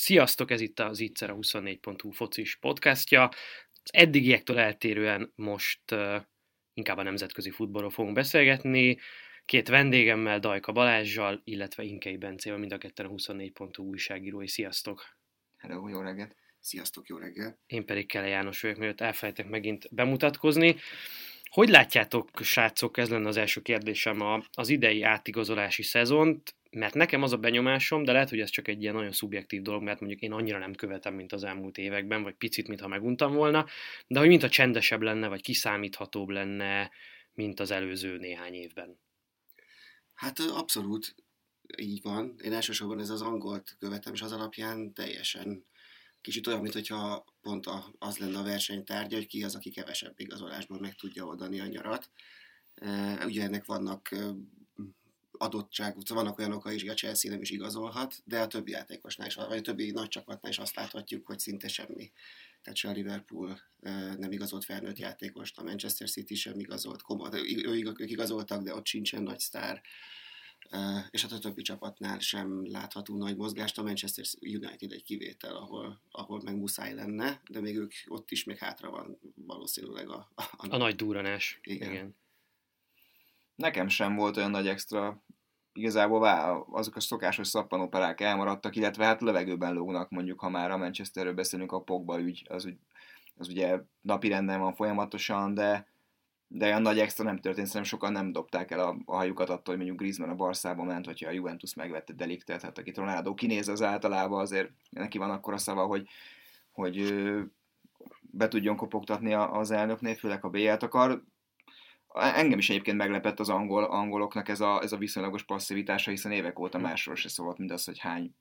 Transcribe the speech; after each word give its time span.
Sziasztok, 0.00 0.50
ez 0.50 0.60
itt 0.60 0.80
az 0.80 1.00
Itzer 1.00 1.30
a 1.30 1.34
24.hu 1.34 2.10
focis 2.10 2.56
podcastja. 2.56 3.28
Az 3.82 3.90
eddigiektől 3.92 4.58
eltérően 4.58 5.32
most 5.34 5.92
uh, 5.92 6.22
inkább 6.74 6.96
a 6.96 7.02
nemzetközi 7.02 7.50
futballról 7.50 7.90
fogunk 7.90 8.14
beszélgetni. 8.14 8.98
Két 9.44 9.68
vendégemmel, 9.68 10.38
Dajka 10.38 10.72
Balázsjal, 10.72 11.40
illetve 11.44 11.82
Inkei 11.82 12.16
Bencével, 12.16 12.58
mind 12.58 12.72
a 12.72 12.78
ketten 12.78 13.06
a 13.06 13.08
24.hu 13.08 13.82
újságírói. 13.82 14.48
Sziasztok! 14.48 15.04
Hello, 15.56 15.88
jó 15.88 16.00
reggelt! 16.00 16.36
Sziasztok, 16.60 17.08
jó 17.08 17.16
reggelt! 17.16 17.58
Én 17.66 17.86
pedig 17.86 18.08
Kele 18.08 18.26
János 18.26 18.60
vagyok, 18.60 18.76
mielőtt 18.76 19.00
elfelejtek 19.00 19.48
megint 19.48 19.94
bemutatkozni. 19.94 20.76
Hogy 21.50 21.68
látjátok, 21.68 22.30
srácok, 22.40 22.96
ez 22.96 23.08
lenne 23.08 23.28
az 23.28 23.36
első 23.36 23.60
kérdésem, 23.60 24.20
a, 24.20 24.42
az 24.52 24.68
idei 24.68 25.02
átigazolási 25.02 25.82
szezont, 25.82 26.54
mert 26.70 26.94
nekem 26.94 27.22
az 27.22 27.32
a 27.32 27.36
benyomásom, 27.36 28.02
de 28.02 28.12
lehet, 28.12 28.28
hogy 28.28 28.40
ez 28.40 28.50
csak 28.50 28.68
egy 28.68 28.82
ilyen 28.82 28.94
nagyon 28.94 29.12
szubjektív 29.12 29.62
dolog, 29.62 29.82
mert 29.82 30.00
mondjuk 30.00 30.20
én 30.20 30.32
annyira 30.32 30.58
nem 30.58 30.74
követem, 30.74 31.14
mint 31.14 31.32
az 31.32 31.44
elmúlt 31.44 31.78
években, 31.78 32.22
vagy 32.22 32.34
picit, 32.34 32.68
mintha 32.68 32.88
meguntam 32.88 33.34
volna, 33.34 33.66
de 34.06 34.18
hogy 34.18 34.28
mintha 34.28 34.48
csendesebb 34.48 35.02
lenne, 35.02 35.28
vagy 35.28 35.40
kiszámíthatóbb 35.40 36.28
lenne, 36.28 36.90
mint 37.34 37.60
az 37.60 37.70
előző 37.70 38.16
néhány 38.16 38.54
évben. 38.54 39.00
Hát 40.14 40.38
abszolút 40.38 41.14
így 41.76 42.02
van. 42.02 42.34
Én 42.42 42.52
elsősorban 42.52 42.98
ez 42.98 43.10
az 43.10 43.22
angolt 43.22 43.76
követem, 43.78 44.12
és 44.12 44.22
az 44.22 44.32
alapján 44.32 44.92
teljesen 44.92 45.64
kicsit 46.20 46.46
olyan, 46.46 46.60
mintha 46.60 47.24
pont 47.40 47.66
az 47.98 48.18
lenne 48.18 48.38
a 48.38 48.42
versenytárgya, 48.42 49.16
hogy 49.16 49.26
ki 49.26 49.44
az, 49.44 49.54
aki 49.54 49.70
kevesebb 49.70 50.20
igazolásban 50.20 50.78
meg 50.80 50.94
tudja 50.94 51.24
oldani 51.24 51.60
a 51.60 51.66
nyarat. 51.66 52.10
Ugye 53.24 53.42
ennek 53.42 53.64
vannak 53.64 54.14
adottság, 55.32 55.96
szóval 56.04 56.22
vannak 56.22 56.38
olyan 56.38 56.52
okai 56.52 56.74
is, 56.74 56.80
hogy 56.80 56.90
a 56.90 56.94
Chelsea 56.94 57.30
nem 57.30 57.40
is 57.40 57.50
igazolhat, 57.50 58.14
de 58.24 58.40
a 58.40 58.46
többi 58.46 58.70
játékosnál 58.70 59.26
is, 59.26 59.34
vagy 59.34 59.58
a 59.58 59.60
többi 59.60 59.90
nagy 59.90 60.08
csapatnál 60.08 60.52
is 60.52 60.58
azt 60.58 60.74
láthatjuk, 60.74 61.26
hogy 61.26 61.38
szinte 61.38 61.68
semmi. 61.68 62.12
Tehát 62.62 62.78
se 62.78 62.88
a 62.88 62.92
Liverpool 62.92 63.60
nem 64.16 64.32
igazolt 64.32 64.64
felnőtt 64.64 64.98
játékost, 64.98 65.58
a 65.58 65.62
Manchester 65.62 66.10
City 66.10 66.34
sem 66.34 66.58
igazolt, 66.58 67.02
komoly, 67.02 67.40
ők 67.64 68.10
igazoltak, 68.10 68.62
de 68.62 68.74
ott 68.74 68.86
sincsen 68.86 69.22
nagy 69.22 69.38
sztár. 69.38 69.82
És 71.10 71.22
hát 71.22 71.32
a 71.32 71.38
többi 71.38 71.62
csapatnál 71.62 72.18
sem 72.18 72.70
látható 72.70 73.16
nagy 73.16 73.36
mozgást, 73.36 73.78
a 73.78 73.82
Manchester 73.82 74.24
United 74.40 74.92
egy 74.92 75.02
kivétel, 75.02 75.56
ahol, 75.56 76.00
ahol 76.10 76.40
meg 76.44 76.56
muszáj 76.56 76.94
lenne, 76.94 77.40
de 77.50 77.60
még 77.60 77.76
ők 77.76 77.92
ott 78.06 78.30
is 78.30 78.44
még 78.44 78.58
hátra 78.58 78.90
van 78.90 79.18
valószínűleg 79.34 80.08
a... 80.08 80.28
A, 80.34 80.42
a, 80.56 80.66
a 80.70 80.76
nagy 80.76 80.96
duranás. 80.96 81.58
Igen. 81.62 81.90
Igen. 81.90 82.16
Nekem 83.54 83.88
sem 83.88 84.16
volt 84.16 84.36
olyan 84.36 84.50
nagy 84.50 84.66
extra 84.66 85.22
igazából 85.72 86.26
azok 86.70 86.96
a 86.96 87.00
szokásos 87.00 87.48
szappanoperák 87.48 88.20
elmaradtak, 88.20 88.76
illetve 88.76 89.04
hát 89.04 89.20
levegőben 89.20 89.74
lógnak, 89.74 90.10
mondjuk, 90.10 90.40
ha 90.40 90.48
már 90.48 90.70
a 90.70 90.76
Manchesterről 90.76 91.34
beszélünk, 91.34 91.72
a 91.72 91.82
Pogba 91.82 92.20
ügy, 92.20 92.46
az, 92.48 92.68
az 93.36 93.48
ugye 93.48 93.80
napi 94.00 94.28
renden 94.28 94.60
van 94.60 94.74
folyamatosan, 94.74 95.54
de, 95.54 95.89
de 96.52 96.66
olyan 96.66 96.82
nagy 96.82 96.98
extra 96.98 97.24
nem 97.24 97.38
történt, 97.38 97.66
szerintem 97.66 97.90
sokan 97.90 98.12
nem 98.12 98.32
dobták 98.32 98.70
el 98.70 98.80
a, 98.80 98.96
a 99.04 99.16
hajukat 99.16 99.48
attól, 99.48 99.64
hogy 99.64 99.76
mondjuk 99.76 99.98
Griezmann 99.98 100.30
a 100.30 100.34
Barszába 100.34 100.82
ment, 100.82 101.06
hogyha 101.06 101.28
a 101.28 101.32
Juventus 101.32 101.74
megvette 101.74 102.12
Deliktet, 102.12 102.62
hát 102.62 102.78
akit 102.78 102.96
Ronaldo 102.96 103.34
kinéz 103.34 103.68
az 103.68 103.82
általában, 103.82 104.40
azért 104.40 104.70
neki 104.90 105.18
van 105.18 105.30
akkor 105.30 105.52
a 105.52 105.58
szava, 105.58 105.86
hogy, 105.86 106.08
hogy 106.70 107.14
be 108.20 108.48
tudjon 108.48 108.76
kopogtatni 108.76 109.34
az 109.34 109.70
elnöknél, 109.70 110.14
főleg 110.14 110.40
ha 110.40 110.48
BL-t 110.48 110.82
akar. 110.82 111.22
Engem 112.14 112.58
is 112.58 112.70
egyébként 112.70 112.96
meglepett 112.96 113.40
az 113.40 113.48
angol, 113.48 113.84
angoloknak 113.84 114.48
ez 114.48 114.60
a, 114.60 114.82
ez 114.82 114.92
a 114.92 114.96
viszonylagos 114.96 115.44
passzivitása, 115.44 116.10
hiszen 116.10 116.32
évek 116.32 116.58
óta 116.58 116.78
hm. 116.78 116.84
másról 116.84 117.14
se 117.14 117.28
szólt, 117.28 117.58
mint 117.58 117.72
az, 117.72 117.84
hogy 117.84 117.98
hány, 117.98 118.34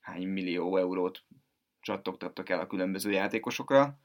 hány 0.00 0.28
millió 0.28 0.76
eurót 0.76 1.24
csattogtattak 1.80 2.48
el 2.48 2.60
a 2.60 2.66
különböző 2.66 3.10
játékosokra. 3.10 3.98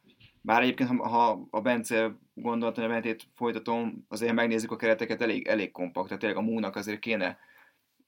Bár 0.45 0.61
egyébként, 0.61 0.89
ha, 0.89 1.07
ha 1.07 1.47
a 1.49 1.61
Bence 1.61 2.15
gondolatmenetét 2.33 3.27
folytatom, 3.35 4.05
azért 4.07 4.33
megnézzük 4.33 4.71
a 4.71 4.75
kereteket, 4.75 5.21
elég, 5.21 5.47
elég 5.47 5.71
kompakt, 5.71 6.07
tehát 6.07 6.21
tényleg 6.21 6.39
a 6.39 6.51
múnak 6.51 6.75
azért 6.75 6.99
kéne 6.99 7.37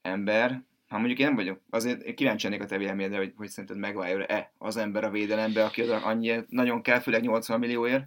ember, 0.02 0.62
ha 0.88 0.98
mondjuk 0.98 1.18
én 1.18 1.26
nem 1.26 1.34
vagyok, 1.34 1.60
azért 1.70 2.14
kíváncsi 2.14 2.46
a 2.46 2.64
te 2.66 2.78
véleményedre, 2.78 3.18
hogy, 3.18 3.32
hogy 3.36 3.48
szerinted 3.48 3.78
megváljon-e 3.78 4.52
az 4.58 4.76
ember 4.76 5.04
a 5.04 5.10
védelembe, 5.10 5.64
aki 5.64 5.82
annyi 5.82 6.40
nagyon 6.48 6.82
kell, 6.82 6.98
főleg 6.98 7.22
80 7.22 7.58
millióért? 7.58 8.04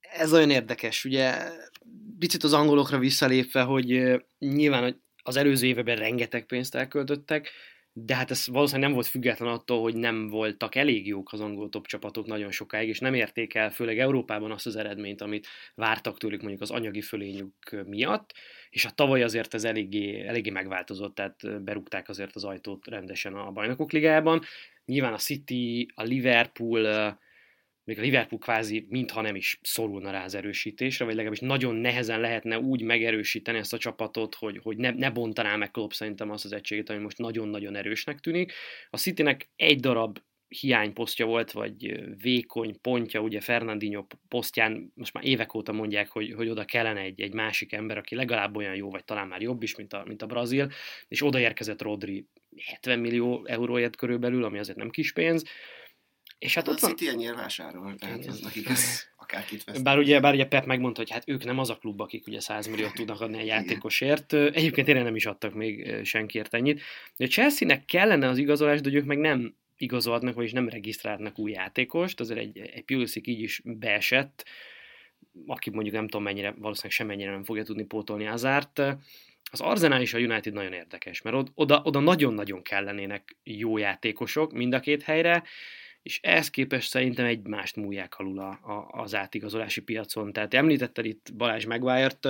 Ez 0.00 0.32
olyan 0.32 0.50
érdekes, 0.50 1.04
ugye 1.04 1.34
picit 2.18 2.42
az 2.42 2.52
angolokra 2.52 2.98
visszalépve, 2.98 3.62
hogy 3.62 4.16
nyilván 4.38 5.02
az 5.22 5.36
előző 5.36 5.66
években 5.66 5.96
rengeteg 5.96 6.46
pénzt 6.46 6.74
elköltöttek, 6.74 7.50
de 7.98 8.14
hát 8.14 8.30
ez 8.30 8.46
valószínűleg 8.46 8.88
nem 8.88 8.98
volt 8.98 9.08
független 9.10 9.48
attól, 9.48 9.80
hogy 9.80 9.96
nem 9.96 10.26
voltak 10.26 10.74
elég 10.74 11.06
jók 11.06 11.32
az 11.32 11.40
angol 11.40 11.68
top 11.68 11.86
csapatok 11.86 12.26
nagyon 12.26 12.50
sokáig, 12.50 12.88
és 12.88 12.98
nem 12.98 13.14
érték 13.14 13.54
el, 13.54 13.70
főleg 13.70 13.98
Európában 13.98 14.50
azt 14.50 14.66
az 14.66 14.76
eredményt, 14.76 15.20
amit 15.20 15.46
vártak 15.74 16.18
tőlük 16.18 16.40
mondjuk 16.40 16.62
az 16.62 16.70
anyagi 16.70 17.00
fölényük 17.00 17.84
miatt, 17.86 18.32
és 18.70 18.84
a 18.84 18.90
tavaly 18.90 19.22
azért 19.22 19.54
ez 19.54 19.64
eléggé, 19.64 20.26
eléggé 20.26 20.50
megváltozott, 20.50 21.14
tehát 21.14 21.62
berúgták 21.64 22.08
azért 22.08 22.34
az 22.34 22.44
ajtót 22.44 22.86
rendesen 22.86 23.34
a 23.34 23.50
bajnokok 23.50 23.92
ligájában. 23.92 24.42
Nyilván 24.84 25.12
a 25.12 25.18
City, 25.18 25.88
a 25.94 26.02
Liverpool, 26.02 27.18
még 27.86 27.98
a 27.98 28.02
Liverpool 28.02 28.40
kvázi 28.40 28.86
mintha 28.88 29.20
nem 29.20 29.36
is 29.36 29.58
szorulna 29.62 30.10
rá 30.10 30.24
az 30.24 30.34
erősítésre, 30.34 31.04
vagy 31.04 31.14
legalábbis 31.14 31.40
nagyon 31.40 31.74
nehezen 31.74 32.20
lehetne 32.20 32.58
úgy 32.58 32.82
megerősíteni 32.82 33.58
ezt 33.58 33.72
a 33.72 33.78
csapatot, 33.78 34.34
hogy, 34.34 34.60
hogy 34.62 34.76
ne, 34.76 34.90
ne 34.90 35.10
bontaná 35.10 35.56
meg 35.56 35.70
Klopp 35.70 35.90
szerintem 35.90 36.30
azt 36.30 36.44
az 36.44 36.52
egységet, 36.52 36.90
ami 36.90 36.98
most 36.98 37.18
nagyon-nagyon 37.18 37.76
erősnek 37.76 38.20
tűnik. 38.20 38.52
A 38.90 38.96
Citynek 38.96 39.48
egy 39.56 39.80
darab 39.80 40.18
hiányposztja 40.48 41.26
volt, 41.26 41.52
vagy 41.52 42.04
vékony 42.22 42.80
pontja, 42.80 43.20
ugye 43.20 43.40
Fernandinho 43.40 44.06
posztján 44.28 44.92
most 44.94 45.12
már 45.12 45.24
évek 45.24 45.54
óta 45.54 45.72
mondják, 45.72 46.08
hogy, 46.08 46.32
hogy 46.32 46.48
oda 46.48 46.64
kellene 46.64 47.00
egy, 47.00 47.20
egy 47.20 47.32
másik 47.32 47.72
ember, 47.72 47.98
aki 47.98 48.14
legalább 48.14 48.56
olyan 48.56 48.74
jó, 48.74 48.90
vagy 48.90 49.04
talán 49.04 49.28
már 49.28 49.42
jobb 49.42 49.62
is, 49.62 49.76
mint 49.76 49.92
a, 49.92 50.04
mint 50.06 50.22
a 50.22 50.26
brazil, 50.26 50.70
és 51.08 51.22
oda 51.22 51.40
érkezett 51.40 51.82
Rodri 51.82 52.26
70 52.64 52.98
millió 52.98 53.44
euróért 53.44 53.96
körülbelül, 53.96 54.44
ami 54.44 54.58
azért 54.58 54.78
nem 54.78 54.90
kis 54.90 55.12
pénz, 55.12 55.44
és 56.38 56.54
hát, 56.54 56.68
ott 56.68 56.80
van... 56.80 56.90
City 56.90 57.08
ennyire 57.08 57.34
vásárol, 57.34 57.94
tehát 57.94 58.26
az 58.26 58.40
nekik 58.40 58.68
ez 58.68 59.02
akárkit 59.16 59.64
vesz. 59.64 59.78
Bár 59.78 59.98
ugye, 59.98 60.20
bár 60.20 60.34
ugye 60.34 60.46
Pep 60.46 60.66
megmondta, 60.66 61.00
hogy 61.00 61.10
hát 61.10 61.28
ők 61.28 61.44
nem 61.44 61.58
az 61.58 61.70
a 61.70 61.76
klub, 61.76 62.00
akik 62.00 62.26
ugye 62.26 62.40
100 62.40 62.66
milliót 62.66 62.92
tudnak 62.94 63.20
adni 63.20 63.38
egy 63.38 63.46
játékosért. 63.46 64.32
Egyébként 64.32 64.86
tényleg 64.86 65.04
nem 65.04 65.16
is 65.16 65.26
adtak 65.26 65.54
még 65.54 66.04
senkiért 66.04 66.54
ennyit. 66.54 66.80
De 67.16 67.24
a 67.24 67.28
Chelsea-nek 67.28 67.84
kellene 67.84 68.28
az 68.28 68.38
igazolás, 68.38 68.80
de 68.80 68.92
ők 68.92 69.04
meg 69.04 69.18
nem 69.18 69.54
igazolhatnak, 69.76 70.34
vagyis 70.34 70.52
nem 70.52 70.68
regisztrálnak 70.68 71.38
új 71.38 71.50
játékost, 71.50 72.20
azért 72.20 72.40
egy, 72.40 72.58
egy 72.58 72.84
Pulisic 72.84 73.26
így 73.26 73.40
is 73.40 73.60
beesett, 73.64 74.44
aki 75.46 75.70
mondjuk 75.70 75.94
nem 75.94 76.04
tudom 76.08 76.22
mennyire, 76.22 76.50
valószínűleg 76.50 76.92
semennyire 76.92 77.30
nem 77.30 77.44
fogja 77.44 77.62
tudni 77.62 77.84
pótolni 77.84 78.26
Azárt. 78.26 78.78
Az 79.50 79.60
Arsenal 79.60 80.00
és 80.00 80.14
a 80.14 80.18
United 80.18 80.52
nagyon 80.52 80.72
érdekes, 80.72 81.22
mert 81.22 81.50
oda, 81.54 81.80
oda 81.84 82.00
nagyon-nagyon 82.00 82.62
kellenének 82.62 83.36
jó 83.42 83.78
játékosok 83.78 84.52
mind 84.52 84.74
a 84.74 84.80
két 84.80 85.02
helyre, 85.02 85.42
és 86.06 86.20
ehhez 86.22 86.50
képest 86.50 86.88
szerintem 86.88 87.24
egymást 87.24 87.76
múlják 87.76 88.18
alul 88.18 88.38
a, 88.38 88.48
a, 88.48 88.88
az 89.02 89.14
átigazolási 89.14 89.80
piacon. 89.80 90.32
Tehát 90.32 90.54
említetted 90.54 91.04
itt 91.04 91.34
Balázs 91.34 91.64
Maguire-t, 91.64 92.28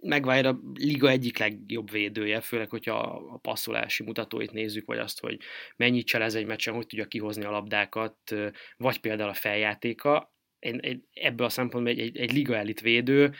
Maguire 0.00 0.48
a 0.48 0.60
liga 0.74 1.08
egyik 1.08 1.38
legjobb 1.38 1.90
védője, 1.90 2.40
főleg, 2.40 2.70
hogyha 2.70 2.98
a 3.32 3.36
passzolási 3.36 4.02
mutatóit 4.02 4.52
nézzük, 4.52 4.86
vagy 4.86 4.98
azt, 4.98 5.20
hogy 5.20 5.38
mennyit 5.76 6.06
cselez 6.06 6.34
egy 6.34 6.46
meccsen, 6.46 6.74
hogy 6.74 6.86
tudja 6.86 7.06
kihozni 7.06 7.44
a 7.44 7.50
labdákat, 7.50 8.34
vagy 8.76 8.98
például 8.98 9.30
a 9.30 9.34
feljátéka. 9.34 10.34
Én, 10.58 11.08
ebből 11.12 11.46
a 11.46 11.50
szempontból 11.50 11.92
egy, 11.92 12.00
egy, 12.00 12.16
egy 12.16 12.32
liga 12.32 12.56
elit 12.56 12.80
védő, 12.80 13.34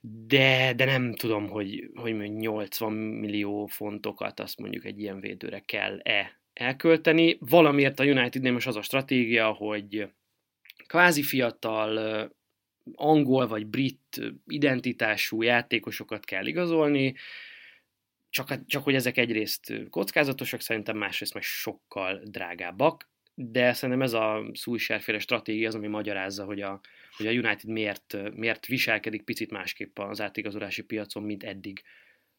de, 0.00 0.72
de 0.76 0.84
nem 0.84 1.14
tudom, 1.14 1.48
hogy, 1.48 1.90
hogy 1.94 2.14
80 2.30 2.92
millió 2.92 3.66
fontokat 3.66 4.40
azt 4.40 4.58
mondjuk 4.58 4.84
egy 4.84 5.00
ilyen 5.00 5.20
védőre 5.20 5.60
kell-e 5.60 6.41
elkölteni. 6.52 7.36
Valamiért 7.40 8.00
a 8.00 8.04
Unitednél 8.04 8.52
most 8.52 8.66
az 8.66 8.76
a 8.76 8.82
stratégia, 8.82 9.52
hogy 9.52 10.08
kvázi 10.86 11.22
fiatal, 11.22 12.30
angol 12.94 13.46
vagy 13.46 13.66
brit 13.66 14.20
identitású 14.46 15.42
játékosokat 15.42 16.24
kell 16.24 16.46
igazolni, 16.46 17.14
csak, 18.30 18.66
csak 18.66 18.84
hogy 18.84 18.94
ezek 18.94 19.16
egyrészt 19.16 19.72
kockázatosak, 19.90 20.60
szerintem 20.60 20.96
másrészt 20.96 21.34
meg 21.34 21.42
sokkal 21.42 22.22
drágábbak, 22.24 23.10
de 23.34 23.72
szerintem 23.72 24.02
ez 24.04 24.12
a 24.12 24.44
Szújsárféle 24.52 25.18
stratégia 25.18 25.68
az, 25.68 25.74
ami 25.74 25.86
magyarázza, 25.86 26.44
hogy 26.44 26.60
a, 26.60 26.80
hogy 27.16 27.26
a 27.26 27.30
United 27.30 27.64
miért, 27.70 28.16
miért 28.34 28.66
viselkedik 28.66 29.22
picit 29.22 29.50
másképp 29.50 29.98
az 29.98 30.20
átigazolási 30.20 30.82
piacon, 30.82 31.22
mint 31.22 31.44
eddig. 31.44 31.82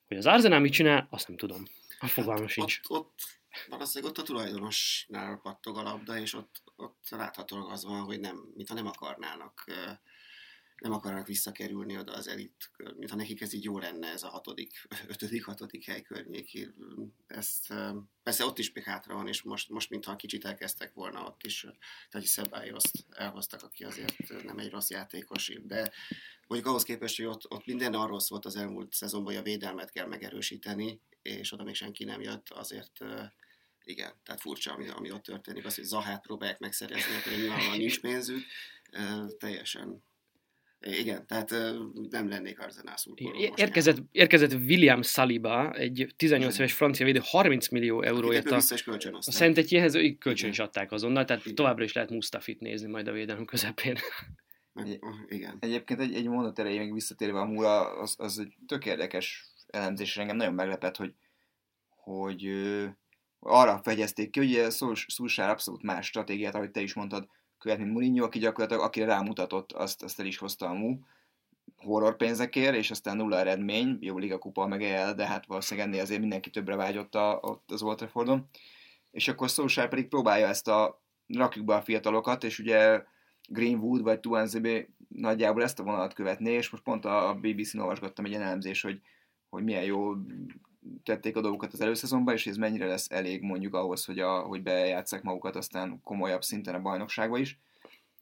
Hogy 0.07 0.17
az 0.17 0.25
Arsenal 0.25 0.59
mit 0.59 0.71
csinál, 0.71 1.07
azt 1.09 1.27
nem 1.27 1.37
tudom. 1.37 1.63
A 1.99 2.07
fogalmam 2.07 2.41
hát, 2.41 2.51
sincs. 2.51 2.79
Ott, 2.87 2.97
ott, 2.97 3.42
valószínűleg 3.67 4.11
ott 4.11 4.23
a 4.23 4.25
tulajdonosnál 4.25 5.37
pattog 5.37 5.77
a 5.77 5.81
labda, 5.81 6.17
és 6.17 6.33
ott, 6.33 6.63
ott 6.75 7.07
láthatóan 7.09 7.71
az 7.71 7.83
van, 7.83 8.01
hogy 8.01 8.19
nem, 8.19 8.35
mintha 8.55 8.75
nem 8.75 8.87
akarnának 8.87 9.63
nem 10.83 10.91
akarnak 10.91 11.27
visszakerülni 11.27 11.97
oda 11.97 12.13
az 12.13 12.27
elit, 12.27 12.71
mintha 12.77 13.15
nekik 13.15 13.41
ez 13.41 13.53
így 13.53 13.63
jó 13.63 13.79
lenne, 13.79 14.07
ez 14.07 14.23
a 14.23 14.29
hatodik, 14.29 14.87
ötödik, 15.07 15.45
hatodik 15.45 15.85
hely 15.85 16.01
környéki. 16.01 16.73
Ezt, 17.27 17.73
persze 18.23 18.45
ott 18.45 18.59
is 18.59 18.71
még 18.71 18.83
hátra 18.83 19.13
van, 19.13 19.27
és 19.27 19.41
most, 19.41 19.69
most 19.69 19.89
mintha 19.89 20.15
kicsit 20.15 20.45
elkezdtek 20.45 20.93
volna 20.93 21.25
ott 21.25 21.43
is, 21.43 21.65
tehát 22.09 22.27
Szebályoszt 22.27 23.05
elhoztak, 23.09 23.63
aki 23.63 23.83
azért 23.83 24.43
nem 24.43 24.57
egy 24.57 24.69
rossz 24.69 24.89
játékos, 24.89 25.51
de 25.63 25.91
mondjuk 26.47 26.69
ahhoz 26.69 26.83
képest, 26.83 27.17
hogy 27.17 27.25
ott, 27.25 27.51
ott 27.51 27.65
minden 27.65 27.93
arról 27.93 28.19
szólt 28.19 28.45
az 28.45 28.55
elmúlt 28.55 28.93
szezonban, 28.93 29.33
hogy 29.33 29.41
a 29.41 29.45
védelmet 29.45 29.91
kell 29.91 30.07
megerősíteni, 30.07 31.01
és 31.21 31.51
oda 31.51 31.63
még 31.63 31.75
senki 31.75 32.03
nem 32.03 32.21
jött, 32.21 32.49
azért 32.49 32.99
igen, 33.83 34.13
tehát 34.23 34.41
furcsa, 34.41 34.73
ami, 34.73 34.87
ami 34.87 35.11
ott 35.11 35.23
történik. 35.23 35.65
Az, 35.65 35.75
hogy 35.75 35.83
Zahát 35.83 36.21
próbálják 36.21 36.59
megszerezni, 36.59 37.13
hogy 37.23 37.37
nyilvánvalóan 37.37 37.77
nincs 37.77 37.99
pénzük, 37.99 38.43
teljesen 39.37 40.03
igen, 40.83 41.27
tehát 41.27 41.49
nem 42.09 42.29
lennék 42.29 42.59
Arzenál 42.59 42.97
szurkoló. 42.97 43.51
Érkezett, 43.55 43.97
érkezett 44.11 44.53
William 44.53 45.01
Saliba, 45.01 45.71
egy 45.71 46.13
18 46.17 46.57
éves 46.57 46.73
francia 46.73 47.05
védő, 47.05 47.19
30 47.23 47.69
millió 47.69 48.01
euróért. 48.01 48.51
A, 48.51 48.59
szerint 49.19 49.57
egy 49.57 49.71
ilyenhez 49.71 49.97
kölcsön 50.19 50.49
is 50.49 50.59
adták 50.59 50.91
azonnal, 50.91 51.25
tehát 51.25 51.41
igen. 51.41 51.55
továbbra 51.55 51.83
is 51.83 51.93
lehet 51.93 52.09
Mustafit 52.09 52.59
nézni 52.59 52.89
majd 52.89 53.07
a 53.07 53.11
védelem 53.11 53.45
közepén. 53.45 53.97
Meg, 54.73 54.99
igen. 55.27 55.57
Egyébként 55.59 55.99
egy, 55.99 56.13
egy 56.13 56.27
mondat 56.27 56.59
erejé 56.59 56.77
még 56.77 56.93
visszatérve 56.93 57.39
a 57.39 57.45
múra, 57.45 57.99
az, 57.99 58.15
az 58.17 58.39
egy 58.39 58.55
tök 58.67 58.85
érdekes 58.85 59.47
elemzés, 59.67 60.07
és 60.07 60.17
engem 60.17 60.35
nagyon 60.35 60.53
meglepett, 60.53 60.95
hogy, 60.95 61.13
hogy 61.89 62.45
ö, 62.45 62.85
arra 63.39 63.81
fegyezték 63.83 64.29
ki, 64.29 64.39
hogy 64.39 64.71
Szulsár 65.07 65.49
abszolút 65.49 65.81
más 65.81 66.05
stratégiát, 66.05 66.55
ahogy 66.55 66.71
te 66.71 66.81
is 66.81 66.93
mondtad, 66.93 67.27
követ, 67.63 67.77
mint 67.77 67.91
Mourinho, 67.91 68.25
aki 68.25 68.39
gyakorlatilag 68.39 68.83
akire 68.83 69.05
rámutatott, 69.05 69.71
azt, 69.71 70.03
azt 70.03 70.19
el 70.19 70.25
is 70.25 70.37
hozta 70.37 70.69
a 70.69 70.73
mu 70.73 70.97
horror 71.75 72.15
pénzekért, 72.15 72.75
és 72.75 72.91
aztán 72.91 73.17
nulla 73.17 73.39
eredmény, 73.39 73.97
jó 74.01 74.17
Liga 74.17 74.37
kupa 74.37 74.67
meg 74.67 74.83
el, 74.83 75.15
de 75.15 75.27
hát 75.27 75.45
valószínűleg 75.45 75.89
ennél 75.89 76.01
azért 76.01 76.19
mindenki 76.19 76.49
többre 76.49 76.75
vágyott 76.75 77.15
a, 77.15 77.39
ott 77.41 77.71
az 77.71 77.81
Old 77.81 77.97
Traffordon. 77.97 78.49
És 79.11 79.27
akkor 79.27 79.49
Solskjaer 79.49 79.89
pedig 79.89 80.07
próbálja 80.07 80.47
ezt 80.47 80.67
a 80.67 81.01
rakjuk 81.27 81.65
be 81.65 81.75
a 81.75 81.81
fiatalokat, 81.81 82.43
és 82.43 82.59
ugye 82.59 83.03
Greenwood 83.47 84.01
vagy 84.01 84.19
Tuanzebe 84.19 84.87
nagyjából 85.07 85.63
ezt 85.63 85.79
a 85.79 85.83
vonalat 85.83 86.13
követné, 86.13 86.53
és 86.53 86.69
most 86.69 86.83
pont 86.83 87.05
a 87.05 87.37
BBC-n 87.41 87.79
olvasgattam 87.79 88.25
egy 88.25 88.33
elemzés, 88.33 88.81
hogy, 88.81 89.01
hogy 89.49 89.63
milyen 89.63 89.83
jó 89.83 90.13
tették 91.03 91.35
a 91.37 91.41
dolgokat 91.41 91.73
az 91.73 91.81
előszezonban, 91.81 92.33
és 92.33 92.47
ez 92.47 92.57
mennyire 92.57 92.85
lesz 92.85 93.11
elég 93.11 93.41
mondjuk 93.41 93.73
ahhoz, 93.73 94.05
hogy, 94.05 94.19
a, 94.19 94.39
hogy 94.39 94.63
bejátszák 94.63 95.23
magukat 95.23 95.55
aztán 95.55 96.01
komolyabb 96.03 96.43
szinten 96.43 96.75
a 96.75 96.81
bajnokságba 96.81 97.37
is. 97.37 97.59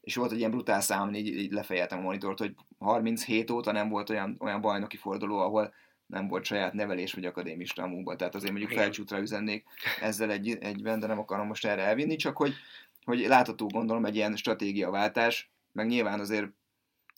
És 0.00 0.14
volt 0.14 0.32
egy 0.32 0.38
ilyen 0.38 0.50
brutál 0.50 0.80
szám, 0.80 1.14
így, 1.14 1.26
így 1.26 1.52
lefejeltem 1.52 1.98
a 1.98 2.02
monitort, 2.02 2.38
hogy 2.38 2.54
37 2.78 3.50
óta 3.50 3.72
nem 3.72 3.88
volt 3.88 4.10
olyan, 4.10 4.36
olyan 4.40 4.60
bajnoki 4.60 4.96
forduló, 4.96 5.38
ahol 5.38 5.74
nem 6.06 6.28
volt 6.28 6.44
saját 6.44 6.72
nevelés 6.72 7.12
vagy 7.12 7.24
akadémista 7.24 7.82
a 7.82 8.16
Tehát 8.16 8.34
azért 8.34 8.52
mondjuk 8.52 8.72
felcsútra 8.72 9.18
üzennék 9.18 9.64
ezzel 10.00 10.30
egy, 10.30 10.56
egyben, 10.60 11.00
de 11.00 11.06
nem 11.06 11.18
akarom 11.18 11.46
most 11.46 11.66
erre 11.66 11.82
elvinni, 11.82 12.16
csak 12.16 12.36
hogy, 12.36 12.54
hogy 13.04 13.18
látható 13.18 13.66
gondolom 13.66 14.04
egy 14.04 14.14
ilyen 14.14 14.36
stratégiaváltás, 14.36 15.50
meg 15.72 15.86
nyilván 15.86 16.20
azért 16.20 16.46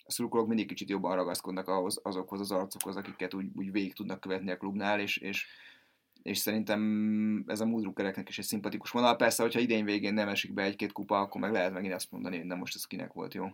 a 0.06 0.10
szurkolók 0.12 0.46
mindig 0.46 0.66
kicsit 0.66 0.88
jobban 0.88 1.14
ragaszkodnak 1.14 1.68
ahhoz, 1.68 2.00
azokhoz 2.02 2.40
az 2.40 2.50
arcokhoz, 2.50 2.96
akiket 2.96 3.34
úgy, 3.34 3.46
úgy 3.54 3.72
végig 3.72 3.94
tudnak 3.94 4.20
követni 4.20 4.50
a 4.50 4.56
klubnál, 4.56 5.00
és, 5.00 5.16
és, 5.16 5.46
és 6.22 6.38
szerintem 6.38 7.44
ez 7.46 7.60
a 7.60 7.66
múdrukereknek 7.66 8.28
is 8.28 8.38
egy 8.38 8.44
szimpatikus 8.44 8.90
vonal. 8.90 9.16
Persze, 9.16 9.42
hogyha 9.42 9.60
idén 9.60 9.84
végén 9.84 10.14
nem 10.14 10.28
esik 10.28 10.52
be 10.52 10.62
egy-két 10.62 10.92
kupa, 10.92 11.18
akkor 11.18 11.40
meg 11.40 11.52
lehet 11.52 11.72
megint 11.72 11.94
azt 11.94 12.10
mondani, 12.10 12.36
hogy 12.36 12.46
nem 12.46 12.58
most 12.58 12.74
ez 12.74 12.84
kinek 12.84 13.12
volt 13.12 13.34
jó. 13.34 13.46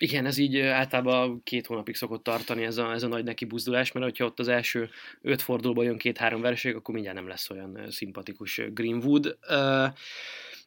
Igen, 0.00 0.26
ez 0.26 0.38
így 0.38 0.58
általában 0.58 1.42
két 1.42 1.66
hónapig 1.66 1.94
szokott 1.94 2.22
tartani 2.22 2.64
ez 2.64 2.76
a, 2.76 2.92
ez 2.92 3.02
a 3.02 3.08
nagy 3.08 3.24
neki 3.24 3.44
buzdulás, 3.44 3.92
mert 3.92 4.04
hogyha 4.06 4.24
ott 4.24 4.38
az 4.38 4.48
első 4.48 4.90
öt 5.20 5.42
fordulóban 5.42 5.84
jön 5.84 5.98
két-három 5.98 6.40
vereség, 6.40 6.74
akkor 6.74 6.94
mindjárt 6.94 7.18
nem 7.18 7.28
lesz 7.28 7.50
olyan 7.50 7.90
szimpatikus 7.90 8.60
Greenwood. 8.72 9.38
Uh, 9.50 9.88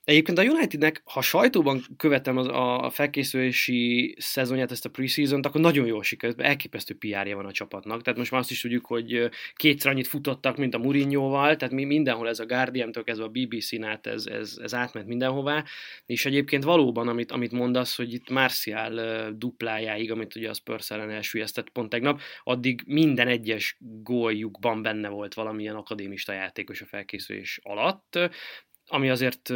Egyébként 0.03 0.37
a 0.37 0.43
Unitednek, 0.43 1.01
ha 1.05 1.21
sajtóban 1.21 1.81
követem 1.97 2.37
az, 2.37 2.47
a 2.47 2.89
felkészülési 2.89 4.15
szezonját, 4.19 4.71
ezt 4.71 4.85
a 4.85 4.89
preseason 4.89 5.39
akkor 5.39 5.61
nagyon 5.61 5.85
jól 5.85 6.03
sikerült, 6.03 6.41
elképesztő 6.41 6.95
PR-ja 6.95 7.35
van 7.35 7.45
a 7.45 7.51
csapatnak. 7.51 8.01
Tehát 8.01 8.19
most 8.19 8.31
már 8.31 8.39
azt 8.39 8.51
is 8.51 8.61
tudjuk, 8.61 8.85
hogy 8.85 9.29
kétszer 9.53 9.91
annyit 9.91 10.07
futottak, 10.07 10.57
mint 10.57 10.73
a 10.73 10.77
Mourinho-val, 10.77 11.55
tehát 11.55 11.73
mi 11.73 11.83
mindenhol 11.83 12.27
ez 12.27 12.39
a 12.39 12.45
Guardian-től 12.45 13.03
kezdve 13.03 13.25
a 13.25 13.29
BBC-n 13.29 13.83
át 13.83 14.07
ez, 14.07 14.25
ez, 14.25 14.57
ez 14.61 14.73
átment 14.73 15.07
mindenhová, 15.07 15.63
és 16.05 16.25
egyébként 16.25 16.63
valóban, 16.63 17.07
amit, 17.07 17.31
amit 17.31 17.51
mondasz, 17.51 17.95
hogy 17.95 18.13
itt 18.13 18.29
Martial 18.29 19.31
duplájáig, 19.31 20.11
amit 20.11 20.35
ugye 20.35 20.49
a 20.49 20.53
Spurs 20.53 20.91
ellen 20.91 21.09
elsüllyesztett 21.09 21.69
pont 21.69 21.89
tegnap, 21.89 22.21
addig 22.43 22.83
minden 22.85 23.27
egyes 23.27 23.77
góljukban 24.03 24.81
benne 24.81 25.09
volt 25.09 25.33
valamilyen 25.33 25.75
akadémista 25.75 26.33
játékos 26.33 26.81
a 26.81 26.85
felkészülés 26.85 27.59
alatt, 27.63 28.19
ami 28.91 29.09
azért 29.09 29.49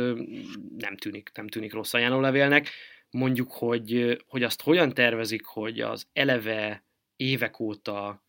nem 0.77 0.97
tűnik, 0.97 1.31
nem 1.33 1.47
tűnik 1.47 1.73
rossz 1.73 1.93
ajánlólevélnek. 1.93 2.69
Mondjuk, 3.09 3.51
hogy, 3.51 4.17
hogy 4.27 4.43
azt 4.43 4.61
hogyan 4.61 4.93
tervezik, 4.93 5.45
hogy 5.45 5.81
az 5.81 6.07
eleve 6.13 6.83
évek 7.15 7.59
óta 7.59 8.23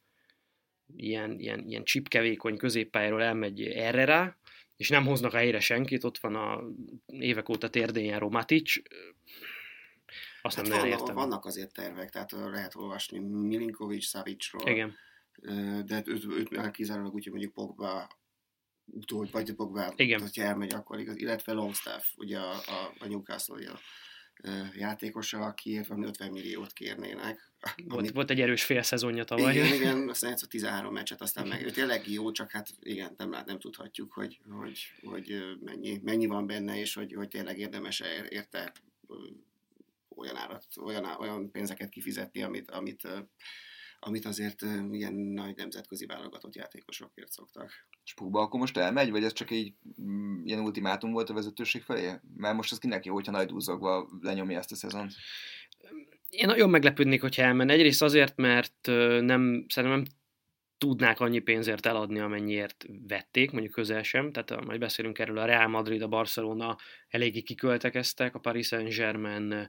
ilyen, 0.97 1.39
ilyen, 1.39 1.65
ilyen 1.69 1.85
csipkevékony 1.85 2.57
középpályáról 2.57 3.23
elmegy 3.23 3.63
erre 3.63 4.05
rá, 4.05 4.37
és 4.77 4.89
nem 4.89 5.07
hoznak 5.07 5.33
a 5.33 5.37
helyre 5.37 5.61
senkit, 5.61 6.05
ott 6.05 6.19
van 6.19 6.35
a 6.35 6.63
évek 7.07 7.49
óta 7.49 7.71
térdén 7.71 8.05
járó 8.05 8.31
Matic, 8.31 8.73
azt 10.43 10.57
hát 10.57 10.67
nem 10.67 10.79
vannak, 10.79 11.01
értem. 11.01 11.15
Vannak 11.15 11.45
azért 11.45 11.73
tervek, 11.73 12.11
tehát 12.11 12.33
lehet 12.33 12.75
olvasni 12.75 13.19
Milinkovic, 13.19 14.05
Savicról, 14.05 14.69
Igen. 14.71 14.97
de 15.85 16.03
őt, 16.05 16.25
őt, 16.25 16.53
őt 16.53 16.71
kizárólag 16.71 17.15
úgy, 17.15 17.23
hogy 17.23 17.33
mondjuk 17.33 17.53
Pogba 17.53 18.09
utól, 18.87 19.29
vagy 19.33 19.53
Pogba, 19.53 19.93
Igen. 19.97 20.21
hogyha 20.21 20.43
elmegy, 20.43 20.75
akkor 20.75 20.99
igaz, 20.99 21.17
illetve 21.17 21.53
Longstaff, 21.53 22.05
ugye 22.17 22.39
a, 22.39 22.51
a, 22.51 22.95
a 22.99 23.07
Newcastle 23.07 23.79
játékosa, 24.75 25.39
akiért 25.39 25.87
valami 25.87 26.07
50 26.07 26.31
milliót 26.31 26.73
kérnének. 26.73 27.53
Volt, 27.77 28.01
amit... 28.01 28.13
volt 28.13 28.31
egy 28.31 28.41
erős 28.41 28.65
fél 28.65 28.83
szezonja 28.83 29.25
tavaly. 29.25 29.55
Igen, 29.55 29.75
igen, 29.81 30.09
aztán 30.09 30.31
egyszer 30.31 30.49
13 30.49 30.93
meccset, 30.93 31.21
aztán 31.21 31.49
meg 31.49 31.65
ő 31.65 31.71
tényleg 31.71 32.09
jó, 32.09 32.31
csak 32.31 32.51
hát 32.51 32.69
igen, 32.81 33.15
nem, 33.17 33.31
nem 33.31 33.59
tudhatjuk, 33.59 34.13
hogy, 34.13 34.41
hogy, 34.49 34.93
hogy 35.03 35.57
mennyi, 35.61 36.01
mennyi 36.03 36.27
van 36.27 36.47
benne, 36.47 36.79
és 36.79 36.95
hogy, 36.95 37.15
hogy 37.15 37.29
tényleg 37.29 37.59
érdemes 37.59 38.03
érte 38.29 38.73
olyan, 40.17 40.37
árat, 40.37 40.67
olyan, 40.85 41.05
olyan 41.05 41.51
pénzeket 41.51 41.89
kifizetni, 41.89 42.43
amit, 42.43 42.71
amit 42.71 43.09
amit 44.07 44.25
azért 44.25 44.63
ilyen 44.91 45.15
nagy 45.15 45.57
nemzetközi 45.57 46.07
válogatott 46.07 46.55
játékosokért 46.55 47.33
szoktak. 47.33 47.71
És 48.05 48.15
Pugba 48.15 48.41
akkor 48.41 48.61
most 48.61 48.77
elmegy, 48.77 49.11
vagy 49.11 49.25
ez 49.25 49.33
csak 49.33 49.51
egy 49.51 49.75
mm, 50.03 50.45
ilyen 50.45 50.61
ultimátum 50.61 51.13
volt 51.13 51.31
a 51.31 51.35
vezetőség 51.35 51.83
felé? 51.83 52.13
Mert 52.37 52.57
most 52.57 52.73
az 52.73 52.79
kinek 52.79 53.05
jó, 53.05 53.15
hogyha 53.15 53.33
nagy 53.33 53.47
dúzogva 53.47 54.09
lenyomja 54.21 54.59
ezt 54.59 54.73
a 54.73 54.77
szezont? 54.77 55.13
Én 56.29 56.47
nagyon 56.47 56.71
meglepődnék, 56.71 57.21
hogyha 57.21 57.43
elmenne. 57.43 57.73
Egyrészt 57.73 58.03
azért, 58.03 58.37
mert 58.37 58.87
nem, 59.21 59.65
szerintem 59.69 59.99
nem 59.99 60.05
tudnák 60.79 61.21
annyi 61.21 61.39
pénzért 61.39 61.87
eladni, 61.87 62.19
amennyiért 62.19 62.87
vették, 63.07 63.51
mondjuk 63.51 63.73
közel 63.73 64.03
sem, 64.03 64.33
tehát 64.33 64.65
majd 64.65 64.81
beszélünk 64.81 65.19
erről, 65.19 65.39
a 65.39 65.45
Real 65.45 65.69
Madrid, 65.69 66.03
a 66.03 66.09
Barcelona 66.09 66.77
eléggé 67.09 67.41
kiköltekeztek, 67.41 68.35
a 68.35 68.39
Paris 68.39 68.67
Saint-Germain 68.67 69.69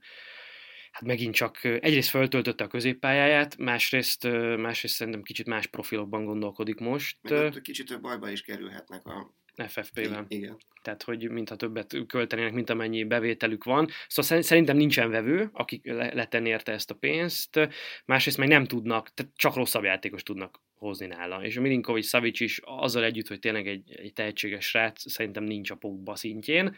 hát 0.98 1.06
megint 1.06 1.36
csak 1.36 1.64
egyrészt 1.64 2.10
föltöltötte 2.10 2.64
a 2.64 2.68
középpályáját, 2.68 3.58
másrészt, 3.58 4.24
másrészt 4.58 4.96
szerintem 4.96 5.22
kicsit 5.22 5.46
más 5.46 5.68
profilokban 5.68 6.26
gondolkodik 6.26 6.80
most. 6.80 7.18
Meg 7.22 7.62
kicsit 7.62 7.88
több 7.88 8.02
bajba 8.02 8.30
is 8.30 8.42
kerülhetnek 8.42 9.06
a 9.06 9.34
FFP-ben. 9.68 10.26
Igen. 10.28 10.58
Tehát, 10.82 11.04
hogy 11.04 11.30
mintha 11.30 11.56
többet 11.56 11.98
költenének, 12.08 12.54
mint 12.54 12.70
amennyi 12.70 13.04
bevételük 13.04 13.64
van. 13.64 13.88
Szóval 14.08 14.42
szerintem 14.42 14.78
nincsen 14.78 15.10
vevő, 15.10 15.50
akik 15.54 15.86
letenni 15.94 16.50
érte 16.50 16.72
ezt 16.72 16.92
a 16.92 16.96
pénzt. 16.96 17.70
Másrészt 18.06 18.38
meg 18.38 18.48
nem 18.48 18.66
tudnak, 18.66 19.14
tehát 19.14 19.32
csak 19.36 19.56
rosszabb 19.56 19.84
játékos 19.84 20.24
tudnak 20.24 20.62
hozni 20.74 21.06
nála. 21.06 21.44
És 21.44 21.58
a 21.58 21.62
Milinkovic 21.62 22.08
Savic 22.08 22.40
is 22.40 22.60
azzal 22.64 23.04
együtt, 23.04 23.28
hogy 23.28 23.40
tényleg 23.40 23.68
egy, 23.68 23.92
egy 23.92 24.14
tehetséges 24.14 24.66
srác, 24.66 25.12
szerintem 25.12 25.44
nincs 25.44 25.72
a 25.72 25.76
Pogba 25.76 26.16
szintjén. 26.16 26.76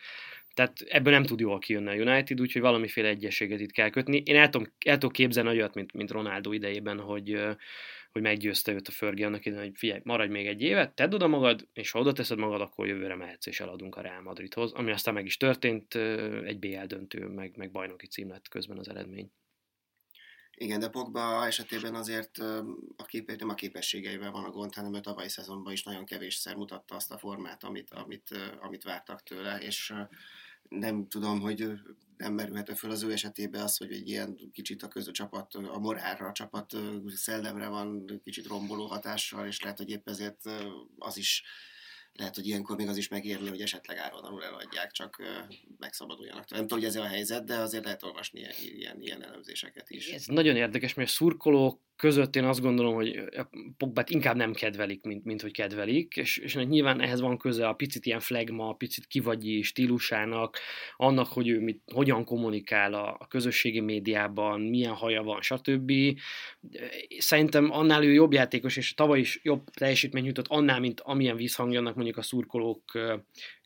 Tehát 0.59 0.81
ebből 0.81 1.13
nem 1.13 1.23
tud 1.23 1.39
jól 1.39 1.59
kijönni 1.59 1.89
a 1.89 2.11
United, 2.11 2.41
úgyhogy 2.41 2.61
valamiféle 2.61 3.07
egyességet 3.07 3.59
itt 3.59 3.71
kell 3.71 3.89
kötni. 3.89 4.21
Én 4.25 4.35
el 4.35 4.49
tudom, 4.49 4.67
el 4.85 4.93
tudom 4.93 5.11
képzelni 5.11 5.49
olyat, 5.49 5.73
mint, 5.73 5.93
mint 5.93 6.11
Ronaldo 6.11 6.51
idejében, 6.51 6.99
hogy, 6.99 7.41
hogy 8.11 8.21
meggyőzte 8.21 8.71
őt 8.71 8.87
a 8.87 8.91
Fergie 8.91 9.25
annak 9.25 9.45
idején, 9.45 9.65
hogy 9.65 9.77
figyelj, 9.77 9.99
maradj 10.03 10.31
még 10.31 10.47
egy 10.47 10.61
évet, 10.61 10.95
tedd 10.95 11.13
oda 11.13 11.27
magad, 11.27 11.67
és 11.73 11.91
ha 11.91 11.99
oda 11.99 12.11
teszed 12.11 12.37
magad, 12.37 12.61
akkor 12.61 12.87
jövőre 12.87 13.15
mehetsz 13.15 13.45
és 13.45 13.59
eladunk 13.59 13.95
a 13.95 14.01
Real 14.01 14.21
Madridhoz, 14.21 14.71
ami 14.71 14.91
aztán 14.91 15.13
meg 15.13 15.25
is 15.25 15.37
történt, 15.37 15.95
egy 16.45 16.59
BL 16.59 16.85
döntő, 16.85 17.27
meg, 17.27 17.57
meg 17.57 17.71
bajnoki 17.71 18.07
cím 18.07 18.29
lett 18.29 18.47
közben 18.47 18.77
az 18.77 18.89
eredmény. 18.89 19.31
Igen, 20.55 20.79
de 20.79 20.89
Pogba 20.89 21.45
esetében 21.45 21.95
azért 21.95 22.37
a 22.97 23.05
képes, 23.05 23.35
nem 23.37 23.49
a 23.49 23.53
képességeivel 23.53 24.31
van 24.31 24.43
a 24.43 24.49
gond, 24.49 24.75
hanem 24.75 24.93
a 24.93 24.99
tavalyi 24.99 25.29
szezonban 25.29 25.73
is 25.73 25.83
nagyon 25.83 26.05
kevésszer 26.05 26.55
mutatta 26.55 26.95
azt 26.95 27.11
a 27.11 27.17
formát, 27.17 27.63
amit, 27.63 27.89
amit, 27.93 28.29
amit 28.59 28.83
vártak 28.83 29.23
tőle, 29.23 29.57
és 29.57 29.93
nem 30.69 31.07
tudom, 31.07 31.39
hogy 31.39 31.71
nem 32.17 32.33
merülhet 32.33 32.77
föl 32.77 32.91
az 32.91 33.03
ő 33.03 33.11
esetében 33.11 33.61
az, 33.61 33.77
hogy 33.77 33.91
egy 33.91 34.07
ilyen 34.07 34.51
kicsit 34.51 34.83
a 34.83 34.87
közö 34.87 35.11
csapat, 35.11 35.53
a 35.53 35.79
morálra, 35.79 36.27
a 36.27 36.31
csapat 36.31 36.75
szellemre 37.07 37.67
van 37.67 38.21
kicsit 38.23 38.47
romboló 38.47 38.85
hatással, 38.85 39.47
és 39.47 39.61
lehet, 39.61 39.77
hogy 39.77 39.89
épp 39.89 40.09
ezért 40.09 40.41
az 40.97 41.17
is 41.17 41.43
lehet, 42.13 42.35
hogy 42.35 42.47
ilyenkor 42.47 42.75
még 42.75 42.87
az 42.87 42.97
is 42.97 43.07
megérni, 43.07 43.49
hogy 43.49 43.61
esetleg 43.61 43.97
áron 43.97 44.23
alul 44.23 44.43
eladják, 44.43 44.91
csak 44.91 45.21
megszabaduljanak. 45.77 46.49
Nem 46.49 46.61
tudom, 46.61 46.79
hogy 46.79 46.87
ez 46.87 46.95
a 46.95 47.05
helyzet, 47.05 47.45
de 47.45 47.57
azért 47.57 47.83
lehet 47.83 48.03
olvasni 48.03 48.39
ilyen, 48.39 48.53
ilyen, 48.59 49.01
ilyen 49.01 49.23
elemzéseket 49.23 49.89
is. 49.89 50.07
Ez 50.07 50.25
nagyon 50.25 50.55
érdekes, 50.55 50.93
mert 50.93 51.09
a 51.09 51.11
szurkolók 51.11 51.81
között 51.99 52.35
én 52.35 52.43
azt 52.43 52.61
gondolom, 52.61 52.93
hogy 52.93 53.23
Pogbát 53.77 54.09
inkább 54.09 54.35
nem 54.35 54.53
kedvelik, 54.53 55.03
mint, 55.03 55.25
mint 55.25 55.41
hogy 55.41 55.51
kedvelik, 55.51 56.17
és, 56.17 56.37
és 56.37 56.55
nyilván 56.55 57.01
ehhez 57.01 57.19
van 57.21 57.37
köze 57.37 57.67
a 57.67 57.73
picit 57.73 58.05
ilyen 58.05 58.19
flagma, 58.19 58.69
a 58.69 58.73
picit 58.73 59.07
kivagyi 59.07 59.61
stílusának, 59.61 60.57
annak, 60.95 61.27
hogy 61.27 61.47
ő 61.47 61.59
mit, 61.59 61.81
hogyan 61.93 62.25
kommunikál 62.25 62.93
a, 62.93 63.15
a 63.19 63.27
közösségi 63.27 63.79
médiában, 63.79 64.61
milyen 64.61 64.93
haja 64.93 65.23
van, 65.23 65.41
stb. 65.41 65.91
Szerintem 67.17 67.71
annál 67.71 68.03
ő 68.03 68.11
jobb 68.13 68.33
játékos, 68.33 68.77
és 68.77 68.93
tavaly 68.93 69.19
is 69.19 69.39
jobb 69.43 69.69
teljesítmény 69.69 70.23
nyújtott 70.23 70.47
annál, 70.47 70.79
mint 70.79 70.99
amilyen 70.99 71.35
vízhangjának 71.35 71.95
mondjuk 71.95 72.17
a 72.17 72.21
szurkolók 72.21 72.83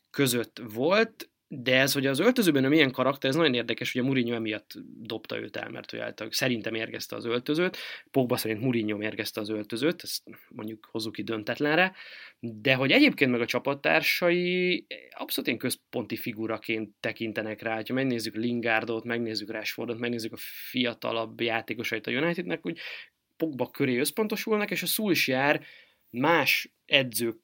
között 0.10 0.62
volt, 0.74 1.30
de 1.56 1.80
ez, 1.80 1.94
hogy 1.94 2.06
az 2.06 2.20
öltözőben 2.20 2.64
milyen 2.64 2.92
karakter, 2.92 3.30
ez 3.30 3.36
nagyon 3.36 3.54
érdekes, 3.54 3.92
hogy 3.92 4.02
a 4.02 4.04
Mourinho 4.04 4.34
emiatt 4.34 4.72
dobta 5.02 5.40
őt 5.40 5.56
el, 5.56 5.70
mert 5.70 5.92
hogy 5.92 6.00
által 6.00 6.28
szerintem 6.32 6.74
érgezte 6.74 7.16
az 7.16 7.26
öltözőt, 7.26 7.78
Pogba 8.12 8.38
szerint 8.38 8.62
Mourinho 8.62 9.02
érgezte 9.02 9.42
az 9.42 9.50
öltözőt, 9.50 10.04
ezt 10.04 10.24
mondjuk 10.50 10.88
hozzuk 10.92 11.14
ki 11.14 11.24
döntetlenre, 11.24 11.96
de 12.40 12.76
hogy 12.76 12.92
egyébként 12.92 13.32
meg 13.32 13.42
a 13.42 13.46
csapattársai 13.46 14.86
abszolút 15.10 15.50
én 15.50 15.58
központi 15.58 16.16
figuraként 16.16 16.90
tekintenek 17.00 17.62
rá, 17.62 17.82
ha 17.88 17.94
megnézzük 17.94 18.36
Lingardot, 18.36 19.04
megnézzük 19.04 19.52
Rashfordot, 19.52 20.00
megnézzük 20.00 20.34
a 20.34 20.38
fiatalabb 20.70 21.42
játékosait 21.42 22.08
a 22.08 22.12
Unitednek, 22.12 22.66
úgy 22.66 22.80
Pogba 23.38 23.70
köré 23.70 23.98
összpontosulnak, 23.98 24.72
és 24.72 24.84
a 24.84 24.86
Szulsjár 24.86 25.66
más 26.10 26.74
edzők 26.86 27.38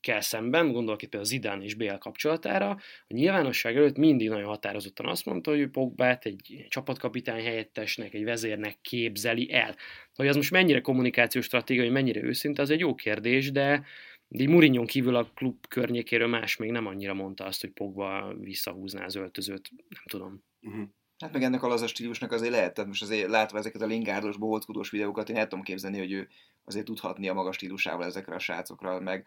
kell 0.00 0.20
szemben, 0.20 0.72
gondolok 0.72 1.02
itt 1.02 1.08
például 1.08 1.30
Zidane 1.30 1.64
és 1.64 1.74
BL 1.74 1.94
kapcsolatára, 1.98 2.70
a 2.70 3.14
nyilvánosság 3.14 3.76
előtt 3.76 3.96
mindig 3.96 4.28
nagyon 4.28 4.48
határozottan 4.48 5.06
azt 5.06 5.24
mondta, 5.24 5.50
hogy 5.50 5.68
Pogbát 5.68 6.24
egy 6.24 6.66
csapatkapitány 6.68 7.44
helyettesnek, 7.44 8.14
egy 8.14 8.24
vezérnek 8.24 8.78
képzeli 8.80 9.52
el. 9.52 9.76
Hogy 10.14 10.28
az 10.28 10.36
most 10.36 10.50
mennyire 10.50 10.80
kommunikációs 10.80 11.44
stratégia, 11.44 11.82
hogy 11.82 11.92
mennyire 11.92 12.22
őszinte, 12.22 12.62
az 12.62 12.70
egy 12.70 12.80
jó 12.80 12.94
kérdés, 12.94 13.50
de 13.50 13.84
de 14.30 14.48
Mourinho 14.48 14.84
kívül 14.84 15.16
a 15.16 15.30
klub 15.34 15.66
környékéről 15.68 16.28
más 16.28 16.56
még 16.56 16.70
nem 16.70 16.86
annyira 16.86 17.14
mondta 17.14 17.44
azt, 17.44 17.60
hogy 17.60 17.70
Pogba 17.70 18.34
visszahúzná 18.40 19.04
az 19.04 19.14
öltözőt, 19.14 19.70
nem 19.70 20.02
tudom. 20.06 20.42
Uh-huh. 20.60 20.88
Hát 21.18 21.32
meg 21.32 21.42
ennek 21.42 21.62
a 21.62 21.68
laza 21.68 21.86
stílusnak 21.86 22.32
azért 22.32 22.52
lehet, 22.52 22.74
tehát 22.74 22.90
most 22.90 23.02
azért 23.02 23.28
látva 23.28 23.58
ezeket 23.58 23.82
a 23.82 23.86
lingárdos, 23.86 24.36
bohóckodós 24.36 24.90
videókat, 24.90 25.28
én 25.28 25.36
el 25.36 25.46
tudom 25.46 25.64
képzelni, 25.64 25.98
hogy 25.98 26.12
ő 26.12 26.28
azért 26.64 26.84
tudhatni 26.84 27.28
a 27.28 27.34
magas 27.34 27.54
stílusával 27.54 28.06
ezekre 28.06 28.34
a 28.34 28.38
srácokra, 28.38 29.00
meg 29.00 29.26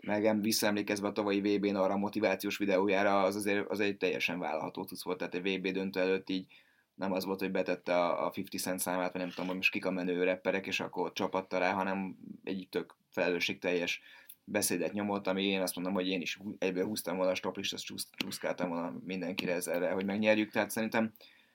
meg 0.00 0.40
visszaemlékezve 0.40 1.08
a 1.08 1.12
tavalyi 1.12 1.40
VB-n 1.40 1.74
arra 1.74 1.92
a 1.92 1.98
motivációs 1.98 2.56
videójára, 2.56 3.22
az 3.22 3.36
azért 3.36 3.68
az 3.68 3.80
egy 3.80 3.96
teljesen 3.96 4.38
vállalható 4.38 4.84
tudsz 4.84 5.04
volt, 5.04 5.18
tehát 5.18 5.34
egy 5.34 5.58
VB 5.58 5.68
döntő 5.68 6.00
előtt 6.00 6.30
így 6.30 6.46
nem 6.94 7.12
az 7.12 7.24
volt, 7.24 7.40
hogy 7.40 7.50
betette 7.50 7.94
a, 7.94 8.26
a 8.26 8.32
50 8.36 8.60
cent 8.60 8.78
számát, 8.78 9.12
vagy 9.12 9.20
nem 9.20 9.30
tudom, 9.30 9.46
hogy 9.46 9.56
most 9.56 9.70
kik 9.70 9.86
a 9.86 9.90
menő 9.90 10.24
repperek, 10.24 10.66
és 10.66 10.80
akkor 10.80 11.12
csapatta 11.12 11.58
rá, 11.58 11.72
hanem 11.72 12.16
egy 12.44 12.66
tök 12.70 12.96
felelősségteljes 13.10 14.00
beszédet 14.44 14.92
nyomott, 14.92 15.26
ami 15.26 15.44
én 15.44 15.60
azt 15.60 15.74
mondom, 15.74 15.94
hogy 15.94 16.08
én 16.08 16.20
is 16.20 16.38
egyből 16.58 16.84
húztam 16.84 17.16
volna 17.16 17.30
a 17.30 17.34
stoplistát, 17.34 17.80
csúszkáltam 18.16 18.68
volna 18.68 18.98
mindenkire 19.04 19.52
ezzel, 19.52 19.94
hogy 19.94 20.04
megnyerjük, 20.04 20.50
tehát 20.50 20.70
szerintem 20.70 21.12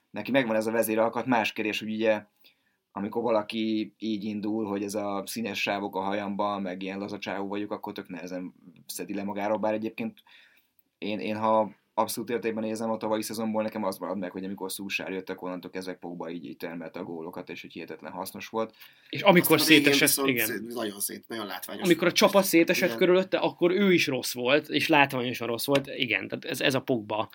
neki 0.10 0.32
megvan 0.32 0.56
ez 0.56 0.68
a 0.68 0.72
vezéralkat, 0.72 1.26
más 1.26 1.54
kérdés, 1.54 1.80
hogy 1.80 1.94
ugye 1.94 2.26
amikor 2.96 3.22
valaki 3.22 3.94
így 3.98 4.24
indul, 4.24 4.66
hogy 4.66 4.84
ez 4.84 4.96
a 4.96 5.24
színes 5.26 5.62
sávok 5.62 5.96
a 5.96 6.02
hajamban, 6.02 6.62
meg 6.62 6.82
ilyen 6.82 7.00
lazacsávú 7.00 7.48
vagyok, 7.48 7.72
akkor 7.72 7.94
tök 7.94 8.08
nehezen 8.08 8.54
szedi 8.88 9.14
le 9.14 9.24
magáról, 9.24 9.58
bár 9.58 9.74
egyébként 9.74 10.24
én, 10.98 11.20
én 11.20 11.38
ha 11.38 11.72
abszolút 11.94 12.30
értékben 12.30 12.64
nézem 12.64 12.90
a 12.90 12.98
tavalyi 12.98 13.22
szezonból, 13.22 13.64
nekem 13.64 13.84
az 13.84 13.98
marad 13.98 14.18
meg, 14.18 14.32
hogy 14.32 14.44
amikor 14.44 14.72
Szúsár 14.72 15.12
jöttek, 15.12 15.42
onnantól 15.42 15.72
kezdve 15.72 15.94
Pogba 15.94 16.30
így, 16.30 16.46
így 16.46 16.58
termelte 16.58 17.00
a 17.00 17.04
gólokat, 17.04 17.50
és 17.50 17.62
hogy 17.62 17.72
hihetetlen 17.72 18.12
hasznos 18.12 18.48
volt. 18.48 18.76
És 19.10 19.22
amikor 19.22 19.62
szétesett, 19.62 20.28
igen. 20.28 20.66
Nagyon 20.70 21.00
szét, 21.00 21.28
nagyon 21.28 21.46
látványos. 21.46 21.84
Amikor 21.84 22.08
a 22.08 22.12
csapat 22.12 22.44
szétesett 22.44 22.88
igen. 22.88 22.98
körülötte, 22.98 23.38
akkor 23.38 23.72
ő 23.72 23.94
is 23.94 24.08
rossz 24.08 24.34
volt, 24.34 24.70
és 24.70 24.88
látványosan 24.88 25.48
rossz 25.48 25.66
volt. 25.66 25.88
Igen, 25.88 26.28
tehát 26.28 26.46
ez, 26.46 26.62
ez 26.62 26.76
a 26.76 26.82
Pogba 26.82 27.30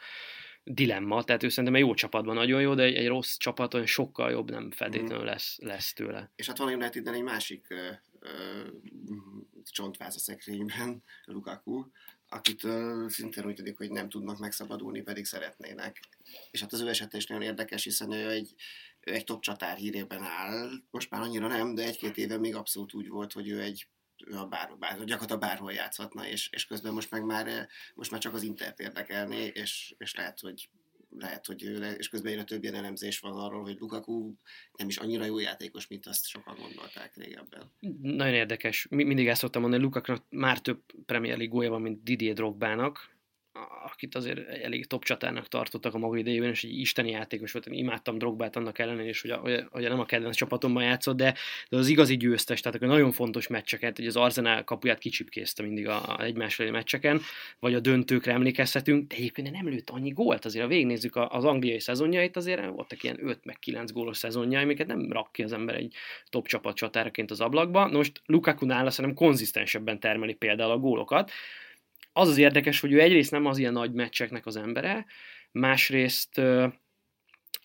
dilemma, 0.70 1.24
tehát 1.24 1.42
ő 1.42 1.48
szerintem 1.48 1.74
egy 1.74 1.80
jó 1.80 1.94
csapatban 1.94 2.34
nagyon 2.34 2.60
jó, 2.60 2.74
de 2.74 2.82
egy, 2.82 2.94
egy 2.94 3.06
rossz 3.06 3.36
csapaton 3.36 3.86
sokkal 3.86 4.30
jobb 4.30 4.50
nem 4.50 4.70
feltétlenül 4.70 5.16
mhm. 5.16 5.26
lesz, 5.26 5.58
lesz 5.58 5.92
tőle. 5.92 6.30
És 6.36 6.46
hát 6.46 6.58
van 6.58 6.72
Unitedben 6.72 7.14
egy 7.14 7.22
másik 7.22 7.66
ö, 7.68 7.90
ö, 8.20 8.30
csontváz 9.70 10.14
a 10.14 10.18
szekrényben, 10.18 11.02
Lukaku, 11.24 11.84
akit 12.28 12.66
szintén 13.06 13.46
úgy 13.46 13.54
tudik, 13.54 13.76
hogy 13.76 13.90
nem 13.90 14.08
tudnak 14.08 14.38
megszabadulni, 14.38 15.02
pedig 15.02 15.24
szeretnének. 15.24 16.00
És 16.50 16.60
hát 16.60 16.72
az 16.72 16.80
ő 16.80 16.88
esete 16.88 17.16
is 17.16 17.26
nagyon 17.26 17.42
érdekes, 17.42 17.84
hiszen 17.84 18.12
ő 18.12 18.30
egy, 18.30 18.54
ő 19.00 19.12
egy 19.12 19.24
top 19.24 19.40
csatár 19.40 19.76
hírében 19.76 20.22
áll, 20.22 20.70
most 20.90 21.10
már 21.10 21.20
annyira 21.20 21.46
nem, 21.46 21.74
de 21.74 21.84
egy-két 21.84 22.16
éve 22.16 22.38
még 22.38 22.54
abszolút 22.54 22.94
úgy 22.94 23.08
volt, 23.08 23.32
hogy 23.32 23.48
ő 23.48 23.60
egy 23.60 23.88
a 24.30 24.46
bár, 24.46 24.76
bár, 24.78 25.04
gyakorlatilag 25.04 25.40
bárhol 25.40 25.72
játszhatna, 25.72 26.26
és, 26.26 26.48
és 26.52 26.66
közben 26.66 26.92
most 26.92 27.10
meg 27.10 27.24
már, 27.24 27.68
most 27.94 28.10
már 28.10 28.20
csak 28.20 28.34
az 28.34 28.42
Intert 28.42 28.80
érdekelné, 28.80 29.50
és, 29.54 29.94
és 29.98 30.14
lehet, 30.14 30.40
hogy 30.40 30.68
lehet, 31.10 31.46
hogy 31.46 31.62
ő, 31.62 31.94
és 31.98 32.08
közben 32.08 32.32
egyre 32.32 32.44
több 32.44 32.62
ilyen 32.62 32.74
elemzés 32.74 33.18
van 33.18 33.32
arról, 33.32 33.62
hogy 33.62 33.76
Lukaku 33.78 34.34
nem 34.76 34.88
is 34.88 34.96
annyira 34.96 35.24
jó 35.24 35.38
játékos, 35.38 35.86
mint 35.86 36.06
azt 36.06 36.26
sokan 36.26 36.56
gondolták 36.60 37.16
régebben. 37.16 37.70
Nagyon 38.02 38.34
érdekes. 38.34 38.86
Mindig 38.90 39.28
ezt 39.28 39.40
szoktam 39.40 39.60
mondani, 39.62 39.82
Lukaknak 39.82 40.24
már 40.28 40.60
több 40.60 40.82
Premier 41.06 41.36
League 41.36 41.68
van, 41.68 41.80
mint 41.80 42.02
Didier 42.02 42.34
Drogbának, 42.34 43.17
akit 43.84 44.14
azért 44.14 44.48
elég 44.48 44.86
top 44.86 45.04
csatának 45.04 45.48
tartottak 45.48 45.94
a 45.94 45.98
maga 45.98 46.16
idejében, 46.16 46.50
és 46.50 46.64
egy 46.64 46.78
isteni 46.78 47.10
játékos 47.10 47.52
volt, 47.52 47.66
én 47.66 47.78
imádtam 47.78 48.18
Drogbát 48.18 48.56
annak 48.56 48.78
ellenére, 48.78 49.08
és 49.08 49.20
hogy, 49.20 49.30
a, 49.30 49.36
hogy, 49.36 49.64
hogy 49.70 49.82
nem 49.82 50.00
a 50.00 50.04
kedvenc 50.04 50.36
csapatomban 50.36 50.82
játszott, 50.82 51.16
de, 51.16 51.34
de 51.68 51.76
az 51.76 51.88
igazi 51.88 52.16
győztes, 52.16 52.60
tehát 52.60 52.76
akkor 52.76 52.88
nagyon 52.88 53.12
fontos 53.12 53.46
meccseket, 53.46 53.96
hogy 53.96 54.06
az 54.06 54.16
Arsenal 54.16 54.64
kapuját 54.64 54.98
kicsipkézte 54.98 55.62
mindig 55.62 55.88
a, 55.88 56.02
a 56.16 56.22
egymás 56.22 56.56
meccseken, 56.56 57.20
vagy 57.58 57.74
a 57.74 57.80
döntőkre 57.80 58.32
emlékezhetünk, 58.32 59.08
de 59.08 59.14
egyébként 59.16 59.50
nem 59.50 59.68
lőtt 59.68 59.90
annyi 59.90 60.10
gólt, 60.10 60.44
azért 60.44 60.64
ha 60.64 60.70
végignézzük 60.70 61.16
az 61.16 61.44
angliai 61.44 61.80
szezonjait, 61.80 62.36
azért 62.36 62.66
voltak 62.66 63.02
ilyen 63.02 63.18
5 63.20 63.44
meg 63.44 63.58
9 63.58 63.92
gólos 63.92 64.16
szezonjai, 64.16 64.62
amiket 64.62 64.86
nem 64.86 65.12
rak 65.12 65.32
ki 65.32 65.42
az 65.42 65.52
ember 65.52 65.74
egy 65.74 65.94
top 66.28 66.46
csapat 66.46 66.76
csatáraként 66.76 67.30
az 67.30 67.40
ablakba. 67.40 67.86
Most 67.86 68.22
Lukaku 68.26 68.66
nála 68.66 68.90
szerintem 68.90 69.26
konzisztensebben 69.26 70.00
termeli 70.00 70.34
például 70.34 70.70
a 70.70 70.78
gólokat, 70.78 71.30
az 72.18 72.28
az 72.28 72.38
érdekes, 72.38 72.80
hogy 72.80 72.92
ő 72.92 73.00
egyrészt 73.00 73.30
nem 73.30 73.46
az 73.46 73.58
ilyen 73.58 73.72
nagy 73.72 73.92
meccseknek 73.92 74.46
az 74.46 74.56
embere, 74.56 75.06
másrészt 75.52 76.40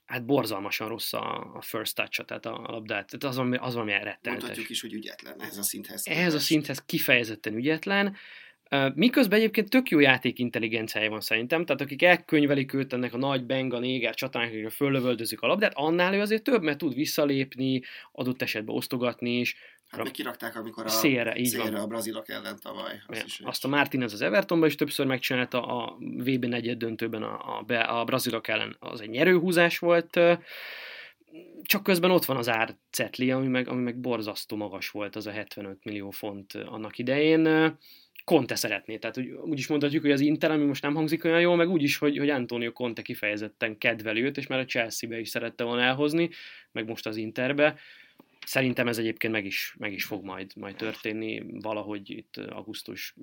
hát 0.06 0.26
borzalmasan 0.26 0.88
rossz 0.88 1.14
a, 1.14 1.58
first 1.62 1.96
touch 1.96 2.24
tehát 2.26 2.46
a 2.46 2.66
labdát, 2.68 3.08
tehát 3.08 3.24
az, 3.24 3.38
ami, 3.38 3.58
az 3.58 3.74
valami 3.74 3.92
rettenetes. 3.92 4.32
Mondhatjuk 4.32 4.70
is, 4.70 4.82
hogy 4.82 4.94
ügyetlen 4.94 5.42
ehhez 5.42 5.58
a 5.58 5.64
szinthez. 5.64 6.08
Ehhez 6.08 6.34
a 6.34 6.40
szinthez 6.40 6.86
kifejezetten 6.86 7.56
ügyetlen, 7.56 8.16
Miközben 8.96 9.40
egyébként 9.40 9.70
tök 9.70 9.90
jó 9.90 10.00
játék 10.00 10.40
intelligenciája 10.40 11.10
van 11.10 11.22
szerintem, 11.22 11.66
tehát 11.66 11.82
akik 11.82 12.02
elkönyvelik 12.02 12.74
őt 12.74 12.94
ennek 12.94 13.14
a 13.14 13.18
nagy 13.18 13.46
benga 13.46 13.80
néger 13.80 14.16
csatának, 14.16 14.50
akik 14.50 14.70
föllövöldözik 14.70 15.42
a 15.42 15.48
labdát, 15.48 15.72
annál 15.76 16.14
ő 16.14 16.20
azért 16.20 16.44
több, 16.44 16.64
mert 16.64 16.78
tud 16.78 16.94
visszalépni, 16.96 17.82
adott 18.12 18.42
esetben 18.42 18.76
osztogatni 18.76 19.40
is, 19.40 19.56
Hát 19.98 20.12
kirakták, 20.12 20.56
amikor 20.56 20.86
a 20.86 20.90
szélre, 20.90 21.36
így 21.36 21.46
szélre 21.46 21.72
van. 21.72 21.80
a 21.80 21.88
brazilok 21.88 22.30
ellen 22.30 22.60
tavaly. 22.62 23.02
Azt, 23.08 23.20
ja, 23.20 23.26
is 23.26 23.40
azt 23.44 23.66
a 23.66 23.68
Martinez 23.68 24.14
az 24.14 24.22
Evertonban 24.22 24.68
is 24.68 24.76
többször 24.76 25.06
megcsinálta, 25.06 25.66
a 25.66 25.98
VB 26.00 26.46
negyed 26.46 26.78
döntőben 26.78 27.24
a, 27.24 27.64
a, 27.68 28.00
a 28.00 28.04
brazilok 28.04 28.48
ellen 28.48 28.76
az 28.80 29.02
egy 29.02 29.10
nyerőhúzás 29.10 29.80
volt, 29.80 30.20
csak 31.62 31.84
közben 31.84 32.12
ott 32.12 32.26
van 32.26 32.38
az 32.38 32.50
árcetli, 32.50 33.32
ami 33.32 33.48
meg, 33.48 33.68
ami 33.68 33.82
meg 33.82 34.00
borzasztó 34.00 34.56
magas 34.56 34.90
volt, 34.90 35.16
az 35.16 35.28
a 35.28 35.32
75 35.32 35.78
millió 35.84 36.10
font 36.10 36.54
annak 36.54 36.98
idején. 36.98 37.78
Conte 38.24 38.56
szeretné, 38.56 38.98
tehát 38.98 39.18
úgy, 39.18 39.30
úgy 39.32 39.58
is 39.58 39.68
mondhatjuk, 39.68 40.02
hogy 40.02 40.12
az 40.12 40.20
Inter, 40.20 40.52
ami 40.52 40.66
most 40.66 40.82
nem 40.82 40.96
hangzik 40.96 41.24
olyan 41.24 41.40
jól, 41.40 41.56
meg 41.56 41.70
úgy 41.70 41.84
is, 41.84 41.98
hogy, 41.98 42.18
hogy 42.18 42.30
Antonio 42.30 42.72
Conte 42.72 43.02
kifejezetten 43.02 43.78
kedveli 43.78 44.24
őt, 44.24 44.38
és 44.38 44.48
már 44.48 44.60
a 44.60 44.66
Chelsea-be 44.66 45.20
is 45.20 45.30
szerette 45.30 45.64
volna 45.64 45.82
elhozni, 45.82 46.30
meg 46.72 46.88
most 46.88 47.06
az 47.06 47.16
Interbe 47.18 47.80
Szerintem 48.46 48.88
ez 48.88 48.98
egyébként 48.98 49.34
meg 49.34 49.46
is, 49.46 49.76
meg 49.80 49.94
is 49.94 50.04
fog 50.04 50.24
majd, 50.24 50.52
majd 50.56 50.76
történni 50.76 51.44
valahogy 51.62 52.10
itt 52.10 52.38
augusztus 52.38 53.16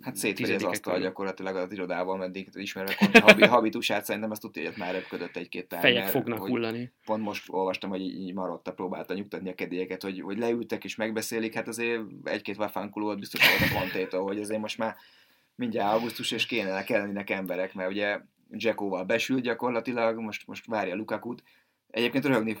Hát 0.00 0.16
szétvegy 0.16 0.50
az 0.50 0.62
asztal 0.62 1.00
gyakorlatilag 1.00 1.56
az 1.56 1.72
irodában, 1.72 2.18
meddig 2.18 2.48
ismerve 2.52 2.96
habi, 3.20 3.44
habitusát, 3.44 4.04
szerintem 4.04 4.30
azt 4.30 4.40
tudja, 4.40 4.68
hogy 4.68 4.78
már 4.78 4.92
röpködött 4.92 5.36
egy-két 5.36 5.68
tár. 5.68 5.80
Fejek 5.80 6.06
fognak 6.06 6.46
hullani. 6.46 6.92
Pont 7.04 7.22
most 7.22 7.44
olvastam, 7.48 7.90
hogy 7.90 8.00
így 8.00 8.34
maradta, 8.34 8.72
próbálta 8.72 9.14
nyugtatni 9.14 9.48
a 9.48 9.54
kedélyeket, 9.54 10.02
hogy, 10.02 10.20
hogy 10.20 10.38
leültek 10.38 10.84
és 10.84 10.96
megbeszélik, 10.96 11.54
hát 11.54 11.68
azért 11.68 12.02
egy-két 12.24 12.56
vafánkuló 12.56 13.04
volt 13.04 13.18
biztos 13.18 13.40
volt 13.48 13.70
a 13.70 13.78
pontétól, 13.78 14.22
hogy 14.22 14.40
azért 14.40 14.60
most 14.60 14.78
már 14.78 14.96
mindjárt 15.54 15.92
augusztus, 15.92 16.30
és 16.30 16.46
kéne 16.46 16.84
kellenének 16.84 17.30
emberek, 17.30 17.74
mert 17.74 17.90
ugye 17.90 18.20
Jackóval 18.50 19.04
besült 19.04 19.42
gyakorlatilag, 19.42 20.18
most, 20.18 20.46
most 20.46 20.66
várja 20.66 20.94
Lukakut, 20.94 21.42
Egyébként 21.94 22.24
röhögni 22.24 22.56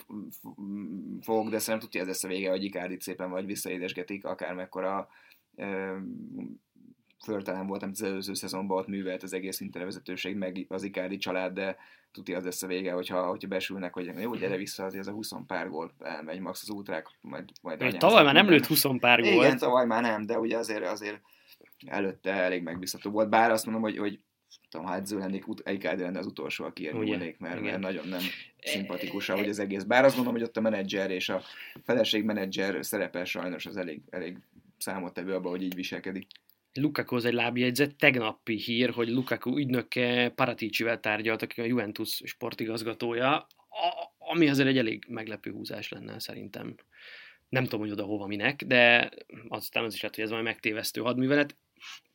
fog, 1.20 1.48
de 1.48 1.58
szerintem 1.58 1.78
tudja 1.78 2.00
ez 2.00 2.06
lesz 2.06 2.24
a 2.24 2.28
vége, 2.28 2.50
hogy 2.50 2.64
Ikárdit 2.64 3.00
szépen 3.00 3.30
vagy 3.30 3.46
visszaédesgetik, 3.46 4.24
akármekkora 4.24 5.08
föltelen 7.24 7.66
volt, 7.66 7.82
amit 7.82 7.94
az 7.94 8.02
előző 8.02 8.34
szezonban 8.34 8.78
ott 8.78 8.86
művelt 8.86 9.22
az 9.22 9.32
egész 9.32 9.60
intervezetőség, 9.60 10.36
meg 10.36 10.66
az 10.68 10.82
Ikádi 10.82 11.16
család, 11.16 11.52
de 11.52 11.76
tudja 12.12 12.36
az 12.36 12.44
lesz 12.44 12.62
a 12.62 12.66
vége, 12.66 12.92
hogyha, 12.92 13.26
hogyha 13.26 13.48
besülnek, 13.48 13.92
hogy 13.92 14.10
jó, 14.18 14.34
gyere 14.34 14.56
vissza, 14.56 14.84
azért 14.84 15.02
ez 15.02 15.12
a 15.12 15.14
20 15.14 15.30
pár 15.46 15.68
gól 15.68 15.92
elmegy 15.98 16.40
max 16.40 16.62
az 16.62 16.70
útrák, 16.70 17.06
majd, 17.20 17.50
majd 17.62 17.96
Tavaly 17.98 18.24
már 18.24 18.34
nem 18.34 18.48
lőtt 18.48 18.66
20 18.66 18.84
pár 18.98 19.20
gól. 19.20 19.32
Igen, 19.32 19.58
tavaly 19.58 19.86
már 19.86 20.02
nem, 20.02 20.26
de 20.26 20.38
ugye 20.38 20.58
azért, 20.58 20.86
azért 20.86 21.20
előtte 21.86 22.32
elég 22.32 22.62
megbízható 22.62 23.10
volt, 23.10 23.28
bár 23.28 23.50
azt 23.50 23.64
mondom, 23.64 23.82
hogy, 23.82 23.98
hogy 23.98 24.20
tudom, 24.70 24.86
ha 24.86 24.94
edző 24.94 25.18
lennék, 25.18 25.44
Icardi 25.64 26.02
lenne 26.02 26.18
az 26.18 26.26
utolsó, 26.26 26.64
aki 26.64 26.82
érni 26.82 27.36
mert, 27.38 27.60
mert 27.60 27.78
nagyon 27.78 28.08
nem 28.08 28.20
szimpatikus, 28.62 29.28
ahogy 29.28 29.48
az 29.48 29.58
egész. 29.58 29.82
Bár 29.82 30.04
azt 30.04 30.14
gondolom, 30.14 30.38
hogy 30.38 30.48
ott 30.48 30.56
a 30.56 30.60
menedzser 30.60 31.10
és 31.10 31.28
a 31.28 31.42
feleség 31.84 32.24
menedzser 32.24 32.84
szerepe 32.84 33.24
sajnos 33.24 33.66
az 33.66 33.76
elég, 33.76 34.00
elég 34.10 34.38
számottevő 34.78 35.34
abban, 35.34 35.50
hogy 35.50 35.62
így 35.62 35.74
viselkedik. 35.74 36.26
Lukakuhoz 36.72 37.24
egy 37.24 37.32
lábjegyzet, 37.32 37.96
tegnapi 37.96 38.56
hír, 38.56 38.90
hogy 38.90 39.08
Lukaku 39.08 39.58
ügynöke 39.58 40.32
Paraticivel 40.34 41.00
tárgyalt, 41.00 41.42
aki 41.42 41.60
a 41.60 41.64
Juventus 41.64 42.20
sportigazgatója, 42.24 43.46
ami 44.18 44.48
azért 44.48 44.68
egy 44.68 44.78
elég 44.78 45.04
meglepő 45.08 45.50
húzás 45.50 45.88
lenne 45.88 46.18
szerintem. 46.18 46.74
Nem 47.48 47.64
tudom, 47.64 47.80
hogy 47.80 47.90
oda 47.90 48.04
hova 48.04 48.26
minek, 48.26 48.64
de 48.64 49.10
aztán 49.48 49.84
az 49.84 49.94
is 49.94 50.00
lehet, 50.00 50.16
hogy 50.16 50.24
ez 50.24 50.30
majd 50.30 50.44
megtévesztő 50.44 51.00
hadművelet. 51.00 51.56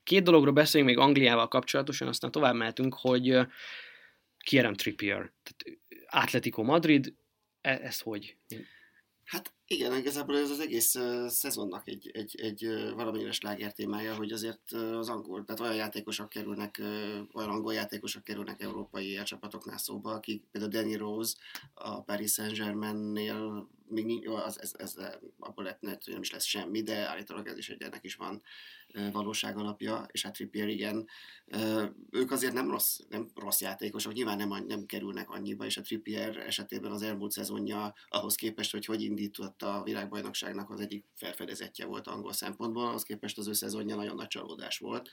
Két 0.03 0.23
dologról 0.23 0.53
beszéljünk 0.53 0.95
még 0.95 1.05
Angliával 1.05 1.47
kapcsolatosan, 1.47 2.07
aztán 2.07 2.31
tovább 2.31 2.55
mehetünk, 2.55 2.93
hogy 2.93 3.39
Kieran 4.38 4.73
Trippier, 4.73 5.31
tehát 5.43 5.79
Atletico 6.09 6.63
Madrid, 6.63 7.13
e- 7.61 7.79
ez 7.83 7.99
hogy? 7.99 8.38
Hát 9.23 9.53
igen, 9.71 9.97
igazából 9.97 10.38
ez 10.38 10.49
az 10.49 10.59
egész 10.59 10.95
uh, 10.95 11.27
szezonnak 11.27 11.88
egy, 11.88 12.09
egy, 12.13 12.39
egy 12.41 12.65
uh, 12.65 12.91
valamennyire 12.93 13.31
sláger 13.31 13.73
témája, 13.73 14.15
hogy 14.15 14.31
azért 14.31 14.71
uh, 14.71 14.97
az 14.97 15.09
angol, 15.09 15.43
tehát 15.45 15.61
olyan 15.61 15.75
játékosok 15.75 16.29
kerülnek, 16.29 16.77
uh, 16.79 17.19
olyan 17.33 17.49
angol 17.49 17.73
játékosok 17.73 18.23
kerülnek 18.23 18.61
európai 18.61 19.19
csapatoknál 19.23 19.77
szóba, 19.77 20.11
akik 20.11 20.43
például 20.51 20.71
Danny 20.71 20.97
Rose 20.97 21.35
a 21.73 22.01
Paris 22.01 22.31
Saint-Germainnél 22.31 23.69
még 23.89 24.29
az, 24.29 24.61
ez, 24.61 24.71
ez, 24.77 24.95
abból 25.39 25.63
lett, 25.63 26.03
hogy 26.03 26.13
nem 26.13 26.21
is 26.21 26.31
lesz 26.31 26.43
semmi, 26.43 26.81
de 26.81 27.09
állítólag 27.09 27.47
ez 27.47 27.57
is 27.57 27.69
egy, 27.69 27.81
ennek 27.81 28.03
is 28.03 28.15
van 28.15 28.41
valóság 29.11 29.57
alapja, 29.57 30.07
és 30.11 30.23
hát 30.23 30.33
Trippier 30.33 30.67
igen, 30.67 31.07
ők 32.11 32.31
azért 32.31 32.53
nem 32.53 32.69
rossz, 32.69 32.99
nem 33.09 33.29
rossz 33.35 33.61
játékosok, 33.61 34.13
nyilván 34.13 34.38
nem, 34.38 34.65
nem 34.67 34.85
kerülnek 34.85 35.29
annyiba, 35.29 35.65
és 35.65 35.77
a 35.77 35.81
Trippier 35.81 36.38
esetében 36.38 36.91
az 36.91 37.01
elmúlt 37.01 37.31
szezonja 37.31 37.93
ahhoz 38.09 38.35
képest, 38.35 38.71
hogy 38.71 38.85
hogy 38.85 39.01
indított 39.01 39.58
a 39.61 39.83
világbajnokságnak 39.83 40.69
az 40.69 40.79
egyik 40.79 41.05
felfedezetje 41.15 41.85
volt 41.85 42.07
angol 42.07 42.33
szempontból, 42.33 42.87
ahhoz 42.87 43.03
képest 43.03 43.37
az 43.37 43.47
ő 43.47 43.53
szezonja 43.53 43.95
nagyon 43.95 44.15
nagy 44.15 44.27
csalódás 44.27 44.77
volt. 44.77 45.09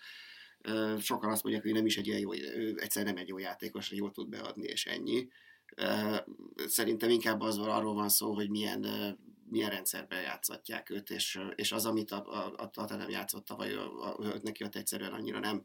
Sokan 0.98 1.30
azt 1.30 1.42
mondják, 1.42 1.64
hogy 1.64 1.74
nem 1.74 1.86
is 1.86 1.96
egy 1.96 2.06
ilyen 2.06 2.20
jó, 2.20 2.32
egyszer 2.76 3.04
nem 3.04 3.16
egy 3.16 3.28
jó 3.28 3.38
játékos, 3.38 3.88
hogy 3.88 3.98
jól 3.98 4.10
tud 4.10 4.28
beadni, 4.28 4.66
és 4.66 4.86
ennyi. 4.86 5.28
Szerintem 6.66 7.10
inkább 7.10 7.40
az 7.40 7.58
arról 7.58 7.94
van 7.94 8.08
szó, 8.08 8.34
hogy 8.34 8.50
milyen 8.50 8.86
milyen 9.48 9.70
rendszerben 9.70 10.22
játszatják 10.22 10.90
őt, 10.90 11.10
és, 11.10 11.40
és 11.54 11.72
az, 11.72 11.86
amit 11.86 12.10
a, 12.10 12.24
a, 12.26 12.54
a 12.56 12.70
Tottenham 12.70 13.10
játszott 13.10 13.48
vagy 13.48 13.72
a, 13.72 14.10
a, 14.10 14.38
neki 14.42 14.64
ott 14.64 14.74
egyszerűen 14.74 15.12
annyira 15.12 15.38
nem, 15.38 15.64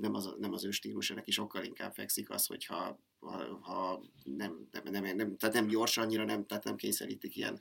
nem, 0.00 0.14
az, 0.14 0.34
nem 0.38 0.52
az 0.52 0.64
ő 0.64 0.70
stílusa, 0.70 1.14
neki 1.14 1.30
sokkal 1.30 1.64
inkább 1.64 1.94
fekszik 1.94 2.30
az, 2.30 2.46
hogyha 2.46 3.00
ha, 3.22 3.58
ha 3.60 4.02
nem, 4.24 4.68
nem, 4.72 5.02
nem, 5.02 5.16
nem, 5.16 5.36
tehát 5.36 5.54
nem 5.54 5.66
gyors 5.66 5.96
annyira, 5.96 6.24
nem, 6.24 6.46
tehát 6.46 6.64
nem 6.64 6.76
kényszerítik 6.76 7.36
ilyen 7.36 7.60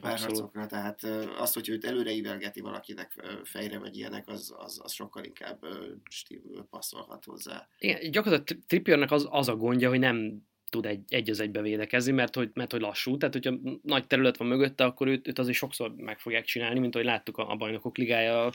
párharcokra, 0.00 0.66
tehát 0.66 1.02
az, 1.38 1.52
hogy 1.52 1.68
őt 1.68 1.84
előre 1.84 2.12
valakinek 2.60 3.40
fejre, 3.44 3.78
vagy 3.78 3.96
ilyenek, 3.96 4.28
az, 4.28 4.54
az, 4.56 4.80
az 4.82 4.92
sokkal 4.92 5.24
inkább 5.24 5.66
stíl, 6.10 6.66
passzolhat 6.70 7.24
hozzá. 7.24 7.68
Igen, 7.78 8.10
gyakorlatilag 8.10 8.62
Trippiernek 8.66 9.10
az, 9.10 9.26
az 9.30 9.48
a 9.48 9.56
gondja, 9.56 9.88
hogy 9.88 9.98
nem 9.98 10.42
tud 10.70 10.86
egy, 10.86 11.02
egy 11.08 11.30
az 11.30 11.40
egybe 11.40 11.62
védekezni, 11.62 12.12
mert 12.12 12.34
hogy, 12.34 12.50
mert 12.54 12.72
hogy 12.72 12.80
lassú, 12.80 13.16
tehát 13.16 13.34
hogyha 13.34 13.78
nagy 13.82 14.06
terület 14.06 14.36
van 14.36 14.48
mögötte, 14.48 14.84
akkor 14.84 15.08
őt, 15.08 15.28
őt 15.28 15.38
azért 15.38 15.56
sokszor 15.56 15.94
meg 15.94 16.18
fogják 16.18 16.44
csinálni, 16.44 16.78
mint 16.78 16.94
ahogy 16.94 17.06
láttuk 17.06 17.38
a, 17.38 17.50
a 17.50 17.56
bajnokok 17.56 17.96
ligája 17.96 18.50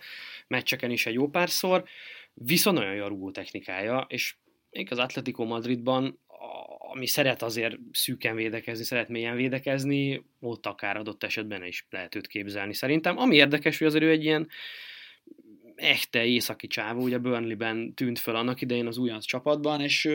meccseken 0.48 0.92
is 0.92 1.06
egy 1.06 1.14
jó 1.14 1.30
párszor, 1.30 1.84
viszont 2.34 2.78
nagyon 2.78 2.94
jó 2.94 3.04
a 3.04 3.08
rúgó 3.08 3.32
technikája, 3.32 4.06
és 4.10 4.36
az 4.90 4.98
Atletico 4.98 5.46
Madridban, 5.46 6.20
ami 6.92 7.06
szeret 7.06 7.42
azért 7.42 7.78
szűken 7.92 8.36
védekezni, 8.36 8.84
szeret 8.84 9.10
mélyen 9.10 9.36
védekezni, 9.36 10.26
ott 10.40 10.66
akár 10.66 10.98
adott 10.98 11.24
esetben 11.24 11.64
is 11.64 11.88
lehet 11.90 12.16
őt 12.16 12.28
képzelni 12.28 12.74
szerintem. 12.74 13.18
Ami 13.18 13.36
érdekes, 13.36 13.78
hogy 13.78 13.88
azért 13.88 14.04
ő 14.04 14.10
egy 14.10 14.24
ilyen 14.24 14.48
echte 15.76 16.26
északi 16.26 16.68
csávó, 16.68 17.02
ugye 17.02 17.18
Burnley-ben 17.18 17.94
tűnt 17.94 18.20
föl 18.20 18.36
annak 18.36 18.62
idején 18.62 18.88
az 18.88 18.98
újonc 18.98 19.26
csapatban, 19.26 19.82
és 19.82 20.10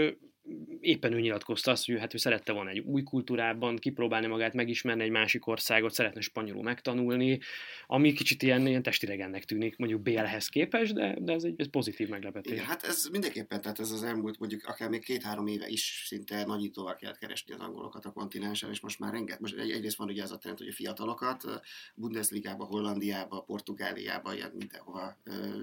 éppen 0.84 1.12
ő 1.12 1.20
nyilatkozta 1.20 1.70
azt, 1.70 1.86
hogy 1.86 1.98
hát 1.98 2.14
ő 2.14 2.16
szerette 2.16 2.52
volna 2.52 2.70
egy 2.70 2.78
új 2.78 3.02
kultúrában 3.02 3.76
kipróbálni 3.76 4.26
magát, 4.26 4.54
megismerni 4.54 5.02
egy 5.02 5.10
másik 5.10 5.46
országot, 5.46 5.92
szeretne 5.92 6.20
spanyolul 6.20 6.62
megtanulni, 6.62 7.40
ami 7.86 8.12
kicsit 8.12 8.42
ilyen, 8.42 8.66
ilyen 8.66 8.82
testidegennek 8.82 9.44
tűnik, 9.44 9.76
mondjuk 9.76 10.00
BL-hez 10.00 10.48
képest, 10.48 10.94
de, 10.94 11.16
de 11.20 11.32
ez 11.32 11.44
egy 11.44 11.54
ez 11.56 11.70
pozitív 11.70 12.08
meglepetés. 12.08 12.52
Igen, 12.52 12.64
hát 12.64 12.82
ez 12.82 13.08
mindenképpen, 13.10 13.60
tehát 13.60 13.78
ez 13.80 13.90
az 13.90 14.02
elmúlt 14.02 14.38
mondjuk 14.38 14.64
akár 14.66 14.88
még 14.88 15.04
két-három 15.04 15.46
éve 15.46 15.68
is 15.68 16.04
szinte 16.06 16.44
nagyítóval 16.44 16.94
kellett 16.94 17.18
keresni 17.18 17.54
az 17.54 17.60
angolokat 17.60 18.04
a 18.04 18.12
kontinensen, 18.12 18.70
és 18.70 18.80
most 18.80 18.98
már 18.98 19.12
renget, 19.12 19.40
most 19.40 19.56
egy, 19.56 19.70
egyrészt 19.70 19.96
van 19.96 20.08
ugye 20.08 20.22
az 20.22 20.32
a 20.32 20.38
trend, 20.38 20.58
hogy 20.58 20.68
a 20.68 20.72
fiatalokat 20.72 21.44
Bundesligába, 21.94 22.64
Hollandiába, 22.64 23.40
Portugáliába, 23.40 24.34
ilyen 24.34 24.52
mindenhova 24.58 25.16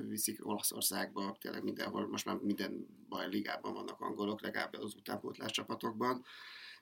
viszik, 0.08 0.48
Olaszországba, 0.48 1.38
tényleg 1.40 1.64
mindenhol, 1.64 2.08
most 2.08 2.26
már 2.26 2.36
minden 2.36 2.88
baj 3.10 3.30
ligában 3.30 3.74
vannak 3.74 4.00
angolok, 4.00 4.42
legalább 4.42 4.74
az 4.74 4.94
utánpótlás 5.12 5.52
csapatokban, 5.52 6.26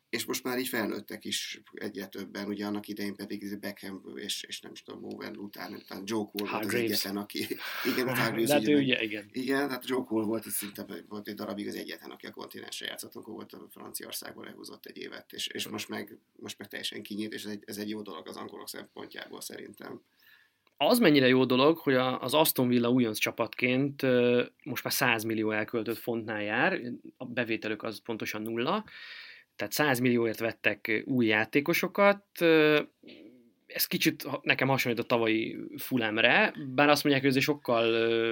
és 0.09 0.25
most 0.25 0.43
már 0.43 0.59
így 0.59 0.67
felnőttek 0.67 1.25
is 1.25 1.61
egyre 1.73 2.07
többen, 2.07 2.47
ugye 2.47 2.65
annak 2.65 2.87
idején 2.87 3.15
pedig 3.15 3.59
Beckham 3.59 4.03
és, 4.15 4.43
és 4.43 4.61
nem 4.61 4.71
is 4.71 4.81
tudom, 4.81 5.03
Owen 5.03 5.37
után, 5.37 5.73
után 5.73 6.03
Joe 6.05 6.25
Cole 6.31 6.51
volt 6.51 6.65
az 6.65 6.73
egyetlen, 6.73 7.17
aki... 7.17 7.47
Igen, 7.85 8.07
Hargreaves. 8.15 8.49
Hát 8.49 8.61
ugye, 8.61 8.75
ugye, 8.75 9.01
igen. 9.01 9.29
Igen, 9.31 9.69
hát 9.69 9.87
Joe 9.87 10.03
Cole 10.03 10.25
volt, 10.25 10.49
szinte 10.49 10.85
volt 11.07 11.27
egy 11.27 11.35
darabig 11.35 11.67
az 11.67 11.75
egyetlen, 11.75 12.11
aki 12.11 12.25
a 12.25 12.31
kontinensre 12.31 12.85
játszott, 12.85 13.15
akkor 13.15 13.33
volt 13.33 13.53
a 13.53 13.67
Franciaországból 13.69 14.45
lehúzott 14.45 14.85
egy 14.85 14.97
évet, 14.97 15.33
és, 15.33 15.47
és 15.47 15.67
most, 15.67 15.89
meg, 15.89 16.17
most 16.35 16.57
meg 16.57 16.67
teljesen 16.67 17.01
kinyílt, 17.01 17.33
és 17.33 17.43
ez 17.43 17.51
egy, 17.51 17.63
ez 17.65 17.77
egy 17.77 17.89
jó 17.89 18.01
dolog 18.01 18.27
az 18.27 18.35
angolok 18.35 18.69
szempontjából 18.69 19.41
szerintem 19.41 20.01
az 20.81 20.99
mennyire 20.99 21.27
jó 21.27 21.45
dolog, 21.45 21.77
hogy 21.77 21.93
az 21.95 22.33
Aston 22.33 22.67
Villa 22.67 22.89
újonc 22.89 23.17
csapatként 23.17 24.01
most 24.63 24.83
már 24.83 24.93
100 24.93 25.23
millió 25.23 25.51
elköltött 25.51 25.97
fontnál 25.97 26.41
jár, 26.43 26.79
a 27.17 27.25
bevételük 27.25 27.83
az 27.83 28.01
pontosan 28.01 28.41
nulla, 28.41 28.83
tehát 29.55 29.73
100 29.73 29.99
millióért 29.99 30.39
vettek 30.39 31.03
új 31.05 31.25
játékosokat, 31.25 32.25
ez 33.73 33.85
kicsit 33.85 34.27
nekem 34.41 34.67
hasonlít 34.67 35.01
a 35.01 35.03
tavalyi 35.03 35.57
Fulemre, 35.77 36.53
bár 36.67 36.89
azt 36.89 37.03
mondják, 37.03 37.25
hogy 37.25 37.37
ez 37.37 37.43
sokkal 37.43 37.85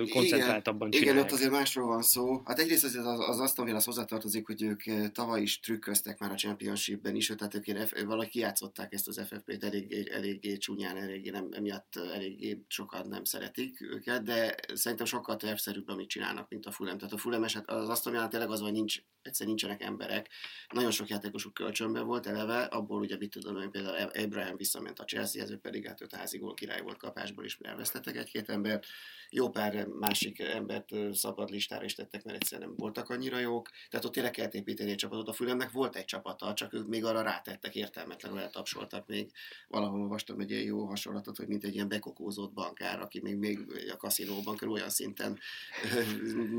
koncentráltabban 0.08 0.89
csinálják. 0.89 1.15
Igen, 1.15 1.28
ott 1.28 1.38
azért 1.38 1.52
másról 1.52 1.88
van 1.88 2.02
szó. 2.02 2.41
Hát 2.45 2.60
egyrészt 2.60 2.84
az, 2.84 2.95
az, 2.95 3.19
az 3.19 3.39
Aston 3.39 3.65
Villa 3.65 3.82
hozzátartozik, 3.86 4.45
hogy 4.45 4.62
ők 4.62 5.12
tavaly 5.12 5.41
is 5.41 5.60
trükköztek 5.60 6.19
már 6.19 6.32
a 6.32 6.36
Championshipben 6.36 7.15
is, 7.15 7.34
tehát 7.38 7.56
ők 7.56 7.78
F, 7.88 8.04
valahogy 8.04 8.45
ezt 8.89 9.08
az 9.08 9.21
FFP-t 9.28 9.63
eléggé, 9.63 10.10
eléggé 10.12 10.58
csúnyán, 10.58 10.97
eléggé 10.97 11.30
nem, 11.30 11.47
emiatt 11.52 11.95
eléggé 11.95 12.63
sokan 12.67 13.08
nem 13.08 13.23
szeretik 13.23 13.82
őket, 13.82 14.23
de 14.23 14.56
szerintem 14.73 15.06
sokkal 15.06 15.36
tervszerűbb, 15.36 15.88
amit 15.88 16.10
csinálnak, 16.10 16.50
mint 16.50 16.65
a 16.65 16.71
Fulham. 16.71 16.97
Tehát 16.97 17.13
a 17.13 17.17
Fulham 17.17 17.43
eset, 17.43 17.69
az 17.69 17.89
Aston 17.89 18.13
Villa 18.13 18.28
tényleg 18.28 18.50
az, 18.50 18.60
hogy 18.60 18.71
nincs, 18.71 18.97
egyszer 19.21 19.47
nincsenek 19.47 19.84
emberek. 19.84 20.30
Nagyon 20.73 20.91
sok 20.91 21.08
játékosuk 21.08 21.54
kölcsönben 21.54 22.06
volt 22.06 22.28
eleve, 22.28 22.63
abból 22.63 23.00
ugye 23.00 23.17
mit 23.17 23.32
tudom, 23.32 23.56
hogy 23.56 23.69
például 23.69 24.10
Abraham 24.23 24.58
visszament 24.58 25.00
a 25.00 25.04
Chelsea 25.04 25.26
Ező 25.35 25.57
pedig 25.57 25.87
hát 25.87 26.01
öt 26.01 26.15
házi 26.15 26.37
gól 26.37 26.53
király 26.53 26.81
volt 26.81 26.97
kapásból 26.97 27.45
is, 27.45 27.57
elvesztettek 27.61 28.15
egy-két 28.15 28.49
embert. 28.49 28.85
Jó 29.29 29.49
pár 29.49 29.85
másik 29.85 30.39
embert 30.39 30.89
szabad 31.13 31.49
listára 31.49 31.83
is 31.83 31.93
tettek, 31.93 32.23
mert 32.23 32.37
egyszerűen 32.37 32.67
nem 32.67 32.77
voltak 32.77 33.09
annyira 33.09 33.39
jók. 33.39 33.69
Tehát 33.89 34.05
ott 34.05 34.11
tényleg 34.13 34.31
kellett 34.31 34.53
építeni 34.53 34.89
egy 34.89 34.95
csapatot. 34.95 35.27
A 35.27 35.33
Fülemnek 35.33 35.71
volt 35.71 35.95
egy 35.95 36.05
csapata, 36.05 36.53
csak 36.53 36.73
ők 36.73 36.87
még 36.87 37.05
arra 37.05 37.21
rátettek, 37.21 37.75
értelmetlenül 37.75 38.39
eltapsoltak 38.39 39.07
még. 39.07 39.31
Valahol 39.67 40.01
olvastam 40.01 40.39
egy 40.39 40.51
ilyen 40.51 40.63
jó 40.63 40.85
hasonlatot, 40.85 41.37
hogy 41.37 41.47
mint 41.47 41.63
egy 41.63 41.73
ilyen 41.73 41.87
bekokózott 41.87 42.53
bankár, 42.53 42.99
aki 42.99 43.19
még, 43.21 43.35
még 43.35 43.59
a 43.91 43.97
kaszinóban 43.97 44.55
körül 44.55 44.73
olyan 44.73 44.89
szinten 44.89 45.39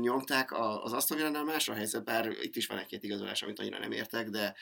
nyomták. 0.01 0.51
Az 0.83 0.93
Aston 0.93 1.17
Villánál 1.17 1.43
más 1.43 1.69
a 1.69 1.73
helyzet, 1.73 2.03
bár 2.03 2.31
itt 2.41 2.55
is 2.55 2.67
van 2.67 2.77
egy-két 2.77 3.03
igazolás, 3.03 3.41
amit 3.41 3.59
annyira 3.59 3.79
nem 3.79 3.91
értek, 3.91 4.29
de 4.29 4.55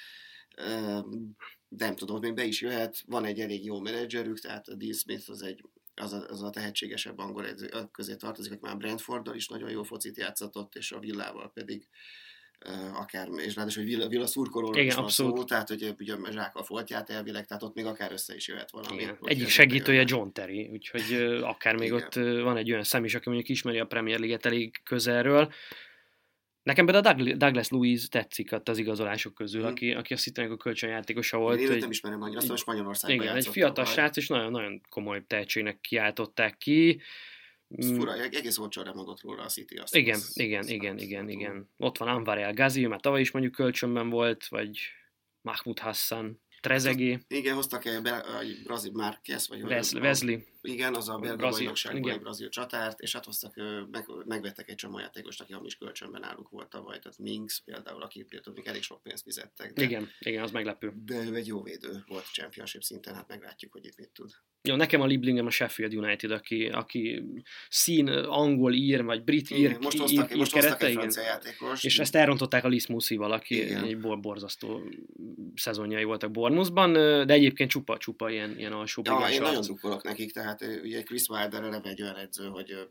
nem 1.67 1.95
tudom, 1.95 2.19
még 2.19 2.33
be 2.33 2.43
is 2.43 2.61
jöhet, 2.61 3.03
van 3.05 3.25
egy 3.25 3.39
elég 3.39 3.65
jó 3.65 3.79
menedzserük, 3.79 4.39
tehát 4.39 4.67
a 4.67 4.75
Dean 4.75 4.93
Smith 4.93 5.29
az 5.29 5.41
egy 5.41 5.63
az 6.01 6.13
a, 6.13 6.25
az 6.29 6.43
a 6.43 6.49
tehetségesebb 6.49 7.17
angol 7.17 7.47
edző 7.47 7.69
közé 7.91 8.15
tartozik, 8.15 8.51
aki 8.51 8.61
már 8.63 8.77
Brentforddal 8.77 9.35
is 9.35 9.47
nagyon 9.47 9.69
jó 9.69 9.83
focit 9.83 10.17
játszatott, 10.17 10.75
és 10.75 10.91
a 10.91 10.99
Villával 10.99 11.51
pedig 11.53 11.87
akár, 12.93 13.27
és 13.35 13.55
ráadásul, 13.55 13.83
hogy 13.83 13.91
Villa, 13.91 14.07
Villa 14.07 14.27
szurkolóról 14.27 14.83
is 14.83 14.93
van 14.93 15.09
szó, 15.09 15.43
tehát 15.43 15.67
hogy 15.67 15.95
ugye 15.99 16.15
Zsákkal 16.31 16.63
foltját 16.63 17.09
elvileg, 17.09 17.45
tehát 17.45 17.63
ott 17.63 17.75
még 17.75 17.85
akár 17.85 18.11
össze 18.11 18.35
is 18.35 18.47
jöhet 18.47 18.71
valami. 18.71 19.01
Igen. 19.01 19.17
Egyik 19.21 19.47
segítője 19.47 20.03
John 20.05 20.29
Terry, 20.31 20.69
úgyhogy 20.71 21.13
akár 21.41 21.75
még 21.75 21.91
Igen. 21.91 22.01
ott 22.01 22.13
van 22.43 22.57
egy 22.57 22.71
olyan 22.71 22.83
szem 22.83 23.03
is, 23.03 23.15
aki 23.15 23.29
mondjuk 23.29 23.49
ismeri 23.49 23.79
a 23.79 23.85
Premier 23.85 24.19
League-et 24.19 24.45
elég 24.45 24.81
közelről, 24.83 25.53
Nekem 26.67 26.85
például 26.85 27.33
Douglas 27.33 27.69
Louise 27.69 28.07
tetszik 28.07 28.51
az 28.63 28.77
igazolások 28.77 29.33
közül, 29.33 29.61
hmm. 29.61 29.69
aki, 29.69 29.91
aki 29.91 30.13
a 30.13 30.17
Citynek 30.17 30.51
a 30.51 30.57
kölcsönjátékosa 30.57 31.37
volt. 31.37 31.59
Én, 31.59 31.71
én 31.71 31.77
nem 31.77 31.89
ismerem 31.89 32.21
annyira, 32.21 32.39
azt 32.39 32.49
most 32.49 32.65
Magyarországban 32.65 33.25
Igen, 33.25 33.35
egy 33.35 33.47
fiatal 33.47 33.85
srác, 33.85 34.17
és 34.17 34.27
nagyon-nagyon 34.27 34.81
komoly 34.89 35.23
tehetségnek 35.27 35.79
kiáltották 35.81 36.57
ki. 36.57 37.01
Ez 37.77 37.91
fura, 37.91 38.13
egész 38.13 38.57
olcsó 38.57 38.81
remondott 38.81 39.21
róla 39.21 39.43
a 39.43 39.47
City. 39.47 39.75
Azt 39.75 39.95
igen, 39.95 40.15
az, 40.15 40.39
igen, 40.39 40.59
az 40.59 40.69
igen, 40.69 40.97
igen, 40.97 41.29
igen. 41.29 41.69
Ott 41.77 41.97
van 41.97 42.07
Anwar 42.07 42.37
El 42.37 42.53
Gazi, 42.53 42.87
mert 42.87 43.01
tavaly 43.01 43.21
is 43.21 43.31
mondjuk 43.31 43.53
kölcsönben 43.53 44.09
volt, 44.09 44.47
vagy 44.47 44.79
Mahmoud 45.41 45.79
Hassan. 45.79 46.41
Trezegé. 46.61 47.19
Igen, 47.27 47.55
hoztak 47.55 47.85
egy 47.85 48.01
brazil 48.63 48.91
Márquez, 48.91 49.47
vagy 49.47 49.61
Wesley. 49.61 50.01
Wesley. 50.01 50.39
Igen, 50.67 50.95
az 50.95 51.09
a 51.09 51.17
belga 51.17 51.49
bajnokságban 51.49 52.11
egy 52.11 52.19
brazil 52.19 52.49
csatárt, 52.49 52.99
és 52.99 53.13
hát 53.13 53.25
hoztak, 53.25 53.55
meg, 53.91 54.05
megvettek 54.25 54.69
egy 54.69 54.75
csomó 54.75 54.99
játékost, 54.99 55.41
aki 55.41 55.53
hamis 55.53 55.75
kölcsönben 55.75 56.21
náluk 56.21 56.49
volt 56.49 56.69
tavaly, 56.69 56.99
tehát 56.99 57.17
Minx 57.17 57.59
például, 57.59 58.01
aki 58.01 58.23
például 58.23 58.61
elég 58.63 58.81
sok 58.81 59.03
pénzt 59.03 59.23
fizettek. 59.23 59.73
De, 59.73 59.83
igen, 59.83 60.09
igen, 60.19 60.43
az 60.43 60.51
meglepő. 60.51 60.93
De 61.05 61.23
ő 61.23 61.35
egy 61.35 61.47
jó 61.47 61.63
védő 61.63 62.03
volt 62.07 62.25
championship 62.31 62.81
szinten, 62.81 63.15
hát 63.15 63.27
meglátjuk, 63.27 63.71
hogy 63.71 63.85
itt 63.85 63.97
mit 63.97 64.09
tud. 64.09 64.31
Jó, 64.61 64.75
nekem 64.75 65.01
a 65.01 65.05
Liblingem 65.05 65.45
a 65.45 65.49
Sheffield 65.49 65.95
United, 65.95 66.31
aki, 66.31 66.65
aki 66.65 67.23
szín, 67.69 68.07
angol 68.07 68.73
ír, 68.73 69.03
vagy 69.03 69.23
brit 69.23 69.49
ír, 69.49 69.57
igen, 69.57 69.79
most 69.81 69.97
hoztak, 69.97 70.31
ír, 70.31 70.37
most 70.37 70.51
kerette, 70.51 70.89
igen. 70.89 71.11
játékos. 71.15 71.83
És 71.83 71.99
ezt 71.99 72.15
elrontották 72.15 72.63
a 72.63 72.67
Lismuszival, 72.67 73.31
aki 73.31 73.63
igen. 73.63 73.83
egy 73.83 73.99
bor, 73.99 74.19
borzasztó 74.19 74.81
szezonjai 75.55 76.03
voltak 76.03 76.31
Bournemouthban, 76.31 76.93
de 77.25 77.33
egyébként 77.33 77.69
csupa-csupa 77.69 78.29
ilyen, 78.29 78.57
ilyen 78.57 78.71
alsó 78.71 79.01
ja, 79.05 79.27
én 79.31 79.41
nagyon 79.41 79.61
drukkolok 79.61 80.03
nekik, 80.03 80.31
tehát 80.31 80.56
ugye 80.61 81.03
Chris 81.03 81.27
Wilder 81.27 81.63
eleve 81.63 81.89
egy 81.89 82.01
olyan 82.01 82.15
edző, 82.15 82.47
hogy 82.47 82.89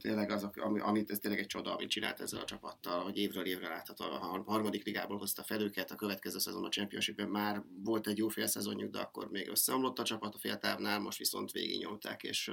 tényleg 0.00 0.30
az, 0.30 0.48
ami, 0.54 0.80
amit 0.80 1.10
ez 1.10 1.18
tényleg 1.18 1.40
egy 1.40 1.46
csoda, 1.46 1.74
amit 1.74 1.88
csinált 1.88 2.20
ezzel 2.20 2.40
a 2.40 2.44
csapattal, 2.44 3.02
hogy 3.02 3.16
évről 3.16 3.46
évre 3.46 3.68
látható, 3.68 4.04
a 4.04 4.42
harmadik 4.46 4.84
ligából 4.84 5.18
hozta 5.18 5.42
fel 5.42 5.60
őket, 5.60 5.90
a 5.90 5.94
következő 5.94 6.38
szezon 6.38 6.64
a 6.64 6.68
Championshipben 6.68 7.28
már 7.28 7.62
volt 7.84 8.06
egy 8.06 8.18
jó 8.18 8.28
fél 8.28 8.46
szezonjuk, 8.46 8.90
de 8.90 8.98
akkor 8.98 9.30
még 9.30 9.48
összeomlott 9.48 9.98
a 9.98 10.02
csapat 10.02 10.34
a 10.34 10.38
féltávnál, 10.38 11.00
most 11.00 11.18
viszont 11.18 11.50
végignyomták, 11.52 12.22
és 12.22 12.50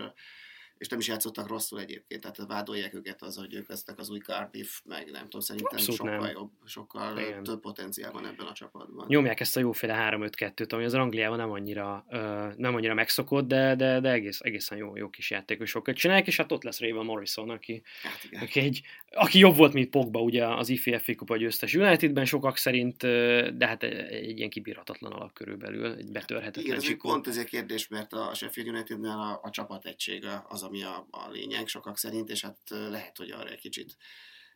és 0.78 0.88
nem 0.88 1.00
is 1.00 1.08
játszottak 1.08 1.48
rosszul 1.48 1.80
egyébként, 1.80 2.22
tehát 2.22 2.52
vádolják 2.52 2.94
őket 2.94 3.22
az, 3.22 3.36
hogy 3.36 3.54
ők 3.54 3.70
eztek 3.70 4.00
az 4.00 4.10
új 4.10 4.20
Cardiff, 4.20 4.80
meg 4.86 5.12
nem 5.12 5.24
tudom, 5.24 5.42
szerintem 5.42 5.78
Abszolút 5.78 6.00
sokkal 6.00 6.26
nem. 6.26 6.32
jobb, 6.32 6.52
sokkal 6.66 7.20
Igen. 7.20 7.44
több 7.44 7.60
potenciál 7.60 8.12
van 8.12 8.26
ebben 8.26 8.46
a 8.46 8.54
csapatban. 8.54 9.06
Nyomják 9.08 9.40
ezt 9.40 9.58
a 9.58 9.60
jóféle 9.60 10.10
3-5-2-t, 10.12 10.74
ami 10.74 10.84
az 10.84 10.94
Angliában 10.94 11.38
nem 11.38 11.52
annyira, 11.52 12.06
uh, 12.10 12.56
nem 12.56 12.76
annyira 12.76 12.94
megszokott, 12.94 13.48
de, 13.48 13.76
de, 13.76 14.00
de 14.00 14.12
egész, 14.12 14.40
egészen 14.40 14.78
jó, 14.78 14.96
jó 14.96 15.10
kis 15.10 15.32
játékosokat 15.32 15.96
csinálják, 15.96 16.28
és 16.28 16.38
hát 16.38 16.52
ott 16.52 16.64
lesz 16.64 16.80
Raven 16.80 17.06
Morrison, 17.06 17.50
aki, 17.50 17.82
hát 18.02 18.42
aki, 18.42 18.60
egy, 18.60 18.82
aki 19.12 19.40
jobb 19.40 19.56
volt, 19.56 19.74
mint 19.74 19.90
Pogba, 19.90 20.22
ugye 20.22 20.48
az 20.48 20.70
IFA 20.70 21.00
FA 21.00 21.16
Kupa 21.16 21.38
győztes 21.38 21.76
Unitedben 21.76 22.26
sokak 22.26 22.58
szerint, 22.58 22.98
de 23.58 23.68
hát 23.68 23.84
egy 23.84 24.38
ilyen 24.38 24.50
kibírhatatlan 24.50 25.12
alak 25.12 25.34
körülbelül, 25.34 25.94
egy 25.94 26.12
betörhetetlen 26.12 26.66
Igen, 26.66 26.78
ez 26.78 26.98
pont 26.98 27.28
ez 27.28 27.38
egy 27.38 27.46
kérdés, 27.46 27.88
mert 27.88 28.14
a 28.14 28.34
Sheffield 28.34 28.70
Unitednél 28.70 29.10
a, 29.12 29.40
a 29.44 29.50
csapat 29.50 29.86
egysége 29.86 30.44
az, 30.64 30.70
ami 30.70 30.84
a, 30.84 31.08
a 31.12 31.30
lényeg 31.30 31.68
sokak 31.68 31.98
szerint, 31.98 32.30
és 32.30 32.42
hát 32.42 32.60
lehet, 32.70 33.18
hogy 33.18 33.32
arra 33.32 33.50
egy 33.50 33.60
kicsit 33.60 33.98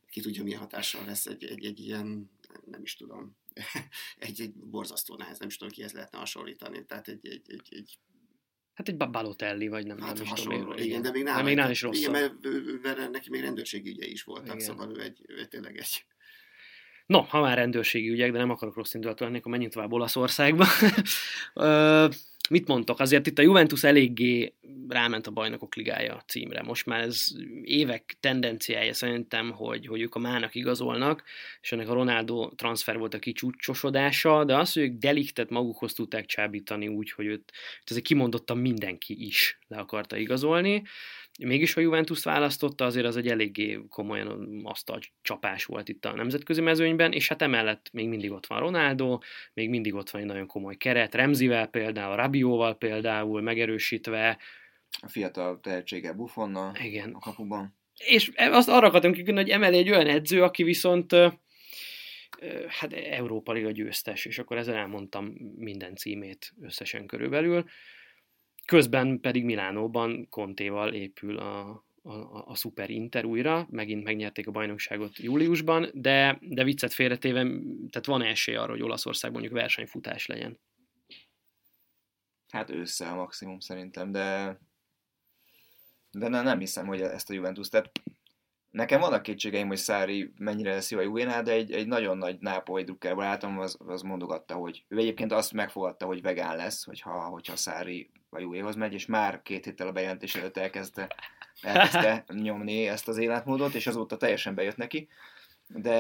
ki 0.10 0.22
tudja, 0.22 0.44
milyen 0.44 0.60
hatással 0.60 1.06
lesz 1.06 1.26
egy, 1.26 1.44
egy, 1.44 1.66
egy 1.66 1.80
ilyen, 1.80 2.32
nem 2.66 2.82
is 2.82 2.96
tudom, 2.96 3.38
egy, 4.28 4.42
egy 4.42 4.54
borzasztó 4.54 5.16
nehez, 5.16 5.40
nem 5.40 5.48
is 5.48 5.58
tudom, 5.58 5.74
kihez 5.74 5.92
lehetne 5.92 6.18
hasonlítani. 6.18 6.86
Tehát 6.86 7.08
egy, 7.08 7.28
egy, 7.28 7.42
egy, 7.48 7.68
egy 7.70 8.00
Hát 8.74 8.88
egy 8.88 8.98
Balotelli, 8.98 9.68
vagy 9.68 9.86
nem, 9.86 10.00
hát 10.00 10.14
nem 10.14 10.24
is 10.24 10.42
tudom. 10.42 10.72
Igen, 10.72 10.86
igen, 10.86 11.02
de 11.02 11.12
még 11.12 11.24
nála, 11.24 11.44
még 11.44 11.56
nála 11.56 11.70
is 11.70 11.82
rossz. 11.82 11.98
Igen, 12.00 12.12
mert, 12.12 12.34
mert 12.82 13.12
neki 13.12 13.30
még 13.30 13.42
rendőrségi 13.42 13.90
ügyei 13.90 14.12
is 14.12 14.24
voltak, 14.24 14.46
igen. 14.46 14.60
szóval 14.60 14.98
ő 14.98 15.02
egy, 15.02 15.26
ő 15.28 15.46
tényleg 15.46 15.78
egy... 15.78 16.06
No, 17.06 17.22
ha 17.22 17.40
már 17.40 17.58
rendőrségi 17.58 18.10
ügyek, 18.10 18.32
de 18.32 18.38
nem 18.38 18.50
akarok 18.50 18.76
rossz 18.76 18.94
indulatú 18.94 19.24
lenni, 19.24 19.38
akkor 19.38 19.52
menjünk 19.52 19.74
tovább 19.74 19.92
Olaszországba. 19.92 20.66
mit 22.50 22.68
mondtok? 22.68 23.00
Azért 23.00 23.28
itt 23.28 23.40
a 23.40 23.42
Juventus 23.42 23.84
eléggé 23.84 24.54
ráment 24.88 25.28
a 25.28 25.32
bajnokok 25.32 25.76
ligája 25.76 26.24
címre. 26.28 26.62
Most 26.62 26.86
már 26.86 27.02
ez 27.02 27.26
évek 27.64 28.18
tendenciája 28.20 28.94
szerintem, 28.94 29.52
hogy, 29.52 29.88
hogy 29.88 30.02
ők 30.02 30.16
a 30.16 30.20
mának 30.20 30.56
igazolnak, 30.56 31.24
és 31.62 31.72
ennek 31.72 31.90
a 31.90 31.94
Ronaldo 31.94 32.50
transfer 32.50 32.98
volt 32.98 33.14
a 33.14 33.20
kicsúcsosodása, 33.20 34.44
de 34.44 34.58
az, 34.58 34.74
hogy 34.74 34.84
ők 34.84 34.98
deliktet 34.98 35.50
magukhoz 35.50 35.94
tudták 35.94 36.26
csábítani 36.26 36.88
úgy, 36.88 37.12
hogy 37.12 37.26
őt, 37.26 37.52
ez 37.84 37.96
egy 37.96 38.04
kimondottan 38.04 38.58
mindenki 38.58 39.26
is 39.26 39.60
le 39.68 39.78
akarta 39.78 40.18
igazolni, 40.18 40.84
mégis 41.38 41.76
a 41.76 41.82
Juventus 41.82 42.24
választotta, 42.24 42.86
azért 42.86 43.06
az 43.06 43.18
egy 43.18 43.28
eléggé 43.28 43.80
komolyan 43.90 44.62
asztal 44.64 45.00
csapás 45.22 45.66
volt 45.66 45.90
itt 45.90 46.06
a 46.06 46.16
nemzetközi 46.16 46.62
mezőnyben, 46.62 47.12
és 47.12 47.28
hát 47.28 47.42
emellett 47.42 47.90
még 47.92 48.08
mindig 48.08 48.32
ott 48.32 48.46
van 48.46 48.60
Ronaldo, 48.60 49.18
még 49.54 49.70
mindig 49.70 49.94
ott 49.94 50.10
van 50.10 50.22
egy 50.22 50.28
nagyon 50.28 50.48
komoly 50.48 50.76
keret, 50.76 51.16
Remzivel 51.16 51.68
például, 51.68 52.16
Rabióval 52.16 52.78
például 52.78 53.42
megerősítve. 53.42 54.38
A 55.02 55.08
fiatal 55.10 55.60
tehetsége 55.60 56.14
Buffonnal 56.14 56.76
Igen. 56.84 57.12
a 57.14 57.20
kapuban. 57.20 57.76
És 57.98 58.32
azt 58.36 58.70
arra 58.70 58.88
akartam 58.88 59.12
kikülni, 59.12 59.40
hogy 59.40 59.50
emeli 59.50 59.78
egy 59.78 59.90
olyan 59.90 60.08
edző, 60.08 60.44
aki 60.44 60.64
viszont 60.64 61.16
hát 62.68 62.94
Európa 62.94 63.52
Liga 63.52 63.72
győztes, 63.72 64.26
és 64.26 64.40
akkor 64.40 64.58
ezzel 64.58 64.76
elmondtam 64.76 65.26
minden 65.56 65.96
címét 65.96 66.54
összesen 66.62 67.06
körülbelül. 67.06 67.66
Közben 68.68 69.20
pedig 69.20 69.44
Milánóban 69.44 70.28
Kontéval 70.30 70.94
épül 70.94 71.38
a, 71.38 71.70
a, 72.02 72.44
a 72.46 72.56
Super 72.56 72.90
Inter 72.90 73.26
újra, 73.26 73.68
megint 73.70 74.04
megnyerték 74.04 74.48
a 74.48 74.52
bajnokságot 74.52 75.18
júliusban, 75.18 75.90
de, 75.94 76.38
de 76.42 76.64
viccet 76.64 76.94
félretéve, 76.94 77.42
tehát 77.90 78.06
van 78.06 78.22
esély 78.22 78.56
arra, 78.56 78.72
hogy 78.72 78.82
Olaszországban 78.82 79.40
mondjuk 79.42 79.62
versenyfutás 79.62 80.26
legyen. 80.26 80.60
Hát 82.48 82.70
össze 82.70 83.08
a 83.08 83.16
maximum 83.16 83.60
szerintem, 83.60 84.12
de 84.12 84.58
de 86.12 86.28
ne, 86.28 86.42
nem 86.42 86.60
hiszem, 86.60 86.86
hogy 86.86 87.02
ezt 87.02 87.30
a 87.30 87.34
Juventus, 87.34 87.70
tehát 87.70 87.92
nekem 88.78 89.00
vannak 89.00 89.22
kétségeim, 89.22 89.68
hogy 89.68 89.78
Szári 89.78 90.32
mennyire 90.38 90.74
lesz 90.74 90.92
jó 90.92 90.98
a 90.98 91.02
Juvénál, 91.02 91.44
de 91.44 91.52
egy, 91.52 91.72
egy 91.72 91.88
nagyon 91.88 92.18
nagy 92.18 92.38
nápolai 92.40 92.84
drukkerból 92.84 93.24
álltam, 93.24 93.60
az, 93.60 93.78
az 93.88 94.02
mondogatta, 94.02 94.54
hogy 94.54 94.86
ő 94.88 94.98
egyébként 94.98 95.32
azt 95.32 95.54
megfogadta, 95.54 96.06
hogy 96.06 96.22
vegán 96.22 96.56
lesz, 96.56 96.86
hogyha, 96.86 97.12
hogyha 97.12 97.56
Szári 97.56 98.10
a 98.30 98.40
Juvéhoz 98.40 98.76
megy, 98.76 98.94
és 98.94 99.06
már 99.06 99.42
két 99.42 99.66
héttel 99.66 99.88
a 99.88 99.92
bejelentés 99.92 100.36
előtt 100.36 100.58
elkezdte, 100.58 101.16
elkezdte 101.62 102.24
nyomni 102.34 102.88
ezt 102.88 103.08
az 103.08 103.18
életmódot, 103.18 103.74
és 103.74 103.88
azóta 103.88 104.18
teljesen 104.18 104.56
bejött 104.56 104.78
neki. 104.78 105.08
De 105.68 106.00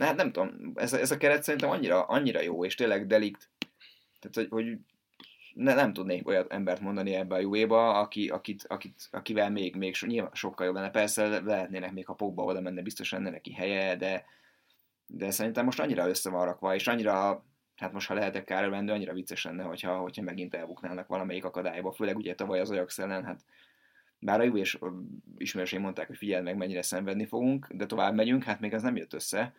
hát 0.00 0.16
nem 0.16 0.32
tudom, 0.32 0.72
ez, 0.74 0.92
ez 0.92 1.10
a 1.10 1.16
keret 1.16 1.42
szerintem 1.42 1.70
annyira, 1.70 2.02
annyira 2.02 2.40
jó, 2.40 2.64
és 2.64 2.74
tényleg 2.74 3.06
delikt, 3.06 3.50
tehát 4.20 4.34
hogy, 4.34 4.48
hogy 4.50 4.78
ne, 5.54 5.74
nem 5.74 5.92
tudnék 5.92 6.28
olyat 6.28 6.52
embert 6.52 6.80
mondani 6.80 7.14
ebbe 7.14 7.34
a 7.34 7.40
juvéba, 7.40 8.00
aki, 8.00 8.28
akit, 8.28 8.64
akit, 8.68 9.08
akivel 9.10 9.50
még, 9.50 9.76
még 9.76 9.94
so, 9.94 10.06
nyilván 10.06 10.30
sokkal 10.34 10.66
jobb 10.66 10.74
lenne. 10.74 10.90
Persze 10.90 11.40
lehetnének 11.40 11.92
még, 11.92 12.06
ha 12.06 12.14
Pogba 12.14 12.44
oda 12.44 12.60
menne, 12.60 12.82
biztos 12.82 13.12
lenne 13.12 13.30
neki 13.30 13.52
helye, 13.52 13.96
de, 13.96 14.24
de 15.06 15.30
szerintem 15.30 15.64
most 15.64 15.80
annyira 15.80 16.08
össze 16.08 16.30
van 16.30 16.44
rakva, 16.44 16.74
és 16.74 16.86
annyira 16.86 17.44
hát 17.76 17.92
most 17.92 18.08
ha 18.08 18.14
lehetek 18.14 18.44
kárőrvendő, 18.44 18.92
annyira 18.92 19.12
vicces 19.12 19.44
lenne, 19.44 19.62
hogyha, 19.62 19.98
hogyha 19.98 20.22
megint 20.22 20.54
elbuknának 20.54 21.08
valamelyik 21.08 21.44
akadályba, 21.44 21.92
főleg 21.92 22.16
ugye 22.16 22.34
tavaly 22.34 22.60
az 22.60 22.70
Ajax 22.70 22.98
ellen, 22.98 23.24
hát 23.24 23.44
bár 24.18 24.40
a 24.40 24.42
jó 24.42 24.56
és 24.56 24.78
ismerőseim 25.38 25.82
mondták, 25.82 26.06
hogy 26.06 26.16
figyeld 26.16 26.44
meg, 26.44 26.56
mennyire 26.56 26.82
szenvedni 26.82 27.26
fogunk, 27.26 27.66
de 27.72 27.86
tovább 27.86 28.14
megyünk, 28.14 28.44
hát 28.44 28.60
még 28.60 28.72
ez 28.72 28.82
nem 28.82 28.96
jött 28.96 29.14
össze. 29.14 29.54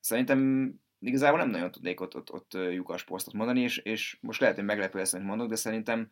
Szerintem 0.00 0.70
igazából 1.00 1.38
nem 1.38 1.50
nagyon 1.50 1.70
tudnék 1.70 2.00
ott, 2.00 2.14
ott, 2.14 2.32
ott 2.32 2.52
lyukas 2.52 3.04
posztot 3.04 3.34
mondani, 3.34 3.60
és, 3.60 3.78
és 3.78 4.18
most 4.20 4.40
lehet, 4.40 4.56
hogy 4.56 4.64
meglepő 4.64 4.98
lesz, 4.98 5.12
amit 5.12 5.26
mondok, 5.26 5.48
de 5.48 5.56
szerintem 5.56 6.10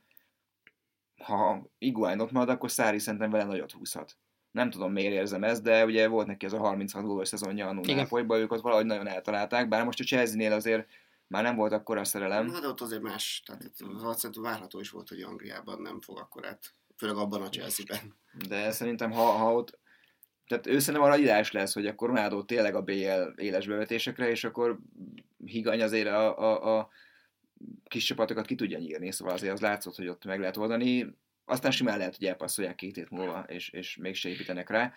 ha 1.23 1.71
Iguain 1.79 2.21
ott 2.21 2.31
marad, 2.31 2.49
akkor 2.49 2.71
Szári 2.71 2.99
szerintem 2.99 3.31
vele 3.31 3.45
nagyot 3.45 3.73
húzhat. 3.73 4.17
Nem 4.51 4.71
tudom, 4.71 4.93
miért 4.93 5.13
érzem 5.13 5.45
ezt, 5.45 5.63
de 5.63 5.85
ugye 5.85 6.09
volt 6.09 6.27
neki 6.27 6.47
ez 6.47 6.53
a 6.53 6.59
36 6.59 7.05
gólos 7.05 7.29
szezonja 7.29 7.69
a 7.69 7.73
Nápolyban, 7.73 8.41
ők 8.41 8.53
ott 8.53 8.61
valahogy 8.61 8.87
nagyon 8.87 9.07
eltalálták, 9.07 9.69
bár 9.69 9.85
most 9.85 10.01
a 10.01 10.05
Chelsea-nél 10.05 10.53
azért 10.53 10.89
már 11.27 11.43
nem 11.43 11.57
volt 11.57 11.73
akkor 11.73 11.99
a 11.99 12.05
szerelem. 12.05 12.53
Hát 12.53 12.65
ott 12.65 12.81
azért 12.81 13.03
más, 13.03 13.43
tehát 13.47 13.65
itt 13.65 13.75
szerintem 14.15 14.43
várható 14.43 14.81
is 14.81 14.91
volt, 14.91 15.09
hogy 15.09 15.21
Angliában 15.21 15.81
nem 15.81 16.01
fog 16.01 16.19
akkor 16.19 16.47
át, 16.47 16.75
főleg 16.97 17.17
abban 17.17 17.43
a 17.43 17.49
Chelsea-ben. 17.49 18.17
De 18.49 18.71
szerintem, 18.71 19.11
ha, 19.11 19.25
ha 19.25 19.53
ott 19.53 19.79
tehát 20.49 20.67
ő 20.67 20.79
szerintem 20.79 21.11
arra 21.11 21.21
ideális 21.21 21.53
lesz, 21.53 21.75
hogy 21.75 21.87
akkor 21.87 22.09
Ronaldo 22.09 22.43
tényleg 22.43 22.75
a 22.75 22.83
BL 22.83 23.23
éles 23.37 23.67
bevetésekre, 23.67 24.31
és 24.31 24.45
akkor 24.45 24.79
higany 25.45 25.83
azért 25.83 26.09
a, 26.09 26.39
a, 26.39 26.79
a 26.79 26.89
kis 27.85 28.05
csapatokat 28.05 28.47
ki 28.47 28.55
tudja 28.55 28.79
nyírni, 28.79 29.13
szóval 29.13 29.35
azért 29.35 29.53
az 29.53 29.61
látszott, 29.61 29.97
hogy 29.97 30.09
ott 30.09 30.25
meg 30.25 30.41
lehet 30.41 30.57
oldani. 30.57 31.17
Aztán 31.45 31.71
simán 31.71 31.99
lehet, 31.99 32.17
hogy 32.17 32.27
elpasszolják 32.27 32.75
két 32.75 32.95
hét 32.95 33.11
múlva, 33.11 33.45
és, 33.49 33.69
és 33.69 33.97
mégse 33.97 34.29
építenek 34.29 34.71
rá. 34.71 34.93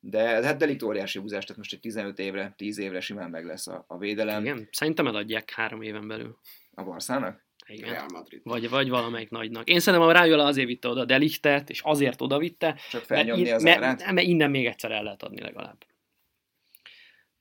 De 0.00 0.44
hát 0.44 0.56
delikt 0.56 0.82
óriási 0.82 1.18
húzás, 1.18 1.44
tehát 1.44 1.56
most 1.56 1.72
egy 1.72 1.80
15 1.80 2.18
évre, 2.18 2.54
10 2.56 2.78
évre 2.78 3.00
simán 3.00 3.30
meg 3.30 3.44
lesz 3.44 3.66
a, 3.66 3.84
a 3.86 3.98
védelem. 3.98 4.44
Igen, 4.44 4.68
szerintem 4.72 5.06
eladják 5.06 5.50
három 5.50 5.82
éven 5.82 6.08
belül. 6.08 6.38
A 6.74 6.82
Barszának? 6.82 7.46
Igen. 7.68 7.90
Real 7.90 8.06
Madrid. 8.12 8.40
Vagy, 8.44 8.68
vagy 8.68 8.88
valamelyik 8.88 9.30
nagynak. 9.30 9.68
Én 9.68 9.80
szerintem 9.80 10.08
a 10.08 10.12
Rájola 10.12 10.44
azért 10.44 10.66
vitte 10.66 10.88
oda 10.88 11.04
Delichtet, 11.04 11.70
és 11.70 11.80
azért 11.84 12.20
oda 12.20 12.38
vitte, 12.38 12.76
Csak 12.90 13.02
felnyomni 13.02 13.42
mert, 13.42 13.54
az 13.54 13.62
mert, 13.62 14.12
mert 14.12 14.26
innen 14.26 14.50
még 14.50 14.66
egyszer 14.66 14.90
el 14.90 15.02
lehet 15.02 15.22
adni 15.22 15.40
legalább. 15.40 15.84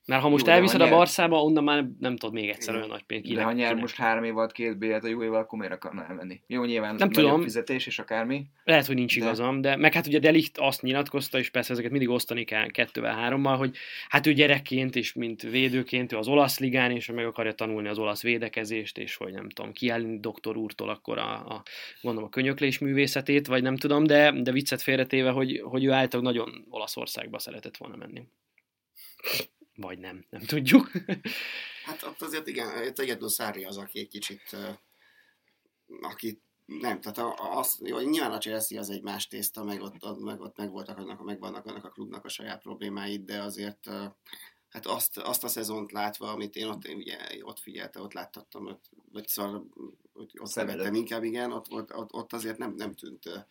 Mert 0.07 0.21
ha 0.21 0.29
most 0.29 0.45
Jó, 0.45 0.53
elviszed 0.53 0.81
a 0.81 0.89
Barszába, 0.89 1.43
onnan 1.43 1.63
már 1.63 1.85
nem 1.99 2.15
tudod 2.15 2.35
még 2.35 2.49
egyszer 2.49 2.75
olyan 2.75 2.87
nagy 2.87 3.03
pénzt. 3.03 3.33
De 3.33 3.43
ha 3.43 3.51
nyer 3.51 3.75
most 3.75 3.95
három 3.95 4.23
év 4.23 4.37
alatt 4.37 4.51
két 4.51 4.77
bélet 4.77 5.03
a 5.03 5.07
évvel, 5.07 5.33
akkor 5.33 5.59
miért 5.59 5.73
akarna 5.73 6.05
elmenni? 6.05 6.41
Jó, 6.47 6.63
nyilván 6.63 6.95
nem 6.95 7.09
tudom. 7.09 7.41
fizetés 7.41 7.87
és 7.87 7.99
akármi. 7.99 8.45
Lehet, 8.63 8.85
hogy 8.85 8.95
nincs 8.95 9.19
de... 9.19 9.25
igazam, 9.25 9.61
de 9.61 9.75
meg 9.75 9.93
hát 9.93 10.07
ugye 10.07 10.19
Delicht 10.19 10.57
azt 10.57 10.81
nyilatkozta, 10.81 11.37
és 11.37 11.49
persze 11.49 11.71
ezeket 11.71 11.91
mindig 11.91 12.09
osztani 12.09 12.43
kell 12.43 12.67
kettővel, 12.67 13.15
hárommal, 13.15 13.57
hogy 13.57 13.75
hát 14.09 14.25
ő 14.27 14.33
gyerekként 14.33 14.95
és 14.95 15.13
mint 15.13 15.41
védőként 15.41 16.11
ő 16.11 16.17
az 16.17 16.27
olasz 16.27 16.59
ligán, 16.59 16.91
és 16.91 17.11
meg 17.11 17.25
akarja 17.25 17.53
tanulni 17.53 17.87
az 17.87 17.97
olasz 17.97 18.21
védekezést, 18.21 18.97
és 18.97 19.15
hogy 19.15 19.33
nem 19.33 19.49
tudom, 19.49 19.71
kiállni 19.71 20.19
doktor 20.19 20.57
úrtól 20.57 20.89
akkor 20.89 21.17
a, 21.17 21.33
a 21.33 21.63
gondolom 22.01 22.27
a 22.27 22.31
könyöklés 22.31 22.77
művészetét, 22.79 23.47
vagy 23.47 23.63
nem 23.63 23.75
tudom, 23.75 24.03
de, 24.03 24.41
de 24.41 24.51
viccet 24.51 24.81
félretéve, 24.81 25.29
hogy, 25.29 25.61
hogy 25.63 25.85
ő 25.85 25.91
általában 25.91 26.33
nagyon 26.33 26.65
Olaszországba 26.69 27.39
szeretett 27.39 27.77
volna 27.77 27.95
menni. 27.95 28.21
Vagy 29.77 29.99
nem, 29.99 30.25
nem 30.29 30.41
tudjuk. 30.41 30.91
hát 31.85 32.03
ott 32.03 32.21
azért 32.21 32.47
igen, 32.47 32.83
itt 32.83 32.99
egyedül 32.99 33.29
Szári 33.29 33.63
az, 33.63 33.77
aki 33.77 33.99
egy 33.99 34.07
kicsit, 34.07 34.55
aki 36.01 36.41
nem, 36.65 37.01
tehát 37.01 37.35
az, 37.37 37.79
jó, 37.83 37.99
nyilván 37.99 38.31
a 38.31 38.37
Chelsea 38.37 38.79
az 38.79 38.89
egy 38.89 39.01
más 39.01 39.27
tészta, 39.27 39.63
meg 39.63 39.81
ott, 39.81 40.19
meg 40.19 40.41
ott 40.41 40.57
meg 40.57 40.69
voltak 40.69 40.97
annak, 40.97 41.23
meg 41.23 41.39
vannak 41.39 41.65
annak 41.65 41.85
a 41.85 41.89
klubnak 41.89 42.25
a 42.25 42.29
saját 42.29 42.61
problémáid, 42.61 43.25
de 43.25 43.41
azért 43.41 43.89
hát 44.69 44.85
azt, 44.85 45.17
azt 45.17 45.43
a 45.43 45.47
szezont 45.47 45.91
látva, 45.91 46.31
amit 46.31 46.55
én 46.55 46.67
ott, 46.67 46.85
én 46.85 46.95
ugye, 46.95 47.17
ott 47.41 47.59
figyelte, 47.59 48.01
ott 48.01 48.13
láttattam, 48.13 48.65
ott, 48.65 48.89
vagy 49.11 49.27
szóval 49.27 49.67
ott 50.13 50.49
szerettem 50.49 50.93
inkább, 50.93 51.23
igen, 51.23 51.51
ott, 51.51 51.71
ott, 51.71 51.95
ott, 51.95 52.13
ott 52.13 52.33
azért 52.33 52.57
nem, 52.57 52.73
nem 52.73 52.93
tűnt 52.93 53.47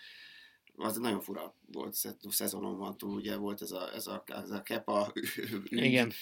az 0.77 0.97
nagyon 0.97 1.21
fura 1.21 1.55
volt 1.73 1.97
szezonon 2.29 2.79
van 2.79 2.97
túl, 2.97 3.15
ugye 3.15 3.37
volt 3.37 3.63
ez 3.63 3.71
a, 3.71 3.95
ez 3.95 4.07
a, 4.07 4.23
ez 4.27 4.51
a 4.51 4.63
kepa 4.63 5.13
Igen. 5.65 6.13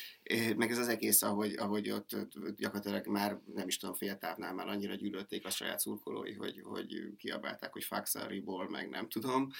meg 0.56 0.70
ez 0.70 0.78
az 0.78 0.88
egész, 0.88 1.22
ahogy, 1.22 1.56
ahogy 1.56 1.90
ott 1.90 2.16
gyakorlatilag 2.56 3.06
már 3.06 3.40
nem 3.54 3.68
is 3.68 3.76
tudom, 3.76 3.94
fél 3.94 4.18
távnál 4.18 4.54
már 4.54 4.68
annyira 4.68 4.94
gyűlölték 4.94 5.46
a 5.46 5.50
saját 5.50 5.80
szurkolói, 5.80 6.32
hogy, 6.32 6.60
hogy 6.64 7.16
kiabálták, 7.18 7.72
hogy 7.72 7.84
Faxariból, 7.84 8.68
meg 8.68 8.88
nem 8.88 9.08
tudom. 9.08 9.50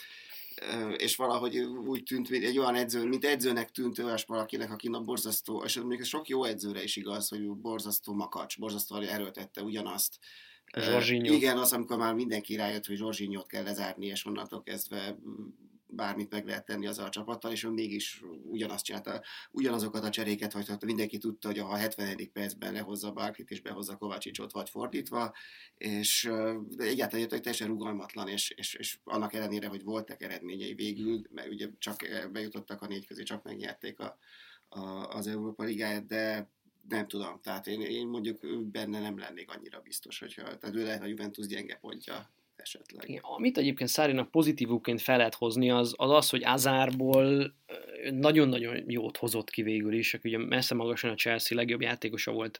És 0.96 1.16
valahogy 1.16 1.58
úgy 1.62 2.02
tűnt, 2.02 2.30
mint 2.30 2.44
egy 2.44 2.58
olyan 2.58 2.74
edző, 2.74 3.04
mint 3.04 3.24
edzőnek 3.24 3.70
tűnt 3.70 3.98
olyas 3.98 4.24
valakinek, 4.24 4.70
aki 4.70 4.88
a 4.92 5.00
borzasztó, 5.00 5.62
és 5.64 5.80
még 5.84 6.04
sok 6.04 6.28
jó 6.28 6.44
edzőre 6.44 6.82
is 6.82 6.96
igaz, 6.96 7.28
hogy 7.28 7.50
borzasztó 7.50 8.12
makacs, 8.12 8.58
borzasztó 8.58 8.96
erőltette 8.96 9.62
ugyanazt, 9.62 10.18
Zsorzsinyó. 10.80 11.32
Igen, 11.32 11.58
az, 11.58 11.72
amikor 11.72 11.98
már 11.98 12.14
mindenki 12.14 12.56
rájött, 12.56 12.86
hogy 12.86 12.96
Zsorzsinyót 12.96 13.46
kell 13.46 13.62
lezárni, 13.62 14.06
és 14.06 14.26
onnantól 14.26 14.62
kezdve 14.62 15.16
bármit 15.94 16.30
meg 16.30 16.46
lehet 16.46 16.64
tenni 16.64 16.86
azzal 16.86 17.06
a 17.06 17.10
csapattal, 17.10 17.52
és 17.52 17.64
ő 17.64 17.68
mégis 17.68 18.22
ugyanazt 18.44 18.84
csinálta, 18.84 19.22
ugyanazokat 19.50 20.04
a 20.04 20.10
cseréket 20.10 20.52
hagyhatta, 20.52 20.86
mindenki 20.86 21.18
tudta, 21.18 21.48
hogy 21.48 21.58
a 21.58 21.76
70. 21.76 22.32
percben 22.32 22.72
lehozza 22.72 23.12
Barkit 23.12 23.50
és 23.50 23.60
behozza 23.60 23.96
Kovacsicsot, 23.96 24.52
vagy 24.52 24.70
fordítva, 24.70 25.34
és 25.76 26.30
de 26.68 26.84
egyáltalán 26.84 27.20
jött, 27.20 27.30
hogy 27.30 27.40
teljesen 27.40 27.68
rugalmatlan, 27.68 28.28
és, 28.28 28.50
és, 28.50 28.74
és, 28.74 28.98
annak 29.04 29.34
ellenére, 29.34 29.68
hogy 29.68 29.82
voltak 29.82 30.22
eredményei 30.22 30.74
végül, 30.74 31.22
mert 31.30 31.48
ugye 31.48 31.68
csak 31.78 31.96
bejutottak 32.32 32.82
a 32.82 32.86
négy 32.86 33.06
közé, 33.06 33.22
csak 33.22 33.42
megnyerték 33.42 33.98
a, 33.98 34.18
a, 34.68 34.80
az 35.08 35.26
Európa 35.26 35.64
Ligáját, 35.64 36.06
de 36.06 36.52
nem 36.88 37.06
tudom, 37.06 37.40
tehát 37.42 37.66
én, 37.66 37.80
én 37.80 38.06
mondjuk 38.06 38.38
benne 38.72 39.00
nem 39.00 39.18
lennék 39.18 39.50
annyira 39.50 39.80
biztos, 39.80 40.18
hogyha, 40.18 40.56
tehát 40.56 40.76
ő 40.76 40.82
lehet 40.82 41.02
a 41.02 41.06
Juventus 41.06 41.46
gyenge 41.46 41.74
pontja 41.74 42.30
esetleg. 42.56 43.08
Igen, 43.08 43.22
amit 43.22 43.58
egyébként 43.58 43.90
Szárinak 43.90 44.30
pozitívúként 44.30 45.00
fel 45.00 45.16
lehet 45.16 45.34
hozni, 45.34 45.70
az 45.70 45.94
az, 45.96 46.10
az 46.10 46.30
hogy 46.30 46.44
Azárból 46.44 47.54
nagyon-nagyon 48.10 48.90
jót 48.90 49.16
hozott 49.16 49.50
ki 49.50 49.62
végül 49.62 49.92
is, 49.92 50.14
aki 50.14 50.28
ugye 50.28 50.38
messze 50.38 50.74
magasan 50.74 51.10
a 51.10 51.14
Chelsea 51.14 51.56
legjobb 51.56 51.80
játékosa 51.80 52.32
volt 52.32 52.58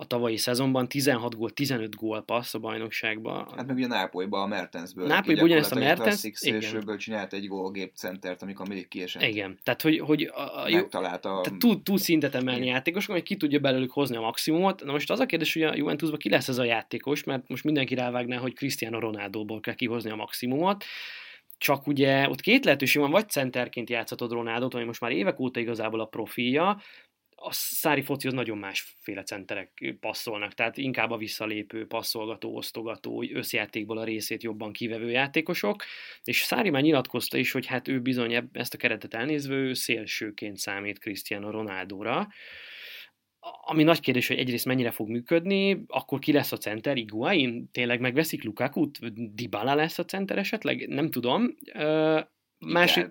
a 0.00 0.06
tavalyi 0.06 0.36
szezonban 0.36 0.88
16 0.88 1.36
gól, 1.36 1.50
15 1.50 1.96
gól 1.96 2.22
passz 2.22 2.54
a 2.54 2.58
bajnokságban. 2.58 3.48
Hát 3.56 3.66
meg 3.66 3.76
ugye 3.76 3.86
Nápolyban 3.86 4.42
a 4.42 4.46
Mertensből. 4.46 5.06
Nápolyban 5.06 5.44
ugyanezt 5.44 5.72
a 5.72 5.78
Mertens, 5.78 6.24
igen. 6.40 6.96
csinált 6.96 7.32
egy 7.32 7.48
gólgép 7.48 7.92
centert, 7.94 8.42
amikor 8.42 8.68
mindig 8.68 8.88
kiesett. 8.88 9.22
Igen, 9.22 9.58
tehát 9.62 9.82
hogy, 9.82 9.98
hogy 9.98 10.22
a, 10.22 10.64
a, 10.64 10.70
Megtalálta. 10.70 11.40
Tehát 11.42 11.58
tud, 11.58 11.82
tud 11.82 11.98
szintet 11.98 12.34
emelni 12.34 12.60
igen. 12.60 12.74
játékosok, 12.74 13.14
hogy 13.14 13.22
ki 13.22 13.36
tudja 13.36 13.58
belőlük 13.58 13.90
hozni 13.90 14.16
a 14.16 14.20
maximumot. 14.20 14.84
Na 14.84 14.92
most 14.92 15.10
az 15.10 15.20
a 15.20 15.26
kérdés, 15.26 15.52
hogy 15.52 15.62
a 15.62 15.74
Juventusban 15.74 16.18
ki 16.18 16.28
lesz 16.28 16.48
ez 16.48 16.58
a 16.58 16.64
játékos, 16.64 17.24
mert 17.24 17.48
most 17.48 17.64
mindenki 17.64 17.94
rávágná, 17.94 18.36
hogy 18.36 18.54
Cristiano 18.54 18.98
Ronaldoból 18.98 19.60
kell 19.60 19.74
kihozni 19.74 20.10
a 20.10 20.16
maximumot 20.16 20.84
csak 21.60 21.86
ugye 21.86 22.28
ott 22.28 22.40
két 22.40 22.64
lehetőség 22.64 23.02
van, 23.02 23.10
vagy 23.10 23.28
centerként 23.28 23.90
játszhatod 23.90 24.32
Ronaldot, 24.32 24.74
ami 24.74 24.84
most 24.84 25.00
már 25.00 25.10
évek 25.10 25.40
óta 25.40 25.60
igazából 25.60 26.00
a 26.00 26.04
profilja, 26.04 26.80
a 27.40 27.52
szári 27.52 28.02
focihoz 28.02 28.34
nagyon 28.34 28.58
másféle 28.58 29.22
centerek 29.22 29.96
passzolnak, 30.00 30.54
tehát 30.54 30.76
inkább 30.76 31.10
a 31.10 31.16
visszalépő, 31.16 31.86
passzolgató, 31.86 32.56
osztogató, 32.56 33.24
összjátékból 33.32 33.98
a 33.98 34.04
részét 34.04 34.42
jobban 34.42 34.72
kivevő 34.72 35.10
játékosok, 35.10 35.84
és 36.24 36.42
Szári 36.42 36.70
már 36.70 36.82
nyilatkozta 36.82 37.36
is, 37.36 37.52
hogy 37.52 37.66
hát 37.66 37.88
ő 37.88 38.00
bizony 38.00 38.48
ezt 38.52 38.74
a 38.74 38.76
keretet 38.76 39.14
elnézve, 39.14 39.54
ő 39.54 39.74
szélsőként 39.74 40.56
számít 40.56 40.98
Cristiano 40.98 41.50
Ronaldóra, 41.50 42.28
ami 43.40 43.82
nagy 43.82 44.00
kérdés, 44.00 44.28
hogy 44.28 44.38
egyrészt 44.38 44.64
mennyire 44.64 44.90
fog 44.90 45.08
működni, 45.08 45.84
akkor 45.86 46.18
ki 46.18 46.32
lesz 46.32 46.52
a 46.52 46.56
center, 46.56 46.96
Iguain? 46.96 47.70
Tényleg 47.72 48.00
megveszik 48.00 48.44
Lukaku-t? 48.44 48.98
Dybala 49.34 49.74
lesz 49.74 49.98
a 49.98 50.04
center 50.04 50.38
esetleg? 50.38 50.88
Nem 50.88 51.10
tudom. 51.10 51.54
Másik, 52.58 53.06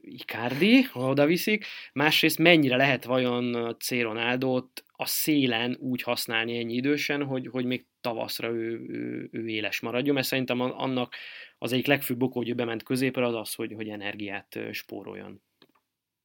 Icardi, 0.00 0.80
ha 0.82 1.08
oda 1.08 1.26
viszik, 1.26 1.66
másrészt 1.92 2.38
mennyire 2.38 2.76
lehet 2.76 3.04
vajon 3.04 3.76
C. 3.78 3.90
Ronaldot 3.90 4.84
a 4.96 5.06
szélen 5.06 5.76
úgy 5.80 6.02
használni 6.02 6.58
ennyi 6.58 6.74
idősen, 6.74 7.24
hogy, 7.24 7.48
hogy 7.50 7.64
még 7.64 7.86
tavaszra 8.00 8.48
ő, 8.48 8.84
ő, 8.88 9.28
ő 9.32 9.48
éles 9.48 9.80
maradjon, 9.80 10.14
mert 10.14 10.26
szerintem 10.26 10.60
annak 10.60 11.14
az 11.58 11.72
egyik 11.72 11.86
legfőbb 11.86 12.22
oka, 12.22 12.38
hogy 12.38 12.48
ő 12.48 12.54
bement 12.54 12.82
középre, 12.82 13.26
az 13.26 13.34
az, 13.34 13.54
hogy, 13.54 13.72
hogy 13.72 13.88
energiát 13.88 14.58
spóroljon. 14.70 15.42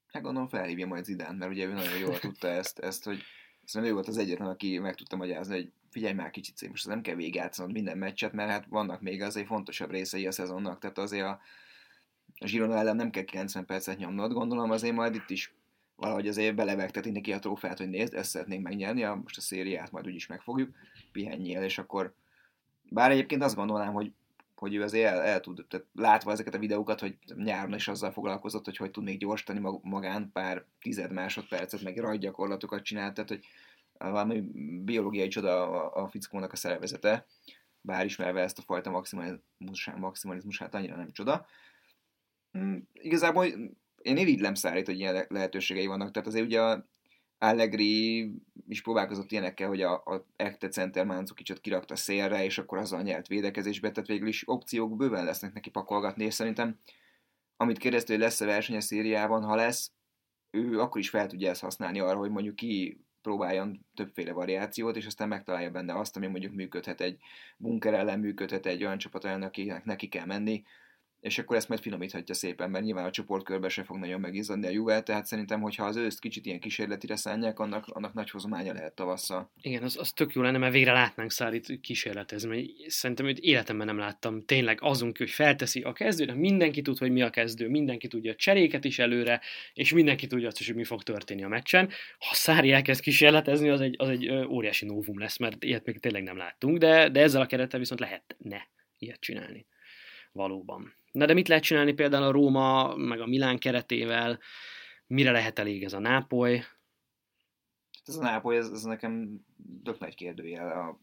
Hát 0.07 0.23
gondolom 0.23 0.47
felhívja 0.47 0.87
majd 0.87 1.03
Zidán, 1.03 1.35
mert 1.35 1.51
ugye 1.51 1.65
ő 1.65 1.73
nagyon 1.73 1.97
jól 1.97 2.19
tudta 2.19 2.47
ezt, 2.47 2.79
ezt 2.79 3.03
hogy 3.03 3.21
szerintem 3.63 3.91
ő 3.91 3.93
volt 3.93 4.07
az 4.07 4.17
egyetlen, 4.17 4.47
aki 4.47 4.77
meg 4.77 4.95
tudta 4.95 5.15
magyarázni, 5.15 5.55
hogy 5.55 5.71
figyelj 5.89 6.13
már 6.13 6.29
kicsit, 6.29 6.69
most 6.69 6.87
nem 6.87 7.01
kell 7.01 7.15
végigjátszanod 7.15 7.71
minden 7.71 7.97
meccset, 7.97 8.33
mert 8.33 8.49
hát 8.49 8.65
vannak 8.69 9.01
még 9.01 9.21
azért 9.21 9.47
fontosabb 9.47 9.91
részei 9.91 10.27
a 10.27 10.31
szezonnak, 10.31 10.79
tehát 10.79 10.97
azért 10.97 11.25
a, 11.25 11.39
a 12.39 12.45
Girona 12.45 12.77
ellen 12.77 12.95
nem 12.95 13.09
kell 13.09 13.23
90 13.23 13.65
percet 13.65 13.97
nyomnod, 13.97 14.33
gondolom 14.33 14.71
azért 14.71 14.95
majd 14.95 15.15
itt 15.15 15.29
is 15.29 15.53
valahogy 15.95 16.27
azért 16.27 16.55
belevegteti 16.55 17.11
neki 17.11 17.33
a 17.33 17.39
trófeát, 17.39 17.77
hogy 17.77 17.89
nézd, 17.89 18.13
ezt 18.13 18.29
szeretnénk 18.29 18.63
megnyerni, 18.63 19.03
a, 19.03 19.15
most 19.15 19.37
a 19.37 19.41
szériát 19.41 19.91
majd 19.91 20.07
úgyis 20.07 20.27
megfogjuk, 20.27 20.75
pihenjél, 21.11 21.61
és 21.61 21.77
akkor 21.77 22.13
bár 22.89 23.11
egyébként 23.11 23.43
azt 23.43 23.55
gondolnám, 23.55 23.93
hogy 23.93 24.11
hogy 24.59 24.75
ő 24.75 24.81
azért 24.81 25.11
el, 25.11 25.21
el 25.21 25.39
tud, 25.39 25.65
tehát 25.69 25.85
látva 25.93 26.31
ezeket 26.31 26.53
a 26.53 26.59
videókat, 26.59 26.99
hogy 26.99 27.17
nyáron 27.35 27.73
is 27.73 27.87
azzal 27.87 28.11
foglalkozott, 28.11 28.65
hogy 28.65 28.77
hogy 28.77 28.91
tud 28.91 29.03
még 29.03 29.19
gyorsítani 29.19 29.59
magán 29.81 30.29
pár 30.33 30.65
tized 30.81 31.11
másodpercet, 31.11 31.83
meg 31.83 31.97
rajgyakorlatokat 31.97 32.83
csinált, 32.83 33.13
tehát 33.13 33.29
hogy 33.29 33.45
valami 33.97 34.41
biológiai 34.83 35.27
csoda 35.27 35.69
a, 35.69 36.03
a 36.03 36.07
fickónak 36.07 36.51
a 36.51 36.55
szervezete, 36.55 37.25
bár 37.81 38.05
ismerve 38.05 38.41
ezt 38.41 38.59
a 38.59 38.61
fajta 38.61 38.89
maximalizmusát, 38.89 39.97
maximalizmusát 39.97 40.75
annyira 40.75 40.95
nem 40.95 41.11
csoda. 41.11 41.45
Mm, 42.57 42.77
igazából 42.93 43.45
én 44.01 44.17
irigylem 44.17 44.53
Szárét, 44.53 44.85
hogy 44.85 44.99
ilyen 44.99 45.25
lehetőségei 45.29 45.85
vannak. 45.85 46.11
Tehát 46.11 46.27
azért 46.27 46.45
ugye 46.45 46.61
a 46.61 46.87
Allegri 47.39 48.31
is 48.67 48.81
próbálkozott 48.81 49.31
ilyenekkel, 49.31 49.67
hogy 49.67 49.81
a, 49.81 49.93
a 49.93 50.25
Ekte 50.35 50.67
Center 50.67 51.05
Máncukicsot 51.05 51.59
kirakta 51.59 51.95
szélre, 51.95 52.43
és 52.43 52.57
akkor 52.57 52.77
azzal 52.77 53.01
nyert 53.01 53.27
védekezésbe, 53.27 53.91
tehát 53.91 54.09
végül 54.09 54.27
is 54.27 54.43
opciók 54.45 54.95
bőven 54.95 55.25
lesznek 55.25 55.53
neki 55.53 55.69
pakolgatni, 55.69 56.25
és 56.25 56.33
szerintem 56.33 56.79
amit 57.57 57.77
kérdezte, 57.77 58.13
hogy 58.13 58.21
lesz-e 58.21 58.45
verseny 58.45 58.75
a 58.75 58.81
szériában, 58.81 59.43
ha 59.43 59.55
lesz, 59.55 59.91
ő 60.51 60.79
akkor 60.79 61.01
is 61.01 61.09
fel 61.09 61.27
tudja 61.27 61.49
ezt 61.49 61.61
használni 61.61 61.99
arra, 61.99 62.17
hogy 62.17 62.29
mondjuk 62.29 62.55
ki 62.55 63.01
próbáljon 63.21 63.85
többféle 63.93 64.31
variációt, 64.31 64.95
és 64.95 65.05
aztán 65.05 65.27
megtalálja 65.27 65.71
benne 65.71 65.99
azt, 65.99 66.15
ami 66.15 66.27
mondjuk 66.27 66.53
működhet 66.53 67.01
egy 67.01 67.17
bunker 67.57 67.93
ellen, 67.93 68.19
működhet 68.19 68.65
egy 68.65 68.83
olyan 68.83 68.97
csapat 68.97 69.25
ellen, 69.25 69.43
akinek 69.43 69.85
neki 69.85 70.07
kell 70.07 70.25
menni, 70.25 70.63
és 71.19 71.37
akkor 71.37 71.55
ezt 71.55 71.69
majd 71.69 71.81
finomíthatja 71.81 72.35
szépen, 72.35 72.69
mert 72.69 72.83
nyilván 72.83 73.05
a 73.05 73.11
csoportkörbe 73.11 73.69
se 73.69 73.83
fog 73.83 73.97
nagyon 73.97 74.19
megizzadni 74.19 74.67
a 74.67 74.69
Juve, 74.69 75.01
tehát 75.01 75.25
szerintem, 75.25 75.61
hogyha 75.61 75.85
az 75.85 75.95
őszt 75.95 76.19
kicsit 76.19 76.45
ilyen 76.45 76.59
kísérletire 76.59 77.15
szánják, 77.15 77.59
annak, 77.59 77.87
annak 77.87 78.13
nagy 78.13 78.29
hozománya 78.29 78.73
lehet 78.73 78.93
tavasszal. 78.93 79.51
Igen, 79.61 79.83
az, 79.83 79.97
az 79.97 80.11
tök 80.11 80.33
jó 80.33 80.41
lenne, 80.41 80.57
mert 80.57 80.73
végre 80.73 80.91
látnánk 80.91 81.31
Szárit 81.31 81.79
kísérletezni, 81.81 82.49
mert 82.49 82.89
szerintem 82.89 83.25
őt 83.25 83.39
életemben 83.39 83.85
nem 83.85 83.97
láttam 83.97 84.45
tényleg 84.45 84.77
azon, 84.81 85.11
hogy 85.17 85.29
felteszi 85.29 85.81
a 85.81 85.93
kezdőnek, 85.93 86.35
mindenki 86.35 86.81
tud, 86.81 86.97
hogy 86.97 87.11
mi 87.11 87.21
a 87.21 87.29
kezdő, 87.29 87.69
mindenki 87.69 88.07
tudja 88.07 88.31
a 88.31 88.35
cseréket 88.35 88.85
is 88.85 88.99
előre, 88.99 89.41
és 89.73 89.93
mindenki 89.93 90.27
tudja 90.27 90.47
azt 90.47 90.59
is, 90.59 90.67
hogy 90.67 90.75
mi 90.75 90.83
fog 90.83 91.03
történni 91.03 91.43
a 91.43 91.47
meccsen. 91.47 91.89
Ha 92.19 92.33
Szári 92.33 92.71
elkezd 92.71 93.01
kísérletezni, 93.01 93.69
az 93.69 93.81
egy, 93.81 93.95
az 93.97 94.09
egy 94.09 94.29
óriási 94.31 94.85
novum 94.85 95.19
lesz, 95.19 95.37
mert 95.37 95.63
ilyet 95.63 95.85
még 95.85 95.99
tényleg 95.99 96.23
nem 96.23 96.37
láttunk, 96.37 96.77
de, 96.77 97.09
de 97.09 97.21
ezzel 97.21 97.41
a 97.41 97.45
kerettel 97.45 97.79
viszont 97.79 97.99
lehetne 97.99 98.67
ilyet 98.97 99.19
csinálni. 99.19 99.65
Valóban. 100.31 100.93
Na 101.17 101.25
de 101.25 101.33
mit 101.33 101.47
lehet 101.47 101.63
csinálni 101.63 101.93
például 101.93 102.23
a 102.23 102.31
Róma, 102.31 102.95
meg 102.95 103.19
a 103.19 103.25
Milán 103.25 103.57
keretével? 103.57 104.39
Mire 105.07 105.31
lehet 105.31 105.59
elég 105.59 105.83
ez 105.83 105.93
a 105.93 105.99
Nápoly? 105.99 106.63
Ez 108.05 108.15
a 108.15 108.21
Nápoly, 108.21 108.57
ez, 108.57 108.69
ez 108.69 108.83
nekem 108.83 109.45
tök 109.83 109.99
nagy 109.99 110.15
kérdőjel. 110.15 110.71
A... 110.71 110.99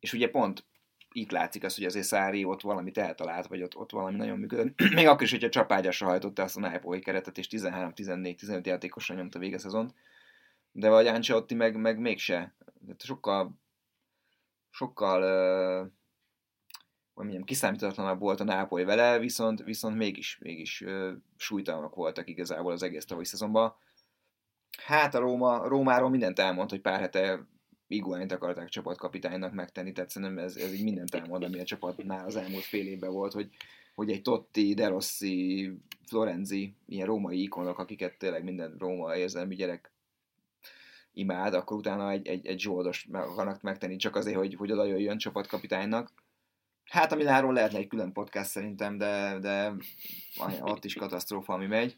És 0.00 0.12
ugye 0.12 0.30
pont 0.30 0.66
itt 1.12 1.30
látszik 1.30 1.64
az, 1.64 1.74
hogy 1.74 1.84
azért 1.84 2.06
Szári 2.06 2.44
ott 2.44 2.60
valamit 2.60 2.98
eltalált, 2.98 3.46
vagy 3.46 3.62
ott, 3.62 3.76
ott 3.76 3.90
valami 3.90 4.16
nagyon 4.16 4.38
működött. 4.38 4.80
Még 4.94 5.06
akkor 5.06 5.22
is, 5.22 5.30
hogyha 5.30 5.48
csapágyasra 5.48 6.06
hajtotta 6.06 6.42
azt 6.42 6.56
a 6.56 6.60
Nápoly 6.60 7.00
keretet, 7.00 7.38
és 7.38 7.48
13-14-15 7.50 8.64
játékosra 8.64 9.14
nyomta 9.14 9.38
vége 9.38 9.58
szezont. 9.58 9.94
De 10.72 10.88
vagy 10.88 11.06
Ancelotti 11.06 11.54
meg, 11.54 11.76
meg 11.76 11.98
mégse. 11.98 12.54
Sokkal 12.98 13.58
sokkal 14.70 15.92
hogy 17.18 17.26
mondjam, 17.26 17.44
kiszámítatlanabb 17.44 18.20
volt 18.20 18.40
a 18.40 18.44
Nápoly 18.44 18.84
vele, 18.84 19.18
viszont, 19.18 19.62
viszont 19.64 19.96
mégis, 19.96 20.38
mégis 20.40 20.84
súlytalanak 21.36 21.94
voltak 21.94 22.28
igazából 22.28 22.72
az 22.72 22.82
egész 22.82 23.04
tavalyi 23.04 23.26
szezonban. 23.26 23.74
Hát 24.84 25.14
a 25.14 25.18
Róma, 25.18 25.68
Rómáról 25.68 26.10
mindent 26.10 26.38
elmond, 26.38 26.70
hogy 26.70 26.80
pár 26.80 27.00
hete 27.00 27.46
Iguányt 27.86 28.32
akarták 28.32 28.68
csapatkapitánynak 28.68 29.52
megtenni, 29.52 29.92
tehát 29.92 30.10
szerintem 30.10 30.44
ez, 30.44 30.56
ez 30.56 30.72
így 30.72 30.84
mindent 30.84 31.14
elmond, 31.14 31.44
ami 31.44 31.60
a 31.60 31.64
csapatnál 31.64 32.26
az 32.26 32.36
elmúlt 32.36 32.64
fél 32.64 32.86
évben 32.86 33.12
volt, 33.12 33.32
hogy, 33.32 33.48
hogy 33.94 34.10
egy 34.10 34.22
Totti, 34.22 34.74
De 34.74 34.88
Rossi, 34.88 35.72
Florenzi, 36.06 36.74
ilyen 36.86 37.06
római 37.06 37.42
ikonok, 37.42 37.78
akiket 37.78 38.18
tényleg 38.18 38.44
minden 38.44 38.76
róma 38.78 39.16
érzelmi 39.16 39.54
gyerek 39.54 39.92
imád, 41.12 41.54
akkor 41.54 41.76
utána 41.76 42.10
egy, 42.10 42.26
egy, 42.26 42.46
egy 42.46 42.60
zsoldos 42.60 43.06
meg 43.10 43.22
akarnak 43.22 43.62
megtenni 43.62 43.96
csak 43.96 44.16
azért, 44.16 44.36
hogy, 44.36 44.54
hogy 44.54 44.72
oda 44.72 44.84
jöjjön 44.84 45.18
csapatkapitánynak 45.18 46.12
Hát 46.88 47.12
a 47.12 47.16
Milánról 47.16 47.52
lehetne 47.52 47.78
egy 47.78 47.86
külön 47.86 48.12
podcast 48.12 48.50
szerintem, 48.50 48.98
de, 48.98 49.38
de 49.38 49.74
ott 50.60 50.84
is 50.84 50.94
katasztrófa, 50.94 51.52
ami 51.52 51.66
megy. 51.66 51.96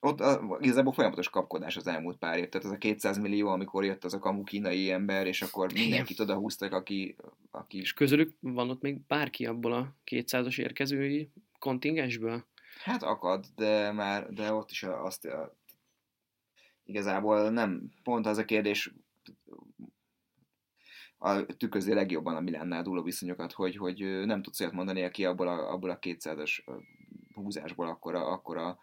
Ott 0.00 0.20
a, 0.20 0.58
igazából 0.60 0.92
folyamatos 0.92 1.28
kapkodás 1.28 1.76
az 1.76 1.86
elmúlt 1.86 2.18
pár 2.18 2.38
év. 2.38 2.48
Tehát 2.48 2.66
az 2.66 2.72
a 2.72 2.78
200 2.78 3.18
millió, 3.18 3.48
amikor 3.48 3.84
jött 3.84 4.04
az 4.04 4.14
a 4.14 4.18
kamu 4.18 4.42
kínai 4.42 4.90
ember, 4.90 5.26
és 5.26 5.42
akkor 5.42 5.72
mindenkit 5.72 6.20
oda 6.20 6.34
húztak, 6.34 6.72
aki, 6.72 7.16
aki... 7.50 7.78
És 7.78 7.92
közülük 7.92 8.36
van 8.40 8.70
ott 8.70 8.80
még 8.80 9.06
bárki 9.06 9.46
abból 9.46 9.72
a 9.72 9.94
200-as 10.10 10.60
érkezői 10.60 11.30
kontingensből? 11.58 12.44
Hát 12.82 13.02
akad, 13.02 13.46
de 13.54 13.92
már, 13.92 14.28
de 14.28 14.52
ott 14.52 14.70
is 14.70 14.82
azt 14.82 15.28
igazából 16.84 17.50
nem, 17.50 17.90
pont 18.02 18.26
az 18.26 18.38
a 18.38 18.44
kérdés, 18.44 18.92
a, 21.22 21.46
tükrözi 21.46 21.94
legjobban 21.94 22.36
a 22.36 22.40
Milánnál 22.40 22.82
dúló 22.82 23.02
viszonyokat, 23.02 23.52
hogy, 23.52 23.76
hogy 23.76 24.24
nem 24.24 24.42
tudsz 24.42 24.60
olyat 24.60 24.72
mondani, 24.72 25.04
aki 25.04 25.24
abból 25.24 25.48
a, 25.48 25.72
abból 25.72 25.90
a 25.90 25.98
200-as 25.98 26.58
húzásból 27.34 27.86
akkora, 27.86 28.26
akkora 28.26 28.78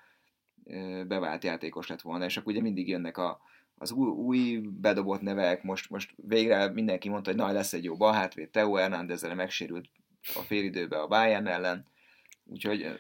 bevált 1.08 1.44
játékos 1.44 1.88
lett 1.88 2.02
volna, 2.02 2.26
és 2.26 2.38
akkor 2.38 2.52
ugye 2.52 2.62
mindig 2.62 2.88
jönnek 2.88 3.18
a, 3.18 3.40
az 3.76 3.92
új, 3.92 4.10
új 4.10 4.58
bedobott 4.58 5.22
nevek, 5.22 5.64
most, 5.64 5.90
most 5.90 6.14
végre 6.16 6.70
mindenki 6.70 7.10
mondta, 7.10 7.30
hogy 7.30 7.40
na, 7.40 7.52
lesz 7.52 7.74
egy 7.74 7.84
jó 7.84 7.96
balhátvéd, 7.96 8.50
Teo 8.50 8.74
Hernández 8.74 9.22
megsérült 9.22 9.90
a 10.36 10.40
félidőbe 10.40 11.00
a 11.00 11.08
Bayern 11.08 11.48
ellen, 11.48 11.86
úgyhogy 12.46 13.00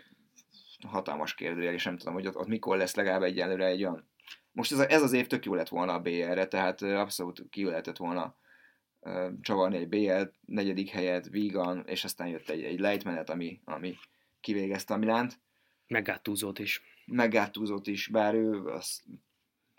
hatalmas 0.87 1.33
kérdőjel, 1.35 1.73
és 1.73 1.83
nem 1.83 1.97
tudom, 1.97 2.13
hogy 2.13 2.27
ott, 2.27 2.37
ott 2.37 2.47
mikor 2.47 2.77
lesz 2.77 2.95
legalább 2.95 3.21
egyelőre 3.21 3.65
egy 3.65 3.83
olyan... 3.83 4.07
Most 4.51 4.71
ez, 4.71 4.79
a, 4.79 4.91
ez 4.91 5.01
az 5.01 5.13
év 5.13 5.27
tök 5.27 5.45
jó 5.45 5.53
lett 5.53 5.69
volna 5.69 5.93
a 5.93 5.99
BR-re, 5.99 6.47
tehát 6.47 6.81
abszolút 6.81 7.45
ki 7.49 7.63
lehetett 7.63 7.97
volna 7.97 8.35
csavarni 9.41 9.77
egy 9.77 9.87
BL 9.87 10.21
negyedik 10.45 10.89
helyet, 10.89 11.29
vígan, 11.29 11.83
és 11.85 12.03
aztán 12.03 12.27
jött 12.27 12.49
egy, 12.49 12.63
egy 12.63 12.79
lejtmenet, 12.79 13.29
ami, 13.29 13.61
ami 13.65 13.95
kivégezte 14.39 14.93
a 14.93 14.97
Milánt. 14.97 15.39
Meggátúzott 15.87 16.59
is. 16.59 16.81
Meggátúzott 17.05 17.87
is, 17.87 18.07
bár 18.07 18.33
ő 18.33 18.65
az 18.65 19.03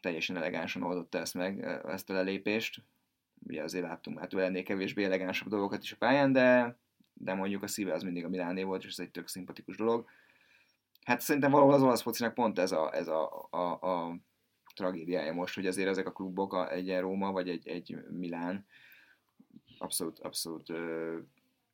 teljesen 0.01 0.37
elegánsan 0.37 0.83
oldotta 0.83 1.19
ezt 1.19 1.35
meg, 1.35 1.65
ezt 1.85 2.11
a 2.11 2.13
lelépést. 2.13 2.83
Ugye 3.47 3.63
azért 3.63 3.85
láttunk 3.85 4.19
hát 4.19 4.35
ennél 4.35 4.63
kevésbé 4.63 5.05
elegánsabb 5.05 5.49
dolgokat 5.49 5.83
is 5.83 5.93
a 5.93 5.97
pályán, 5.97 6.33
de, 6.33 6.79
de 7.13 7.35
mondjuk 7.35 7.63
a 7.63 7.67
szíve 7.67 7.93
az 7.93 8.03
mindig 8.03 8.25
a 8.25 8.29
Miláné 8.29 8.63
volt, 8.63 8.85
és 8.85 8.91
ez 8.91 8.99
egy 8.99 9.11
tök 9.11 9.29
szimpatikus 9.29 9.77
dolog. 9.77 10.09
Hát 11.05 11.21
szerintem 11.21 11.51
valahol 11.51 11.75
az 11.75 11.83
olasz 11.83 12.03
focinak 12.03 12.35
pont 12.35 12.59
ez 12.59 12.73
a, 12.73 12.95
ez 12.95 13.09
a, 13.09 13.49
a, 13.51 13.59
a 13.59 14.17
tragédiája 14.75 15.33
most, 15.33 15.55
hogy 15.55 15.67
azért 15.67 15.89
ezek 15.89 16.07
a 16.07 16.13
klubok, 16.13 16.53
a, 16.53 16.73
egy 16.73 16.99
Róma 16.99 17.33
vagy 17.33 17.49
egy, 17.49 17.69
egy 17.69 17.97
Milán, 18.11 18.67
abszolút, 19.79 20.19
abszolút 20.19 20.69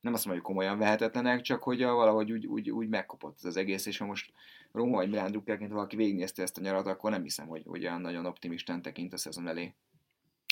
nem 0.05 0.13
azt 0.13 0.25
mondom, 0.25 0.43
hogy 0.43 0.53
komolyan 0.53 0.77
vehetetlenek, 0.77 1.41
csak 1.41 1.63
hogy 1.63 1.83
a, 1.83 1.93
valahogy 1.93 2.31
úgy, 2.31 2.45
úgy, 2.45 2.71
úgy 2.71 2.87
megkopott 2.87 3.37
az 3.43 3.57
egész, 3.57 3.85
és 3.85 3.97
ha 3.97 4.05
most 4.05 4.31
Róma 4.71 4.95
vagy 4.95 5.09
Milán 5.09 5.31
drukkerként 5.31 5.71
valaki 5.71 5.95
végignézte 5.95 6.41
ezt 6.41 6.57
a 6.57 6.61
nyarat, 6.61 6.87
akkor 6.87 7.11
nem 7.11 7.23
hiszem, 7.23 7.47
hogy, 7.47 7.63
hogy 7.65 7.85
olyan 7.85 8.01
nagyon 8.01 8.25
optimistán 8.25 8.81
tekint 8.81 9.13
a 9.13 9.17
szezon 9.17 9.47
elé. 9.47 9.73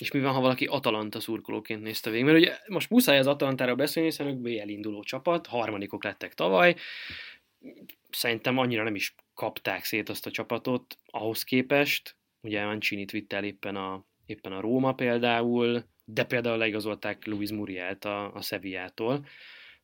És 0.02 0.12
mi 0.12 0.22
van, 0.22 0.34
ha 0.34 0.42
valaki 0.42 0.66
Atalanta 0.66 1.20
szurkolóként 1.20 1.82
nézte 1.82 2.10
végig? 2.10 2.26
Mert 2.26 2.38
ugye 2.38 2.58
most 2.68 2.90
muszáj 2.90 3.20
az 3.20 3.28
Atalantára 3.28 3.76
beszélni, 3.76 4.10
hiszen 4.10 4.28
ők 4.28 4.38
BL 4.38 4.68
induló 4.68 5.04
csapat, 5.04 5.48
harmadikok 5.48 6.04
lettek 6.04 6.34
tavaly, 6.34 6.76
szerintem 8.10 8.58
annyira 8.58 8.84
nem 8.84 8.96
is 8.96 9.16
kapták 9.34 9.84
szét 9.84 10.10
azt 10.10 10.26
a 10.26 10.32
csapatot 10.32 10.98
ahhoz 11.06 11.44
képest, 11.44 12.16
ugye 12.42 12.66
Mancini 12.66 13.06
vitte 13.12 13.36
el 13.36 13.44
éppen 13.44 13.76
a, 13.76 14.06
éppen 14.26 14.52
a 14.52 14.62
Róma 14.62 14.94
például, 14.94 15.84
de 16.06 16.24
például 16.24 16.58
leigazolták 16.58 17.26
Luis 17.26 17.52
Murielt 17.52 18.06
a, 18.06 18.34
a 18.34 18.42
Sevillától, 18.42 19.26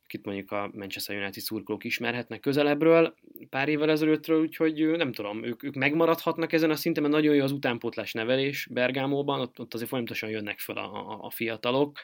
akit 0.04 0.24
mondjuk 0.24 0.52
a 0.52 0.70
Manchester 0.74 1.16
United 1.16 1.42
szurkolók 1.42 1.84
ismerhetnek 1.84 2.40
közelebbről 2.40 3.14
pár 3.48 3.68
évvel 3.68 3.90
ezelőttről, 3.90 4.40
úgyhogy 4.40 4.90
nem 4.96 5.12
tudom, 5.12 5.44
ők, 5.44 5.62
ők 5.62 5.74
megmaradhatnak 5.74 6.52
ezen 6.52 6.70
a 6.70 6.76
szinten, 6.76 7.02
mert 7.02 7.14
nagyon 7.14 7.34
jó 7.34 7.42
az 7.42 7.52
utánpótlás 7.52 8.12
nevelés 8.12 8.68
Bergámóban, 8.70 9.40
ott, 9.40 9.60
ott 9.60 9.74
azért 9.74 9.88
folyamatosan 9.88 10.30
jönnek 10.30 10.58
fel 10.58 10.76
a, 10.76 11.10
a, 11.10 11.18
a 11.22 11.30
fiatalok, 11.30 11.98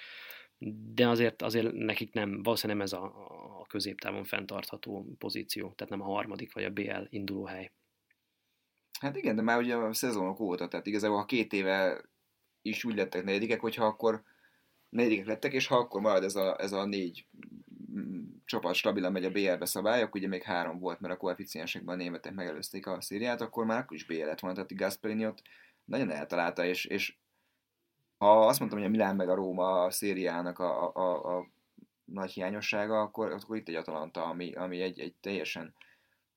de 0.95 1.09
azért, 1.09 1.43
azért 1.43 1.73
nekik 1.73 2.13
nem, 2.13 2.43
valószínűleg 2.43 2.77
nem 2.77 2.87
ez 2.87 2.93
a, 2.93 3.05
a 3.61 3.67
középtávon 3.67 4.25
fenntartható 4.25 5.07
pozíció, 5.19 5.73
tehát 5.77 5.93
nem 5.93 6.03
a 6.03 6.13
harmadik 6.13 6.53
vagy 6.53 6.65
a 6.65 6.71
BL 6.71 7.05
induló 7.09 7.45
hely. 7.45 7.73
Hát 9.01 9.17
igen, 9.17 9.37
de 9.37 9.43
már 9.43 9.59
ugye 9.59 9.75
a 9.75 9.95
szezonok 9.95 10.41
óta, 10.41 10.69
tehát 10.69 10.87
igazából 10.87 11.17
ha 11.17 11.25
két 11.25 11.53
éve 11.53 12.01
is 12.67 12.85
úgy 12.85 12.95
lettek 12.95 13.25
negyedikek, 13.25 13.61
hogyha 13.61 13.85
akkor 13.85 14.23
negyedikek 14.89 15.27
lettek, 15.27 15.53
és 15.53 15.67
ha 15.67 15.77
akkor 15.77 16.01
marad 16.01 16.25
ez 16.25 16.35
a, 16.37 16.61
ez 16.61 16.73
a 16.73 16.85
négy 16.85 17.27
mm, 17.93 18.25
csapat 18.45 18.75
stabilan 18.75 19.13
megy 19.13 19.25
a 19.25 19.31
BL-be 19.31 19.65
szabályok, 19.65 20.15
ugye 20.15 20.29
még 20.29 20.43
három 20.43 20.79
volt, 20.79 21.01
mert 21.01 21.15
a 21.15 21.17
koeficiensekben 21.17 21.95
a 21.95 21.99
németek 21.99 22.35
megelőzték 22.35 22.87
a 22.87 23.01
szériát, 23.01 23.41
akkor 23.41 23.65
már 23.65 23.79
akkor 23.79 23.97
is 23.97 24.07
BL 24.07 24.25
lett 24.25 24.41
volna, 24.41 24.57
tehát 24.57 24.77
Gasperini 24.77 25.27
ott 25.27 25.43
nagyon 25.85 26.11
eltalálta, 26.11 26.65
és, 26.65 26.85
és 26.85 27.17
ha 28.19 28.47
azt 28.47 28.59
mondtam, 28.59 28.81
hogy 28.81 28.89
a 28.89 28.91
Milán 28.91 29.17
meg 29.17 29.29
a 29.29 29.35
Róma 29.35 29.85
a 29.85 29.91
szériának 29.91 30.59
a, 30.59 30.95
a, 30.95 31.37
a, 31.37 31.47
nagy 32.05 32.31
hiányossága, 32.31 33.01
akkor, 33.01 33.33
akkor 33.33 33.57
itt 33.57 33.69
egy 33.69 33.75
Atalanta, 33.75 34.25
ami, 34.25 34.55
ami 34.55 34.81
egy, 34.81 35.01
egy 35.01 35.15
teljesen 35.21 35.75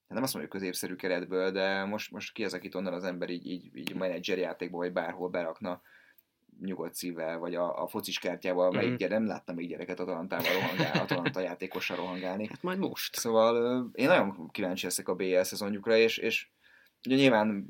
nem 0.09 0.23
azt 0.23 0.33
mondjuk 0.33 0.53
középszerű 0.53 0.95
keretből, 0.95 1.51
de 1.51 1.83
most, 1.85 2.11
most 2.11 2.33
ki 2.33 2.43
az, 2.43 2.53
akit 2.53 2.75
onnan 2.75 2.93
az 2.93 3.03
ember 3.03 3.29
így, 3.29 3.47
így, 3.47 3.77
így 3.77 3.95
menedzserjátékból, 3.95 4.79
vagy 4.79 4.93
bárhol 4.93 5.29
berakna, 5.29 5.81
nyugodt 6.61 6.93
szívvel, 6.93 7.37
vagy 7.37 7.55
a, 7.55 7.83
a 7.83 7.87
focis 7.87 8.19
kártyával, 8.19 8.71
mm-hmm. 8.75 8.95
gyere, 8.95 9.17
nem 9.17 9.27
láttam 9.27 9.55
még 9.55 9.67
gyereket 9.67 9.99
Atalantával 9.99 10.53
rohangálni, 10.53 10.99
Atalanta 11.03 11.39
játékossal 11.39 11.97
rohangálni. 11.97 12.47
Hát 12.47 12.63
majd 12.63 12.77
most. 12.77 13.15
Szóval 13.15 13.85
én 13.93 14.07
nagyon 14.07 14.49
kíváncsi 14.51 14.85
leszek 14.85 15.07
a 15.07 15.15
BL 15.15 15.41
szezonjukra, 15.41 15.95
és, 15.95 16.17
és 16.17 16.47
ugye 17.05 17.15
nyilván 17.15 17.67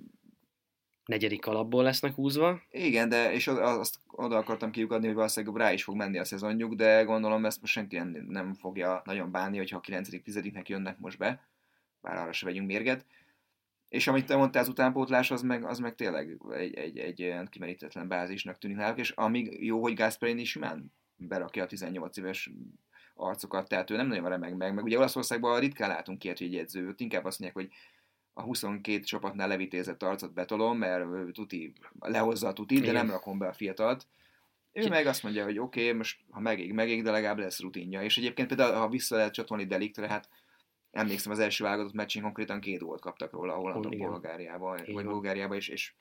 negyedik 1.10 1.48
alapból 1.48 1.84
lesznek 1.84 2.14
húzva. 2.14 2.62
Igen, 2.72 3.10
de 3.10 3.34
és 3.34 3.48
azt 3.48 4.00
oda 4.08 4.38
akartam 4.38 4.72
kiukadni, 4.72 5.06
hogy 5.06 5.16
valószínűleg 5.16 5.62
rá 5.62 5.74
is 5.74 5.84
fog 5.84 5.96
menni 5.96 6.18
a 6.18 6.26
szezonjuk, 6.26 6.74
de 6.74 7.04
gondolom 7.04 7.46
ezt 7.46 7.62
most 7.62 7.74
senki 7.74 7.98
nem, 8.28 8.54
fogja 8.54 9.02
nagyon 9.06 9.32
bánni, 9.32 9.58
hogyha 9.58 9.78
a 9.78 9.82
9.-10-nek 9.82 10.68
jönnek 10.68 11.00
most 11.00 11.18
be, 11.18 11.48
bár 12.02 12.18
arra 12.18 12.32
se 12.32 12.46
vegyünk 12.46 12.68
mérget. 12.68 13.06
És 13.90 14.08
amit 14.08 14.26
te 14.26 14.36
mondtál, 14.36 14.62
az 14.62 14.70
utánpótlás, 14.70 15.32
az 15.32 15.42
meg, 15.42 15.66
az 15.66 15.80
meg 15.80 15.96
tényleg 15.96 16.38
egy, 16.52 16.74
egy, 16.74 16.98
egy 16.98 17.24
olyan 17.24 17.48
kimerítetlen 17.48 18.08
bázisnak 18.08 18.58
tűnik 18.58 18.78
náluk, 18.78 18.98
és 18.98 19.12
amíg 19.12 19.66
jó, 19.66 19.82
hogy 19.82 19.94
Gasperini 19.94 20.44
simán 20.44 20.94
berakja 21.18 21.64
a 21.64 21.68
18 21.68 22.18
éves 22.18 22.52
arcokat, 23.16 23.68
tehát 23.68 23.90
ő 23.90 23.96
nem 23.96 24.08
nagyon 24.08 24.30
remeg 24.30 24.56
meg, 24.56 24.74
meg 24.74 24.84
ugye 24.84 24.98
Olaszországban 24.98 25.60
ritkán 25.60 25.90
látunk 25.90 26.24
ilyet, 26.24 26.38
hogy 26.38 26.56
egy 26.56 26.78
ott 26.78 27.00
inkább 27.00 27.26
azt 27.26 27.40
mondják, 27.40 27.64
hogy 27.64 27.78
a 28.34 28.42
22 28.42 29.00
csapatnál 29.00 29.48
levitézett 29.48 30.04
arcot 30.04 30.34
betolom, 30.34 30.78
mert 30.78 31.06
tuti, 31.32 31.74
lehozza 32.00 32.48
a 32.48 32.54
tutit, 32.54 32.86
de 32.86 32.92
nem 32.92 33.10
rakom 33.10 33.38
be 33.38 33.48
a 33.48 33.54
fiatalt. 33.54 34.08
Ő 34.72 34.88
meg 34.88 35.06
azt 35.06 35.24
mondja, 35.24 35.44
hogy 35.44 35.60
oké, 35.60 35.82
okay, 35.82 35.98
most 35.98 36.20
ha 36.30 36.40
megég, 36.40 36.74
megég, 36.74 37.04
de 37.04 37.12
legalább 37.12 37.38
lesz 37.38 37.62
rutinja. 37.62 38.02
És 38.02 38.18
egyébként 38.18 38.48
például, 38.48 38.74
ha 38.74 38.90
vissza 38.90 39.16
lehet 39.16 39.34
csatolni 39.34 39.66
Deliktre, 39.66 40.08
hát 40.08 40.30
emlékszem 40.92 41.32
az 41.32 41.40
első 41.40 41.64
válogatott 41.64 41.94
meccsén 41.94 42.22
konkrétan 42.22 42.60
két 42.60 42.80
gólt 42.80 43.02
kaptak 43.02 43.32
róla 43.32 43.54
a 43.54 43.58
hollandok 43.58 43.98
Bulgáriában, 43.98 44.82
vagy 44.86 45.06
Bulgáriában, 45.06 45.58
és, 45.58 45.68
és 45.68 45.94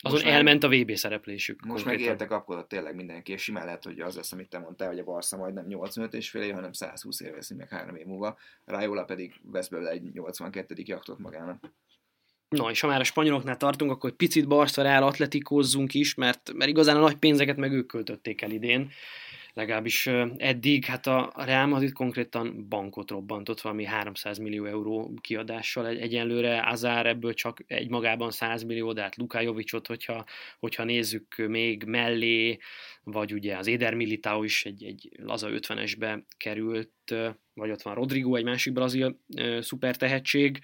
azon 0.00 0.20
most 0.20 0.32
elment 0.32 0.64
a 0.64 0.68
VB 0.68 0.94
szereplésük. 0.94 1.60
Most 1.60 1.84
konkrétan. 1.84 2.00
meg 2.00 2.12
értek 2.12 2.28
kapkodott 2.28 2.68
tényleg 2.68 2.94
mindenki, 2.94 3.32
és 3.32 3.42
simán 3.42 3.64
lehet, 3.64 3.84
hogy 3.84 4.00
az 4.00 4.16
lesz, 4.16 4.32
amit 4.32 4.48
te 4.48 4.58
mondtál, 4.58 4.88
hogy 4.88 4.98
a 4.98 5.04
Barca 5.04 5.36
majd 5.36 5.54
nem 5.54 5.66
85 5.66 6.14
és 6.14 6.30
fél 6.30 6.42
év, 6.42 6.54
hanem 6.54 6.72
120 6.72 7.20
év 7.20 7.32
veszi 7.32 7.54
meg 7.54 7.68
három 7.68 7.96
év 7.96 8.06
múlva. 8.06 8.38
Rajola 8.64 9.04
pedig 9.04 9.40
vesz 9.42 9.68
belőle 9.68 9.90
egy 9.90 10.12
82. 10.12 10.74
jaktot 10.76 11.18
magának. 11.18 11.74
Na, 12.48 12.70
és 12.70 12.80
ha 12.80 12.86
már 12.86 13.00
a 13.00 13.04
spanyoloknál 13.04 13.56
tartunk, 13.56 13.90
akkor 13.90 14.10
egy 14.10 14.16
picit 14.16 14.48
Barca 14.48 14.82
Real 14.82 15.02
atletikózzunk 15.02 15.94
is, 15.94 16.14
mert, 16.14 16.52
mert 16.52 16.70
igazán 16.70 16.96
a 16.96 17.00
nagy 17.00 17.16
pénzeket 17.16 17.56
meg 17.56 17.72
ők 17.72 17.86
költötték 17.86 18.42
el 18.42 18.50
idén 18.50 18.90
legalábbis 19.56 20.06
eddig, 20.36 20.84
hát 20.84 21.06
a 21.06 21.32
Real 21.36 21.66
Madrid 21.66 21.92
konkrétan 21.92 22.68
bankot 22.68 23.10
robbantott 23.10 23.60
valami 23.60 23.84
300 23.84 24.38
millió 24.38 24.64
euró 24.64 25.14
kiadással 25.20 25.86
egy, 25.86 26.00
egyenlőre, 26.00 26.62
Azár 26.66 27.06
ebből 27.06 27.34
csak 27.34 27.62
egy 27.66 27.88
magában 27.88 28.30
100 28.30 28.62
millió, 28.62 28.92
de 28.92 29.02
hát 29.02 29.16
Luka 29.16 29.40
Jovicsot, 29.40 29.86
hogyha, 29.86 30.24
hogyha 30.58 30.84
nézzük 30.84 31.36
még 31.36 31.84
mellé, 31.84 32.58
vagy 33.02 33.32
ugye 33.32 33.56
az 33.56 33.66
Éder 33.66 33.94
Militao 33.94 34.42
is 34.42 34.64
egy, 34.64 34.84
egy 34.84 35.10
laza 35.22 35.48
50-esbe 35.50 36.22
került, 36.36 37.14
vagy 37.54 37.70
ott 37.70 37.82
van 37.82 37.94
Rodrigo, 37.94 38.34
egy 38.34 38.44
másik 38.44 38.72
brazil 38.72 39.20
szuper 39.60 39.96
tehetség, 39.96 40.58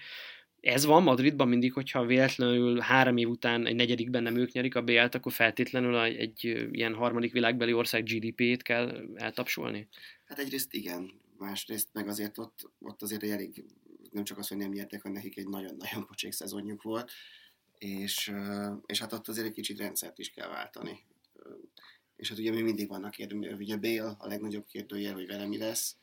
ez 0.63 0.85
van 0.85 1.03
Madridban 1.03 1.47
mindig, 1.47 1.73
hogyha 1.73 2.05
véletlenül 2.05 2.79
három 2.79 3.17
év 3.17 3.29
után 3.29 3.65
egy 3.65 3.75
negyedikben 3.75 4.23
nem 4.23 4.37
ők 4.37 4.51
nyerik 4.51 4.75
a 4.75 4.81
BL-t, 4.81 5.15
akkor 5.15 5.31
feltétlenül 5.31 5.99
egy 5.99 6.67
ilyen 6.71 6.93
harmadik 6.93 7.31
világbeli 7.31 7.73
ország 7.73 8.03
GDP-t 8.03 8.61
kell 8.61 9.07
eltapsolni? 9.15 9.87
Hát 10.25 10.39
egyrészt 10.39 10.73
igen, 10.73 11.11
másrészt 11.37 11.87
meg 11.93 12.07
azért 12.07 12.37
ott, 12.37 12.71
ott 12.79 13.01
azért 13.01 13.23
elég, 13.23 13.63
nem 14.11 14.23
csak 14.23 14.37
az, 14.37 14.47
hogy 14.47 14.57
nem 14.57 14.71
nyertek, 14.71 15.01
hanem 15.01 15.17
nekik 15.17 15.37
egy 15.37 15.47
nagyon-nagyon 15.47 16.05
pocsék 16.05 16.31
szezonjuk 16.31 16.81
volt, 16.81 17.11
és, 17.77 18.33
és 18.85 18.99
hát 18.99 19.13
ott 19.13 19.27
azért 19.27 19.47
egy 19.47 19.53
kicsit 19.53 19.77
rendszert 19.77 20.19
is 20.19 20.29
kell 20.29 20.47
váltani. 20.47 20.99
És 22.15 22.29
hát 22.29 22.37
ugye 22.37 22.51
mi 22.51 22.61
mindig 22.61 22.87
vannak 22.87 23.11
kérdőjel, 23.11 23.55
ugye 23.55 23.77
Bale 23.77 24.15
a 24.17 24.27
legnagyobb 24.27 24.65
kérdőjel, 24.65 25.13
hogy 25.13 25.27
vele 25.27 25.45
mi 25.45 25.57
lesz, 25.57 25.95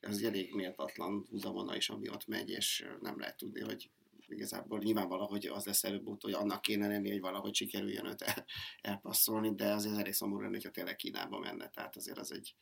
ez 0.00 0.22
elég 0.22 0.54
méltatlan 0.54 1.26
húzavona 1.30 1.76
is, 1.76 1.88
ami 1.88 2.08
ott 2.08 2.26
megy, 2.26 2.50
és 2.50 2.86
nem 3.00 3.18
lehet 3.18 3.36
tudni, 3.36 3.60
hogy 3.60 3.90
igazából 4.28 4.78
nyilván 4.78 5.08
valahogy 5.08 5.46
az 5.46 5.64
lesz 5.64 5.84
előbb 5.84 6.22
hogy 6.22 6.32
annak 6.32 6.62
kéne 6.62 6.88
lenni, 6.88 7.10
hogy 7.10 7.20
valahogy 7.20 7.54
sikerüljön 7.54 8.06
őt 8.06 8.22
el, 8.22 8.44
elpasszolni, 8.80 9.54
de 9.54 9.72
azért 9.72 9.98
elég 9.98 10.12
szomorú 10.12 10.40
lenne, 10.40 10.54
hogyha 10.54 10.70
tényleg 10.70 10.96
Kínába 10.96 11.38
menne, 11.38 11.68
tehát 11.68 11.96
azért 11.96 12.18
az 12.18 12.32
egy, 12.32 12.54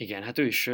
igen, 0.00 0.22
hát 0.22 0.38
ő 0.38 0.46
is 0.46 0.64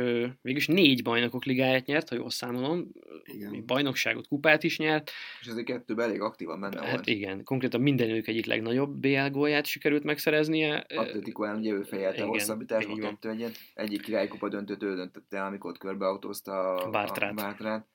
végülis 0.43 0.67
négy 0.67 1.03
bajnokok 1.03 1.45
ligáját 1.45 1.87
nyert, 1.87 2.09
ha 2.09 2.15
jól 2.15 2.31
számolom. 2.31 2.89
Igen. 3.25 3.67
Bajnokságot, 3.67 4.29
kupát 4.29 4.63
is 4.63 4.79
nyert. 4.79 5.11
És 5.41 5.47
ezért 5.47 5.67
kettőben 5.67 6.09
elég 6.09 6.21
aktívan 6.21 6.61
benne 6.61 6.81
hát 6.81 6.91
volt. 6.91 7.07
igen, 7.07 7.45
konkrétan 7.45 7.81
mindenük 7.81 8.27
egyik 8.27 8.47
legnagyobb 8.47 8.97
BL 8.97 9.29
gólját 9.31 9.67
sikerült 9.67 10.05
megszereznie. 10.05 10.87
Atletico 10.95 11.45
ellen 11.45 11.59
ugye 11.59 11.73
ő 11.73 11.83
fejelte 11.83 12.23
a 12.23 12.27
hosszabbításban 12.27 12.99
kettő 12.99 13.29
egyet. 13.31 13.57
Egyik 13.75 14.03
királykupa 14.03 14.49
döntőt 14.49 14.83
ő 14.83 14.95
döntötte 14.95 15.37
el, 15.37 15.47
amikor 15.47 15.79
körbeautózta 15.79 16.75
a 16.75 16.91
Bártrát. 16.91 17.31
A 17.31 17.35
Bártrát. 17.35 17.87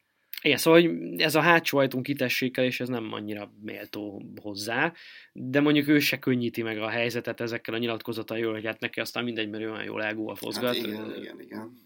Igen, 0.41 0.57
szóval 0.57 0.81
hogy 0.81 1.21
ez 1.21 1.35
a 1.35 1.41
hátsó 1.41 1.77
ajtón 1.77 2.03
kitessékel, 2.03 2.65
és 2.65 2.79
ez 2.79 2.87
nem 2.87 3.13
annyira 3.13 3.51
méltó 3.61 4.21
hozzá, 4.41 4.93
de 5.33 5.59
mondjuk 5.59 5.87
ő 5.87 5.99
se 5.99 6.19
könnyíti 6.19 6.61
meg 6.61 6.77
a 6.77 6.89
helyzetet 6.89 7.41
ezekkel 7.41 7.73
a 7.73 7.77
nyilatkozataival, 7.77 8.53
hogy 8.53 8.65
hát 8.65 8.79
neki 8.79 8.99
aztán 8.99 9.23
mindegy, 9.23 9.49
mert 9.49 9.63
ő 9.63 9.71
olyan 9.71 9.83
jól 9.83 10.03
elgó 10.03 10.29
a 10.29 10.35
fozgat. 10.35 10.75
Hát 10.75 10.85
igen, 10.85 11.15
igen, 11.17 11.41
igen. 11.41 11.77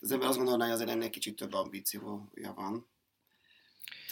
Az 0.00 0.12
ember 0.12 0.28
azt 0.28 0.38
gondolná, 0.38 0.64
hogy 0.64 0.74
azért 0.74 0.90
ennek 0.90 1.10
kicsit 1.10 1.36
több 1.36 1.52
ambíciója 1.52 2.52
van. 2.54 2.86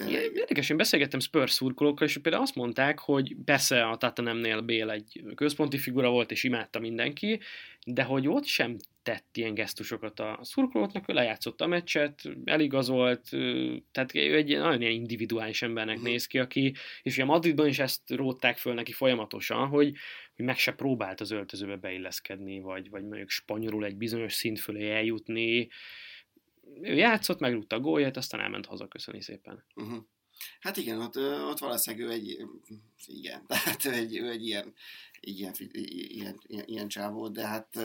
Igen, 0.01 0.23
érdekes, 0.23 0.71
én 0.71 0.77
beszélgettem 0.77 1.21
Spurs 1.21 1.53
szurkolókkal, 1.53 2.07
és 2.07 2.19
például 2.19 2.43
azt 2.43 2.55
mondták, 2.55 2.99
hogy 2.99 3.37
persze 3.45 3.85
a 3.89 3.97
Tatanemnél 3.97 4.61
Bél 4.61 4.91
egy 4.91 5.23
központi 5.35 5.79
figura 5.79 6.11
volt, 6.11 6.31
és 6.31 6.45
imádta 6.45 6.79
mindenki, 6.79 7.41
de 7.87 8.03
hogy 8.03 8.29
ott 8.29 8.45
sem 8.45 8.77
tett 9.03 9.37
ilyen 9.37 9.55
gesztusokat 9.55 10.21
a 10.21 10.39
szurkolóknak, 10.43 11.09
ő 11.09 11.13
lejátszott 11.13 11.61
a 11.61 11.67
meccset, 11.67 12.23
eligazolt, 12.45 13.29
tehát 13.93 14.15
ő 14.15 14.37
egy 14.37 14.59
nagyon 14.59 14.81
ilyen 14.81 14.93
individuális 14.93 15.63
embernek 15.63 15.97
uh-huh. 15.97 16.11
néz 16.11 16.27
ki, 16.27 16.39
aki, 16.39 16.75
és 17.03 17.15
ugye 17.15 17.25
Madridban 17.25 17.67
is 17.67 17.79
ezt 17.79 18.11
rótták 18.11 18.59
föl 18.59 18.75
neki 18.75 18.93
folyamatosan, 18.93 19.69
hogy, 19.69 19.95
hogy 20.37 20.45
meg 20.45 20.59
se 20.59 20.73
próbált 20.73 21.21
az 21.21 21.31
öltözőbe 21.31 21.77
beilleszkedni, 21.77 22.61
vagy, 22.61 22.91
vagy 22.91 23.03
mondjuk 23.03 23.31
spanyolul 23.31 23.85
egy 23.85 23.97
bizonyos 23.97 24.35
szint 24.35 24.61
fölé 24.61 24.91
eljutni, 24.91 25.69
ő 26.83 26.95
játszott, 26.95 27.39
megrúgta 27.39 27.77
a 27.77 27.81
gólját, 27.81 28.17
aztán 28.17 28.41
elment 28.41 28.67
haza, 28.67 28.89
köszöni 28.89 29.23
szépen. 29.23 29.65
Uh-huh. 29.75 30.05
Hát 30.61 30.77
igen, 30.77 31.01
ott, 31.01 31.17
ott 31.51 31.59
valószínűleg 31.59 32.09
ő 32.09 32.13
egy, 32.13 32.47
igen, 33.07 33.47
tehát 33.47 33.85
ő 33.85 33.93
egy, 33.93 34.17
ő 34.17 34.31
egy 34.31 34.47
ilyen, 34.47 34.75
ilyen, 35.21 35.55
ilyen, 35.73 36.41
ilyen, 36.47 36.65
ilyen 36.67 36.89
csávó, 36.89 37.29
de 37.29 37.47
hát 37.47 37.79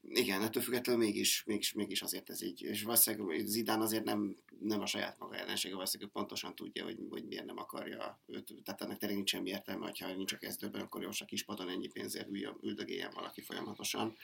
igen, 0.00 0.42
ettől 0.42 0.62
függetlenül 0.62 1.04
mégis, 1.04 1.44
mégis, 1.44 1.72
mégis 1.72 2.02
azért 2.02 2.30
ez 2.30 2.42
így. 2.42 2.62
És 2.62 2.82
valószínűleg 2.82 3.46
Zidán 3.46 3.80
azért 3.80 4.04
nem, 4.04 4.36
nem 4.60 4.80
a 4.80 4.86
saját 4.86 5.18
maga 5.18 5.36
ellensége, 5.36 5.74
valószínűleg 5.74 6.12
pontosan 6.12 6.54
tudja, 6.54 6.84
hogy, 6.84 6.98
hogy 7.08 7.24
miért 7.24 7.44
nem 7.44 7.58
akarja 7.58 8.20
őt. 8.26 8.54
Tehát 8.64 8.82
ennek 8.82 8.96
tényleg 8.96 9.16
nincs 9.16 9.30
semmi 9.30 9.48
értelme, 9.48 9.84
hogyha 9.84 10.14
nincs 10.14 10.32
a 10.32 10.36
kezdőben, 10.36 10.80
akkor 10.80 11.02
jó, 11.02 11.10
csak 11.10 11.28
kispadon 11.28 11.68
ennyi 11.68 11.88
pénzért 11.88 12.28
üldögéljen 12.62 13.12
valaki 13.14 13.40
folyamatosan 13.40 14.16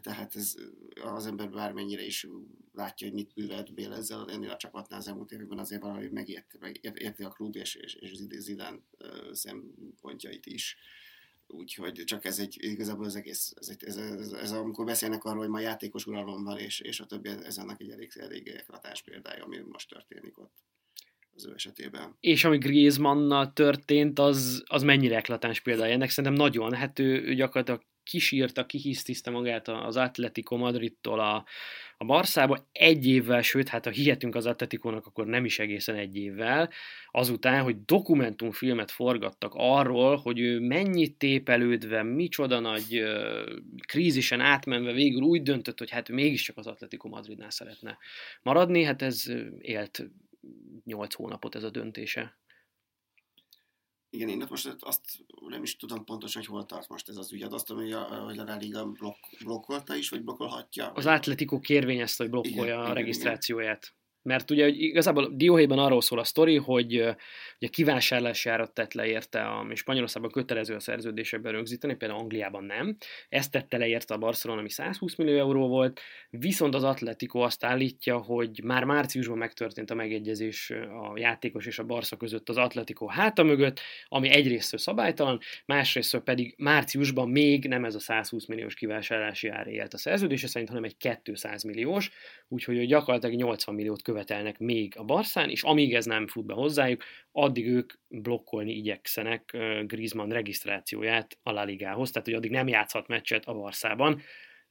tehát 0.00 0.36
ez 0.36 0.54
az 1.02 1.26
ember 1.26 1.50
bármennyire 1.50 2.04
is 2.04 2.26
látja, 2.72 3.06
hogy 3.06 3.16
mit 3.16 3.34
művelt 3.34 3.74
Bél 3.74 3.92
ezzel 3.92 4.30
ennél 4.30 4.50
a 4.50 4.56
csapatnál 4.56 4.98
az 4.98 5.08
elmúlt 5.08 5.32
években, 5.32 5.58
azért 5.58 5.82
valahogy 5.82 6.10
megérti, 6.10 6.58
megérti 6.60 7.22
a 7.22 7.28
klub 7.28 7.56
és, 7.56 7.74
és, 7.74 7.94
és 7.94 8.12
Zidán 8.28 8.84
szempontjait 9.32 10.46
is. 10.46 10.76
Úgyhogy 11.46 12.04
csak 12.04 12.24
ez 12.24 12.38
egy, 12.38 12.56
igazából 12.60 13.04
az 13.04 13.16
egész, 13.16 13.52
ez, 13.56 13.68
egy, 13.68 13.84
ez, 13.84 13.96
ez, 13.96 14.32
ez, 14.32 14.50
amikor 14.50 14.84
beszélnek 14.84 15.24
arról, 15.24 15.38
hogy 15.38 15.48
ma 15.48 15.60
játékos 15.60 16.06
uralom 16.06 16.44
van, 16.44 16.58
és, 16.58 16.80
és 16.80 17.00
a 17.00 17.06
többi, 17.06 17.28
ez 17.28 17.58
annak 17.58 17.80
egy 17.80 17.90
elég, 17.90 18.12
elég 18.14 18.48
eklatás 18.48 19.02
példája, 19.02 19.44
ami 19.44 19.58
most 19.58 19.88
történik 19.88 20.38
ott 20.38 20.54
az 21.34 21.46
ő 21.46 21.54
esetében. 21.54 22.16
És 22.20 22.44
ami 22.44 22.58
Griezmannnal 22.58 23.52
történt, 23.52 24.18
az, 24.18 24.64
az 24.66 24.82
mennyire 24.82 25.16
eklatáns 25.16 25.60
példája. 25.60 25.92
Ennek 25.92 26.10
szerintem 26.10 26.44
nagyon, 26.44 26.74
hát 26.74 26.98
ő, 26.98 27.22
ő 27.22 27.34
gyakorlatilag 27.34 27.82
kisírta, 28.08 28.66
kihisztiszte 28.66 29.30
magát 29.30 29.68
az 29.68 29.96
Atletico 29.96 30.56
Madridtól 30.56 31.20
a, 31.20 31.44
a 31.96 32.04
Barszába. 32.04 32.68
Egy 32.72 33.06
évvel, 33.06 33.42
sőt, 33.42 33.68
hát 33.68 33.84
ha 33.84 33.90
hihetünk 33.90 34.34
az 34.34 34.46
Atletikónak, 34.46 35.06
akkor 35.06 35.26
nem 35.26 35.44
is 35.44 35.58
egészen 35.58 35.94
egy 35.94 36.16
évvel, 36.16 36.70
azután, 37.10 37.62
hogy 37.62 37.84
dokumentumfilmet 37.84 38.90
forgattak 38.90 39.52
arról, 39.54 40.16
hogy 40.16 40.40
ő 40.40 40.60
mennyit 40.60 41.18
tépelődve, 41.18 42.02
micsoda 42.02 42.58
nagy 42.60 43.02
krízisen 43.86 44.40
átmenve 44.40 44.92
végül 44.92 45.22
úgy 45.22 45.42
döntött, 45.42 45.78
hogy 45.78 45.90
hát 45.90 46.08
mégiscsak 46.08 46.56
az 46.56 46.66
Atletico 46.66 47.08
Madridnál 47.08 47.50
szeretne 47.50 47.98
maradni, 48.42 48.82
hát 48.82 49.02
ez 49.02 49.24
élt 49.58 50.10
8 50.84 51.14
hónapot 51.14 51.54
ez 51.54 51.62
a 51.62 51.70
döntése. 51.70 52.36
Igen, 54.10 54.28
én 54.28 54.46
most 54.50 54.76
azt 54.80 55.00
nem 55.48 55.62
is 55.62 55.76
tudom 55.76 56.04
pontosan, 56.04 56.42
hogy 56.42 56.50
hol 56.50 56.66
tart 56.66 56.88
most 56.88 57.08
ez 57.08 57.16
az 57.16 57.32
ügy. 57.32 57.42
Azt 57.42 57.66
tudom, 57.66 57.82
hogy 57.82 57.92
a, 57.92 58.02
hogy 58.02 58.38
a 58.38 58.44
La 58.44 58.56
Liga 58.56 58.86
blokk, 58.86 59.18
blokkolta 59.44 59.94
is, 59.94 60.08
vagy 60.08 60.22
blokkolhatja? 60.22 60.90
Az 60.90 61.06
Atletico 61.06 61.60
kérvényezte, 61.60 62.22
hogy 62.22 62.32
blokkolja 62.32 62.62
igen, 62.64 62.78
a 62.78 62.82
igen, 62.82 62.94
regisztrációját. 62.94 63.94
Mert 64.22 64.50
ugye 64.50 64.64
hogy 64.64 64.82
igazából 64.82 65.30
Dióhéjban 65.34 65.78
arról 65.78 66.00
szól 66.00 66.18
a 66.18 66.24
sztori, 66.24 66.56
hogy 66.56 66.94
ugye 67.60 67.68
kivásárlási 67.70 68.48
árat 68.48 68.74
tett 68.74 68.92
le 68.92 69.06
érte, 69.06 69.42
ami 69.42 69.74
Spanyolországban 69.74 70.30
kötelező 70.30 70.74
a 70.74 70.80
szerződésekben 70.80 71.52
rögzíteni, 71.52 71.94
például 71.94 72.20
Angliában 72.20 72.64
nem. 72.64 72.96
Ezt 73.28 73.50
tette 73.50 73.76
le 73.76 73.86
érte 73.86 74.14
a 74.14 74.18
Barcelona, 74.18 74.60
ami 74.60 74.70
120 74.70 75.14
millió 75.14 75.38
euró 75.38 75.68
volt, 75.68 76.00
viszont 76.30 76.74
az 76.74 76.84
Atletico 76.84 77.38
azt 77.38 77.64
állítja, 77.64 78.18
hogy 78.18 78.60
már 78.64 78.84
márciusban 78.84 79.38
megtörtént 79.38 79.90
a 79.90 79.94
megegyezés 79.94 80.70
a 80.70 81.18
játékos 81.18 81.66
és 81.66 81.78
a 81.78 81.84
Barca 81.84 82.16
között 82.16 82.48
az 82.48 82.56
Atletico 82.56 83.06
háta 83.06 83.42
mögött, 83.42 83.80
ami 84.08 84.28
egyrészt 84.28 84.78
szabálytalan, 84.78 85.40
másrészt 85.66 86.18
pedig 86.18 86.54
márciusban 86.58 87.28
még 87.28 87.68
nem 87.68 87.84
ez 87.84 87.94
a 87.94 88.00
120 88.00 88.46
milliós 88.46 88.74
kivásárlási 88.74 89.48
ár 89.48 89.66
élt 89.66 89.94
a 89.94 89.98
szerződése 89.98 90.46
szerint, 90.46 90.68
hanem 90.68 90.84
egy 90.84 91.20
200 91.22 91.62
milliós, 91.62 92.10
úgyhogy 92.48 92.86
gyakorlatilag 92.86 93.36
80 93.36 93.74
milliót 93.74 94.02
követelnek 94.08 94.58
még 94.58 94.94
a 94.96 95.04
Barszán, 95.04 95.50
és 95.50 95.62
amíg 95.62 95.94
ez 95.94 96.04
nem 96.04 96.26
fut 96.26 96.46
be 96.46 96.54
hozzájuk, 96.54 97.04
addig 97.32 97.66
ők 97.66 97.92
blokkolni 98.08 98.72
igyekszenek 98.72 99.56
Griezmann 99.86 100.30
regisztrációját 100.30 101.38
a 101.42 101.50
La 101.50 101.64
Ligához, 101.64 102.10
tehát 102.10 102.26
hogy 102.26 102.36
addig 102.36 102.50
nem 102.50 102.68
játszhat 102.68 103.06
meccset 103.06 103.44
a 103.44 103.54
Barszában. 103.54 104.20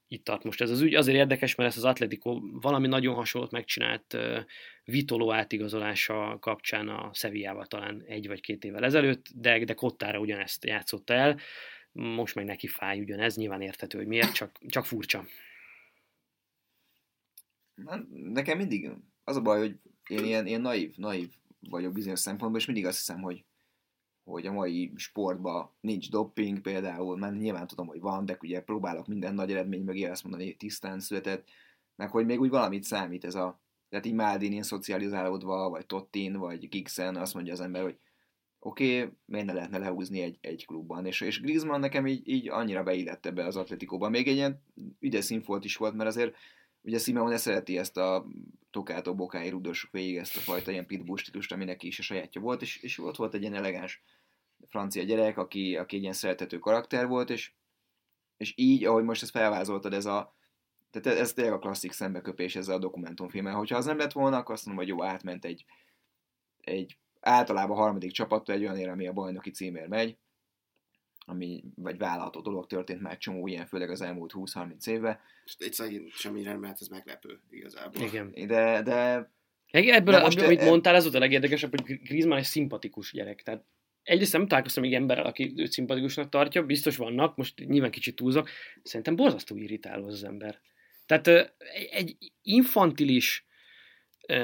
Itt 0.07 0.23
tart 0.23 0.43
most 0.43 0.61
ez 0.61 0.69
az 0.69 0.81
ügy. 0.81 0.95
Azért 0.95 1.17
érdekes, 1.17 1.55
mert 1.55 1.69
ez 1.69 1.77
az 1.77 1.83
Atletico 1.83 2.39
valami 2.61 2.87
nagyon 2.87 3.15
hasonlót 3.15 3.51
megcsinált 3.51 4.17
Vitoló 4.83 5.33
átigazolása 5.33 6.37
kapcsán 6.39 6.87
a 6.87 7.13
Sevillával 7.13 7.65
talán 7.65 8.03
egy 8.07 8.27
vagy 8.27 8.41
két 8.41 8.63
évvel 8.63 8.83
ezelőtt, 8.83 9.25
de, 9.35 9.63
de 9.63 9.73
Kottára 9.73 10.19
ugyanezt 10.19 10.65
játszott 10.65 11.09
el. 11.09 11.39
Most 11.91 12.35
meg 12.35 12.45
neki 12.45 12.67
fáj 12.67 12.99
ugyanez, 12.99 13.35
nyilván 13.35 13.61
érthető, 13.61 13.97
hogy 13.97 14.07
miért, 14.07 14.33
csak, 14.33 14.51
csak 14.67 14.85
furcsa. 14.85 15.25
Nekem 18.09 18.57
mindig 18.57 18.89
az 19.27 19.35
a 19.35 19.41
baj, 19.41 19.59
hogy 19.59 19.79
én 20.07 20.25
ilyen, 20.25 20.47
ilyen 20.47 20.61
naív, 20.61 20.95
naív 20.97 21.33
vagyok 21.69 21.93
bizonyos 21.93 22.19
szempontból, 22.19 22.59
és 22.59 22.65
mindig 22.65 22.85
azt 22.85 22.97
hiszem, 22.97 23.21
hogy, 23.21 23.45
hogy 24.23 24.45
a 24.45 24.51
mai 24.51 24.91
sportban 24.95 25.71
nincs 25.79 26.09
dopping 26.09 26.61
például, 26.61 27.17
mert 27.17 27.37
nyilván 27.37 27.67
tudom, 27.67 27.87
hogy 27.87 27.99
van, 27.99 28.25
de 28.25 28.37
ugye 28.41 28.61
próbálok 28.61 29.07
minden 29.07 29.33
nagy 29.33 29.51
eredmény 29.51 29.83
mögé 29.83 30.05
azt 30.05 30.23
mondani, 30.23 30.55
tisztán 30.55 30.99
született, 30.99 31.47
meg 31.95 32.09
hogy 32.09 32.25
még 32.25 32.39
úgy 32.39 32.49
valamit 32.49 32.83
számít 32.83 33.25
ez 33.25 33.35
a, 33.35 33.61
tehát 33.89 34.05
így 34.05 34.13
Maldini 34.13 34.63
szocializálódva, 34.63 35.69
vagy 35.69 35.85
Tottin, 35.85 36.37
vagy 36.37 36.69
Gigsen, 36.69 37.15
azt 37.15 37.33
mondja 37.33 37.53
az 37.53 37.61
ember, 37.61 37.81
hogy 37.81 37.97
oké, 38.59 39.01
okay, 39.01 39.13
miért 39.25 39.45
ne 39.45 39.53
lehetne 39.53 39.77
lehúzni 39.77 40.21
egy, 40.21 40.37
egy 40.41 40.65
klubban, 40.65 41.05
és, 41.05 41.21
és 41.21 41.41
Griezmann 41.41 41.79
nekem 41.79 42.07
így, 42.07 42.27
így 42.27 42.49
annyira 42.49 42.83
beillett 42.83 43.25
ebbe 43.25 43.45
az 43.45 43.55
atletikóban. 43.55 44.11
Még 44.11 44.27
egy 44.27 44.35
ilyen 44.35 44.63
ügyes 44.99 45.25
színfolt 45.25 45.65
is 45.65 45.75
volt, 45.75 45.93
mert 45.93 46.09
azért 46.09 46.35
Ugye 46.87 46.97
Simeone 46.97 47.37
szereti 47.37 47.77
ezt 47.77 47.97
a 47.97 48.25
Tokátó 48.77 49.15
Bokáig 49.15 49.51
rúdos 49.51 49.87
végig 49.91 50.17
ezt 50.17 50.35
a 50.35 50.39
fajta 50.39 50.71
ilyen 50.71 50.85
pitbull 50.85 51.17
stílust, 51.17 51.51
ami 51.51 51.63
neki 51.63 51.87
is 51.87 51.99
a 51.99 52.01
sajátja 52.01 52.41
volt, 52.41 52.61
és, 52.61 52.77
és 52.77 52.99
ott 52.99 53.15
volt 53.15 53.33
egy 53.33 53.41
ilyen 53.41 53.53
elegáns 53.53 54.03
francia 54.67 55.03
gyerek, 55.03 55.37
aki, 55.37 55.77
aki 55.77 55.95
egy 55.95 56.01
ilyen 56.01 56.13
szeretető 56.13 56.59
karakter 56.59 57.07
volt, 57.07 57.29
és, 57.29 57.53
és 58.37 58.53
így, 58.55 58.85
ahogy 58.85 59.03
most 59.03 59.21
ezt 59.21 59.31
felvázoltad, 59.31 59.93
ez 59.93 60.05
a 60.05 60.35
tehát 60.89 61.19
ez 61.19 61.33
tényleg 61.33 61.53
a 61.53 61.59
klasszik 61.59 61.91
szembeköpés 61.91 62.55
ezzel 62.55 62.75
a 62.75 62.79
dokumentumfilmmel. 62.79 63.55
Hogyha 63.55 63.77
az 63.77 63.85
nem 63.85 63.97
lett 63.97 64.11
volna, 64.11 64.37
akkor 64.37 64.55
azt 64.55 64.65
mondom, 64.65 64.85
hogy 64.85 64.93
jó, 64.93 65.03
átment 65.03 65.45
egy, 65.45 65.65
egy 66.57 66.97
általában 67.19 67.77
harmadik 67.77 68.11
csapattól 68.11 68.55
egy 68.55 68.61
olyan 68.61 68.77
ér, 68.77 68.89
ami 68.89 69.07
a 69.07 69.13
bajnoki 69.13 69.51
címér 69.51 69.87
megy, 69.87 70.17
ami, 71.29 71.63
vagy 71.75 71.97
vállalható 71.97 72.41
dolog 72.41 72.67
történt 72.67 73.01
már 73.01 73.17
csomó 73.17 73.47
ilyen, 73.47 73.65
főleg 73.65 73.89
az 73.89 74.01
elmúlt 74.01 74.33
20-30 74.35 74.87
évben. 74.87 75.19
És 75.45 75.55
egyszerűen 75.57 76.07
semmi 76.13 76.43
mert 76.43 76.81
ez 76.81 76.87
meglepő 76.87 77.39
igazából. 77.49 78.03
Igen. 78.03 78.33
De, 78.47 78.81
de 78.81 79.29
Ebből, 79.71 80.13
de 80.13 80.21
most 80.21 80.41
amit 80.41 80.61
e... 80.61 80.65
mondtál, 80.65 80.95
ez 80.95 81.03
volt 81.03 81.15
a 81.15 81.19
legérdekesebb, 81.19 81.69
hogy 81.69 81.99
Griezmann 82.01 82.37
egy 82.37 82.43
szimpatikus 82.43 83.11
gyerek. 83.11 83.43
Tehát 83.43 83.63
egyrészt 84.03 84.33
nem 84.33 84.47
találkoztam 84.47 84.83
még 84.83 84.93
emberrel, 84.93 85.25
aki 85.25 85.53
őt 85.55 85.71
szimpatikusnak 85.71 86.29
tartja, 86.29 86.65
biztos 86.65 86.97
vannak, 86.97 87.35
most 87.35 87.67
nyilván 87.67 87.91
kicsit 87.91 88.15
túlzok, 88.15 88.49
szerintem 88.83 89.15
borzasztó 89.15 89.55
irritáló 89.55 90.07
az 90.07 90.23
ember. 90.23 90.59
Tehát 91.05 91.55
egy 91.91 92.17
infantilis, 92.41 93.45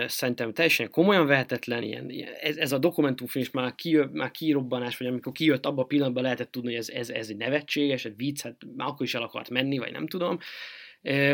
szerintem 0.08 0.54
teljesen 0.54 0.90
komolyan 0.90 1.26
vehetetlen, 1.26 1.84
ilyen, 1.84 2.10
ez, 2.42 2.58
ez 2.58 2.72
a 2.72 2.78
dokumentumfilm 2.78 3.46
is 3.46 3.52
már, 3.52 3.76
kijö, 3.76 4.06
már 4.12 4.32
kirobbanás, 4.32 4.98
vagy 4.98 5.08
amikor 5.08 5.32
kijött, 5.32 5.66
abban 5.66 5.84
a 5.84 5.88
pillanatban 5.88 6.24
lehetett 6.24 6.52
tudni, 6.52 6.70
hogy 6.70 6.80
ez, 6.80 6.90
ez, 6.90 7.10
ez 7.10 7.30
egy 7.30 7.38
nevetséges, 7.38 8.06
egy 8.06 8.16
vicc, 8.16 8.42
hát 8.42 8.56
már 8.76 8.88
akkor 8.88 9.06
is 9.06 9.14
el 9.14 9.22
akart 9.22 9.50
menni, 9.50 9.78
vagy 9.78 9.92
nem 9.92 10.08
tudom. 10.08 10.38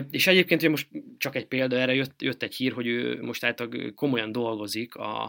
És 0.10 0.28
egyébként 0.28 0.62
hogy 0.62 0.70
most 0.70 0.88
csak 1.18 1.36
egy 1.36 1.46
példa 1.46 1.76
erre 1.76 1.94
jött, 1.94 2.22
jött 2.22 2.44
egy 2.44 2.56
hír, 2.56 2.74
hogy 2.74 2.88
ő 2.88 3.22
most 3.22 3.44
által 3.44 3.70
komolyan 3.96 4.32
dolgozik 4.32 4.96
a, 4.96 5.24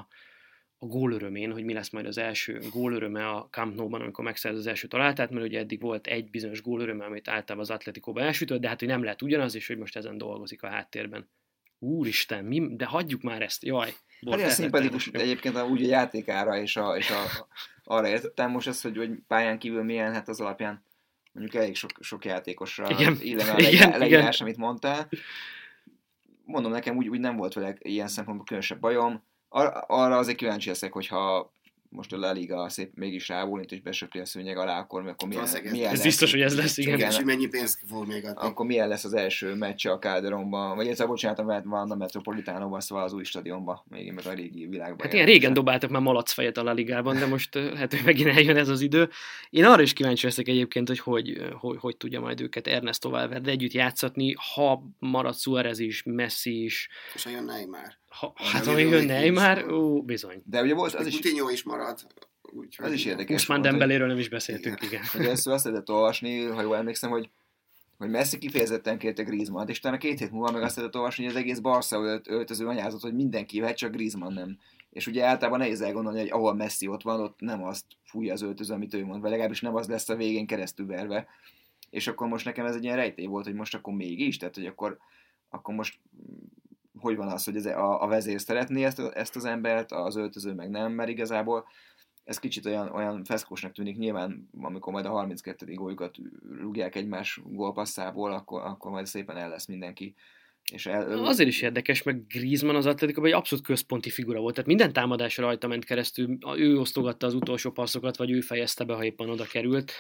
a 0.78 0.86
gólörömén, 0.86 1.52
hogy 1.52 1.64
mi 1.64 1.72
lesz 1.72 1.90
majd 1.90 2.06
az 2.06 2.18
első 2.18 2.60
gólöröme 2.72 3.28
a 3.28 3.48
Camp 3.50 3.74
Nou-ban, 3.74 4.00
amikor 4.00 4.24
megszerz 4.24 4.58
az 4.58 4.66
első 4.66 4.88
találtát, 4.88 5.30
mert 5.30 5.46
ugye 5.46 5.58
eddig 5.58 5.80
volt 5.80 6.06
egy 6.06 6.30
bizonyos 6.30 6.62
gólöröme, 6.62 7.04
amit 7.04 7.28
általában 7.28 7.58
az 7.58 7.70
Atletikóban 7.70 8.22
elsütött, 8.22 8.60
de 8.60 8.68
hát 8.68 8.78
hogy 8.78 8.88
nem 8.88 9.02
lehet 9.02 9.22
ugyanaz, 9.22 9.54
és 9.54 9.66
hogy 9.66 9.78
most 9.78 9.96
ezen 9.96 10.18
dolgozik 10.18 10.62
a 10.62 10.68
háttérben. 10.68 11.28
Úristen, 11.82 12.44
mi, 12.44 12.76
de 12.76 12.84
hagyjuk 12.84 13.22
már 13.22 13.42
ezt, 13.42 13.64
jaj. 13.64 13.94
Hát 14.30 14.40
ez 14.40 14.54
szimpatikus 14.54 15.06
egyébként 15.06 15.62
úgy 15.62 15.84
a 15.84 15.86
játékára 15.86 16.56
és, 16.56 16.76
a, 16.76 16.96
és 16.96 17.10
a, 17.10 17.46
arra 17.84 18.08
értettem 18.08 18.50
most 18.50 18.66
ezt, 18.66 18.82
hogy, 18.82 18.96
hogy 18.96 19.10
pályán 19.26 19.58
kívül 19.58 19.82
milyen, 19.82 20.12
hát 20.12 20.28
az 20.28 20.40
alapján 20.40 20.84
mondjuk 21.32 21.62
elég 21.62 21.76
sok, 21.76 21.90
sok 22.00 22.24
játékosra 22.24 22.90
igen. 22.90 23.16
illene 23.20 23.52
a 23.52 23.58
igen, 23.58 23.98
leírás, 23.98 24.34
igen. 24.34 24.46
amit 24.46 24.56
mondtál. 24.56 25.08
Mondom, 26.44 26.72
nekem 26.72 26.96
úgy, 26.96 27.08
úgy 27.08 27.20
nem 27.20 27.36
volt 27.36 27.52
vele 27.52 27.74
ilyen 27.78 28.08
szempontból 28.08 28.46
különösebb 28.46 28.80
bajom. 28.80 29.22
Ar- 29.48 29.84
arra 29.86 30.16
azért 30.16 30.36
kíváncsi 30.36 30.68
leszek, 30.68 30.92
hogyha 30.92 31.52
most 31.90 32.12
a 32.12 32.16
La 32.16 32.32
Liga 32.32 32.68
szép 32.68 32.90
mégis 32.94 33.28
rábólint 33.28 33.72
és 33.72 33.80
besöpli 33.80 34.20
a 34.20 34.24
szőnyeg 34.24 34.56
alá, 34.56 34.78
akkor, 34.78 35.06
akkor 35.06 35.28
milyen, 35.28 35.48
milyen 35.70 35.90
ez 35.90 35.96
lesz? 35.96 36.02
biztos, 36.02 36.30
hogy 36.30 36.40
ez 36.40 36.56
lesz, 36.56 36.76
igen. 36.76 36.94
igen. 36.94 37.10
És 37.10 37.20
mennyi 37.24 37.48
pénzt 37.48 37.78
fog 37.88 38.06
még 38.06 38.24
adni. 38.24 38.48
Akkor 38.48 38.66
milyen 38.66 38.88
lesz 38.88 39.04
az 39.04 39.12
első 39.12 39.54
meccs 39.54 39.86
a 39.86 39.98
Calderonban, 39.98 40.76
vagy 40.76 40.86
egyszer 40.86 41.06
bocsánat, 41.06 41.44
mert 41.44 41.64
van 41.64 41.90
a 41.90 41.94
Metropolitánóban, 41.94 42.80
szóval 42.80 43.04
az 43.04 43.12
új 43.12 43.24
stadionban, 43.24 43.82
még 43.88 44.12
meg 44.12 44.26
a 44.26 44.32
régi 44.32 44.66
világban. 44.66 44.98
Hát 45.00 45.12
ilyen 45.12 45.26
régen 45.26 45.52
dobáltak 45.52 45.90
már 45.90 46.02
malac 46.02 46.32
fejet 46.32 46.56
a 46.56 46.62
La 46.62 46.72
Ligában, 46.72 47.18
de 47.18 47.26
most 47.26 47.58
hát 47.58 47.94
hogy 47.94 48.04
megint 48.04 48.28
eljön 48.28 48.56
ez 48.56 48.68
az 48.68 48.80
idő. 48.80 49.08
Én 49.50 49.64
arra 49.64 49.82
is 49.82 49.92
kíváncsi 49.92 50.26
leszek 50.26 50.48
egyébként, 50.48 50.88
hogy 50.88 50.98
hogy, 50.98 51.42
hogy, 51.52 51.76
hogy 51.80 51.96
tudja 51.96 52.20
majd 52.20 52.40
őket 52.40 52.66
Ernesto 52.66 53.10
Valverde 53.10 53.50
együtt 53.50 53.72
játszatni, 53.72 54.34
ha 54.54 54.82
marad 54.98 55.36
Suarez 55.36 55.78
is, 55.78 56.02
Messi 56.02 56.64
is. 56.64 56.88
És 57.14 57.24
ha 57.24 57.30
jön 57.30 57.44
Neymar. 57.44 57.99
Ha, 58.10 58.32
hát 58.34 58.66
ha 58.66 58.78
jön 58.78 59.04
Neymar, 59.04 59.72
ó, 59.72 60.02
bizony. 60.02 60.42
De 60.44 60.62
ugye 60.62 60.74
volt 60.74 60.94
az 60.94 61.06
is... 61.06 61.12
Coutinho 61.12 61.50
is 61.50 61.62
marad. 61.62 62.06
Úgy, 62.42 62.76
ez 62.78 62.92
is 62.92 63.04
érdekes. 63.04 63.30
Most 63.30 63.48
már 63.48 63.60
Dembeléről 63.60 64.06
nem 64.06 64.18
is 64.18 64.28
beszéltünk, 64.28 64.82
igen. 64.82 64.92
igen. 64.92 65.04
Hogy 65.12 65.24
ezt 65.24 65.46
azt 65.46 65.64
lehetett 65.64 65.90
olvasni, 65.90 66.44
ha 66.44 66.62
jól 66.62 66.76
emlékszem, 66.76 67.10
hogy 67.10 67.30
hogy 68.00 68.10
Messi 68.10 68.38
kifejezetten 68.38 68.98
kérte 68.98 69.22
Griezmann-t, 69.22 69.68
és 69.68 69.78
utána 69.78 69.96
két 69.96 70.18
hét 70.18 70.30
múlva 70.30 70.50
meg 70.50 70.62
azt 70.62 70.76
lehetett 70.76 70.96
olvasni, 70.96 71.24
hogy 71.24 71.32
az 71.32 71.40
egész 71.40 71.58
Barca 71.58 71.96
ölt, 71.96 72.28
öltöző 72.28 72.66
anyázott, 72.66 73.00
hogy 73.00 73.14
mindenki 73.14 73.56
jöhet, 73.56 73.76
csak 73.76 73.92
Griezmann 73.92 74.32
nem. 74.32 74.58
És 74.90 75.06
ugye 75.06 75.24
általában 75.24 75.58
nehéz 75.58 75.80
elgondolni, 75.80 76.18
hogy 76.18 76.30
ahol 76.30 76.54
Messi 76.54 76.86
ott 76.86 77.02
van, 77.02 77.20
ott 77.20 77.40
nem 77.40 77.64
azt 77.64 77.84
fújja 78.04 78.32
az 78.32 78.42
öltöző, 78.42 78.74
amit 78.74 78.94
ő 78.94 79.04
mond, 79.04 79.20
vagy 79.20 79.30
legalábbis 79.30 79.60
nem 79.60 79.74
az 79.74 79.88
lesz 79.88 80.08
a 80.08 80.16
végén 80.16 80.46
keresztül 80.46 80.86
verve. 80.86 81.26
És 81.90 82.06
akkor 82.06 82.28
most 82.28 82.44
nekem 82.44 82.66
ez 82.66 82.74
egy 82.74 82.84
ilyen 82.84 82.96
rejtély 82.96 83.26
volt, 83.26 83.44
hogy 83.44 83.54
most 83.54 83.74
akkor 83.74 83.94
mégis, 83.94 84.36
tehát 84.36 84.54
hogy 84.54 84.66
akkor, 84.66 84.98
akkor 85.48 85.74
most 85.74 85.98
hogy 87.00 87.16
van 87.16 87.28
az, 87.28 87.44
hogy 87.44 87.56
ez 87.56 87.66
a, 87.66 88.02
a 88.02 88.06
vezér 88.06 88.40
szeretné 88.40 88.84
ezt, 88.84 88.98
ezt 88.98 89.36
az 89.36 89.44
embert, 89.44 89.92
az 89.92 90.16
öltöző 90.16 90.52
meg 90.52 90.70
nem, 90.70 90.92
mert 90.92 91.10
igazából 91.10 91.66
ez 92.24 92.38
kicsit 92.38 92.66
olyan, 92.66 92.88
olyan 92.88 93.24
feszkósnak 93.24 93.72
tűnik, 93.72 93.96
nyilván 93.96 94.48
amikor 94.60 94.92
majd 94.92 95.04
a 95.04 95.10
32. 95.10 95.74
góljukat 95.74 96.16
rúgják 96.60 96.94
egymás 96.94 97.40
gólpasszából, 97.44 98.32
akkor, 98.32 98.62
akkor 98.62 98.90
majd 98.90 99.06
szépen 99.06 99.36
el 99.36 99.48
lesz 99.48 99.66
mindenki. 99.66 100.14
És 100.72 100.86
el, 100.86 101.24
Azért 101.24 101.48
is 101.48 101.62
érdekes, 101.62 102.02
meg 102.02 102.26
Griezmann 102.26 102.74
az 102.74 102.86
Atletico 102.86 103.24
egy 103.24 103.32
abszolút 103.32 103.64
központi 103.64 104.10
figura 104.10 104.40
volt, 104.40 104.54
tehát 104.54 104.68
minden 104.68 104.92
támadás 104.92 105.36
rajta 105.36 105.68
ment 105.68 105.84
keresztül, 105.84 106.38
ő 106.56 106.78
osztogatta 106.78 107.26
az 107.26 107.34
utolsó 107.34 107.70
passzokat, 107.70 108.16
vagy 108.16 108.30
ő 108.30 108.40
fejezte 108.40 108.84
be, 108.84 108.94
ha 108.94 109.04
éppen 109.04 109.30
oda 109.30 109.44
került. 109.44 109.92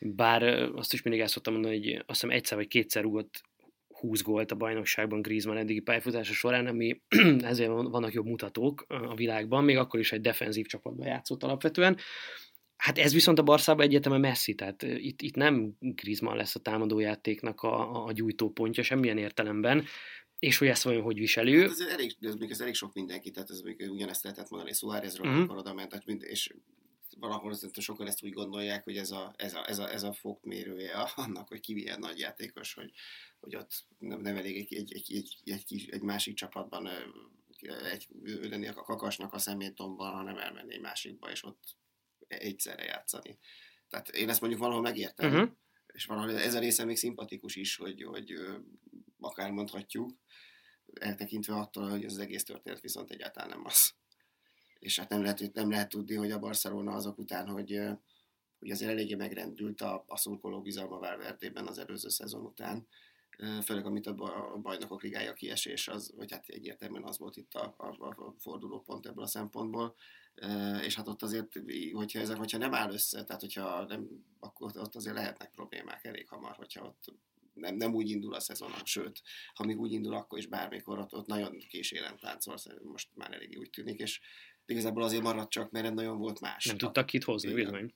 Bár 0.00 0.42
azt 0.74 0.92
is 0.92 1.02
mindig 1.02 1.22
el 1.22 1.28
szoktam 1.28 1.52
mondani, 1.52 1.76
hogy 1.76 1.94
azt 1.94 2.06
hiszem 2.06 2.30
egyszer 2.30 2.56
vagy 2.56 2.68
kétszer 2.68 3.02
rúgott 3.02 3.40
20 4.00 4.22
gólt 4.22 4.50
a 4.50 4.54
bajnokságban 4.54 5.22
Griezmann 5.22 5.56
eddigi 5.56 5.80
pályafutása 5.80 6.32
során, 6.32 6.66
ami 6.66 7.00
ezért 7.40 7.70
vannak 7.70 8.12
jobb 8.12 8.26
mutatók 8.26 8.84
a 8.88 9.14
világban, 9.14 9.64
még 9.64 9.76
akkor 9.76 10.00
is 10.00 10.12
egy 10.12 10.20
defenzív 10.20 10.66
csapatban 10.66 11.06
játszott 11.06 11.42
alapvetően. 11.42 11.96
Hát 12.76 12.98
ez 12.98 13.12
viszont 13.12 13.38
a 13.38 13.42
Barszában 13.42 13.86
egyetemen 13.86 14.20
messzi, 14.20 14.54
tehát 14.54 14.82
itt, 14.82 15.22
itt 15.22 15.34
nem 15.34 15.76
Griezmann 15.78 16.36
lesz 16.36 16.54
a 16.54 16.60
támadójátéknak 16.60 17.62
a, 17.62 18.04
a 18.04 18.12
gyújtópontja 18.12 18.82
semmilyen 18.82 19.18
értelemben, 19.18 19.84
és 20.38 20.58
hogy 20.58 20.68
ezt 20.68 20.82
vajon 20.82 21.02
hogy 21.02 21.18
viseli 21.18 21.54
ő. 21.54 21.60
Hát 21.60 21.70
ez 21.70 21.80
elég, 21.80 22.16
ez, 22.20 22.34
ez 22.48 22.60
elég 22.60 22.74
sok 22.74 22.94
mindenki, 22.94 23.30
tehát 23.30 23.50
ez 23.50 23.62
ugyanezt 23.90 24.22
lehetett 24.22 24.50
mondani 24.50 24.72
Suárezről, 24.72 25.26
uh-huh. 25.26 25.40
amikor 25.40 25.58
oda 25.58 25.74
ment, 25.74 26.22
és 26.22 26.54
valahol 27.20 27.54
szerintem 27.54 27.82
sokan 27.82 28.06
ezt 28.06 28.24
úgy 28.24 28.32
gondolják, 28.32 28.84
hogy 28.84 28.96
ez 28.96 29.10
a, 29.10 29.34
ez 29.36 29.54
a, 29.54 29.68
ez 29.68 29.78
a, 29.78 29.92
ez 29.92 30.02
a 30.02 30.12
fokmérője 30.12 30.92
annak, 31.14 31.48
hogy 31.48 31.60
ki 31.60 31.74
milyen 31.74 31.98
nagy 31.98 32.18
játékos, 32.18 32.74
hogy, 32.74 32.92
hogy 33.40 33.56
ott 33.56 33.84
nem, 33.98 34.20
nem 34.20 34.36
elég 34.36 34.56
egy, 34.56 34.74
egy, 34.74 34.92
egy, 34.94 35.12
egy, 35.12 35.40
egy, 35.44 35.88
egy 35.90 36.02
másik 36.02 36.34
csapatban 36.34 36.88
egy, 37.92 38.08
lenni 38.22 38.68
a 38.68 38.72
kakasnak 38.72 39.32
a 39.32 39.38
szemétomban, 39.38 40.12
hanem 40.12 40.38
elmenni 40.38 40.74
egy 40.74 40.80
másikba, 40.80 41.30
és 41.30 41.44
ott 41.44 41.76
egyszerre 42.28 42.84
játszani. 42.84 43.38
Tehát 43.88 44.08
én 44.08 44.28
ezt 44.28 44.40
mondjuk 44.40 44.62
valahol 44.62 44.82
megértem, 44.82 45.32
uh-huh. 45.32 45.50
és 45.86 46.04
valahol 46.04 46.38
ez 46.38 46.54
a 46.54 46.58
része 46.58 46.84
még 46.84 46.96
szimpatikus 46.96 47.56
is, 47.56 47.76
hogy, 47.76 48.02
hogy 48.02 48.34
akár 49.20 49.50
mondhatjuk, 49.50 50.12
eltekintve 50.94 51.54
attól, 51.54 51.90
hogy 51.90 52.04
az 52.04 52.18
egész 52.18 52.44
történet 52.44 52.80
viszont 52.80 53.10
egyáltalán 53.10 53.48
nem 53.48 53.64
az. 53.64 53.94
És 54.80 54.98
hát 54.98 55.08
nem 55.08 55.22
lehet, 55.22 55.52
nem 55.52 55.70
lehet 55.70 55.88
tudni, 55.88 56.14
hogy 56.14 56.30
a 56.30 56.38
Barcelona 56.38 56.92
azok 56.92 57.18
után, 57.18 57.48
hogy, 57.48 57.80
hogy 58.58 58.70
azért 58.70 58.90
eléggé 58.90 59.14
megrendült 59.14 59.80
a, 59.80 60.04
a 60.06 60.16
szurkoló 60.16 60.62
bizalma 60.62 60.98
Valverdében 60.98 61.66
az 61.66 61.78
előző 61.78 62.08
szezon 62.08 62.44
után, 62.44 62.86
főleg 63.64 63.86
amit 63.86 64.06
a 64.06 64.14
bajnokok 64.62 65.02
ligája 65.02 65.32
kiesés, 65.32 65.88
az, 65.88 66.12
vagy 66.16 66.32
hát 66.32 66.48
egyértelműen 66.48 67.04
az 67.04 67.18
volt 67.18 67.36
itt 67.36 67.54
a, 67.54 67.74
a, 67.78 68.06
a 68.08 68.34
fordulópont 68.38 69.06
ebből 69.06 69.24
a 69.24 69.26
szempontból, 69.26 69.96
és 70.82 70.94
hát 70.94 71.08
ott 71.08 71.22
azért, 71.22 71.60
hogyha 71.92 72.18
ezek, 72.18 72.36
hogyha 72.36 72.58
nem 72.58 72.74
áll 72.74 72.92
össze, 72.92 73.24
tehát 73.24 73.40
hogyha 73.40 73.84
nem, 73.84 74.08
akkor 74.38 74.70
ott 74.76 74.94
azért 74.94 75.14
lehetnek 75.14 75.50
problémák 75.50 76.04
elég 76.04 76.28
hamar, 76.28 76.56
hogyha 76.56 76.84
ott 76.84 77.04
nem, 77.54 77.74
nem 77.74 77.94
úgy 77.94 78.10
indul 78.10 78.34
a 78.34 78.40
szezon, 78.40 78.72
sőt, 78.84 79.22
ha 79.54 79.64
még 79.64 79.78
úgy 79.78 79.92
indul, 79.92 80.14
akkor 80.14 80.38
is 80.38 80.46
bármikor 80.46 80.98
ott, 80.98 81.14
ott 81.14 81.26
nagyon 81.26 81.58
késélem 81.68 82.16
táncol, 82.16 82.56
most 82.82 83.08
már 83.14 83.32
elég 83.32 83.58
úgy 83.58 83.70
tűnik, 83.70 83.98
és 83.98 84.20
igazából 84.70 85.02
azért 85.02 85.22
maradt 85.22 85.50
csak, 85.50 85.70
mert 85.70 85.84
nem 85.84 85.94
nagyon 85.94 86.18
volt 86.18 86.40
más. 86.40 86.64
Nem 86.64 86.76
tudtak 86.76 87.06
kit 87.06 87.24
hozni, 87.24 87.52
bizony. 87.52 87.94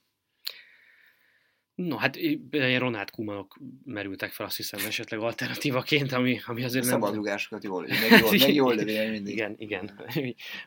No, 1.75 1.95
hát 1.95 2.15
ilyen 2.15 2.79
Ronald 2.79 3.09
Kumanok 3.11 3.57
merültek 3.85 4.31
fel, 4.31 4.45
azt 4.45 4.55
hiszem, 4.55 4.85
esetleg 4.85 5.19
alternatívaként, 5.19 6.11
ami, 6.11 6.39
ami 6.45 6.63
azért 6.63 6.83
nem... 6.85 6.93
Szabadrugásokat 6.93 7.63
jól, 7.63 7.81
meg 7.87 8.19
jól, 8.19 8.31
meg 8.31 8.53
jól 8.63 8.75
lövél 8.75 9.11
mindig. 9.11 9.33
Igen, 9.33 9.55
igen. 9.57 9.99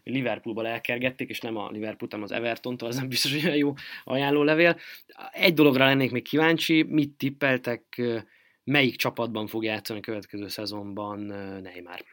Liverpoolba 0.03 0.67
elkergették, 0.67 1.29
és 1.29 1.41
nem 1.41 1.57
a 1.57 1.71
Liverpool, 1.71 2.11
hanem 2.11 2.25
az 2.25 2.33
Everton-tól, 2.33 2.89
az 2.89 2.97
nem 2.97 3.09
biztos, 3.09 3.33
hogy 3.33 3.45
olyan 3.45 3.57
jó 3.57 3.75
ajánlólevél. 4.05 4.79
Egy 5.33 5.55
dologra 5.55 5.85
lennék 5.85 6.11
még 6.11 6.23
kíváncsi, 6.23 6.83
mit 6.83 7.11
tippeltek, 7.17 8.03
melyik 8.65 8.97
csapatban 8.97 9.47
fog 9.47 9.65
játszani 9.65 9.99
a 9.99 10.03
következő 10.03 10.49
szezonban 10.49 11.21
Neymar? 11.63 12.05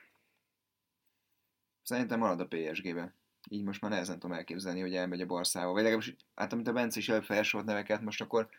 Szerintem 1.81 2.19
marad 2.19 2.39
a 2.39 2.47
PSG-be. 2.47 3.15
Így 3.49 3.63
most 3.63 3.81
már 3.81 3.91
nehezen 3.91 4.19
tudom 4.19 4.35
elképzelni, 4.35 4.81
hogy 4.81 4.95
elmegy 4.95 5.21
a 5.21 5.25
Barszába. 5.25 5.71
Vagy 5.71 5.83
legalábbis, 5.83 6.15
hát 6.35 6.53
amit 6.53 6.67
a 6.67 6.73
Bence 6.73 6.99
is 6.99 7.09
előbb 7.09 7.23
felsorolt 7.23 7.67
neveket, 7.67 8.01
most 8.01 8.21
akkor 8.21 8.49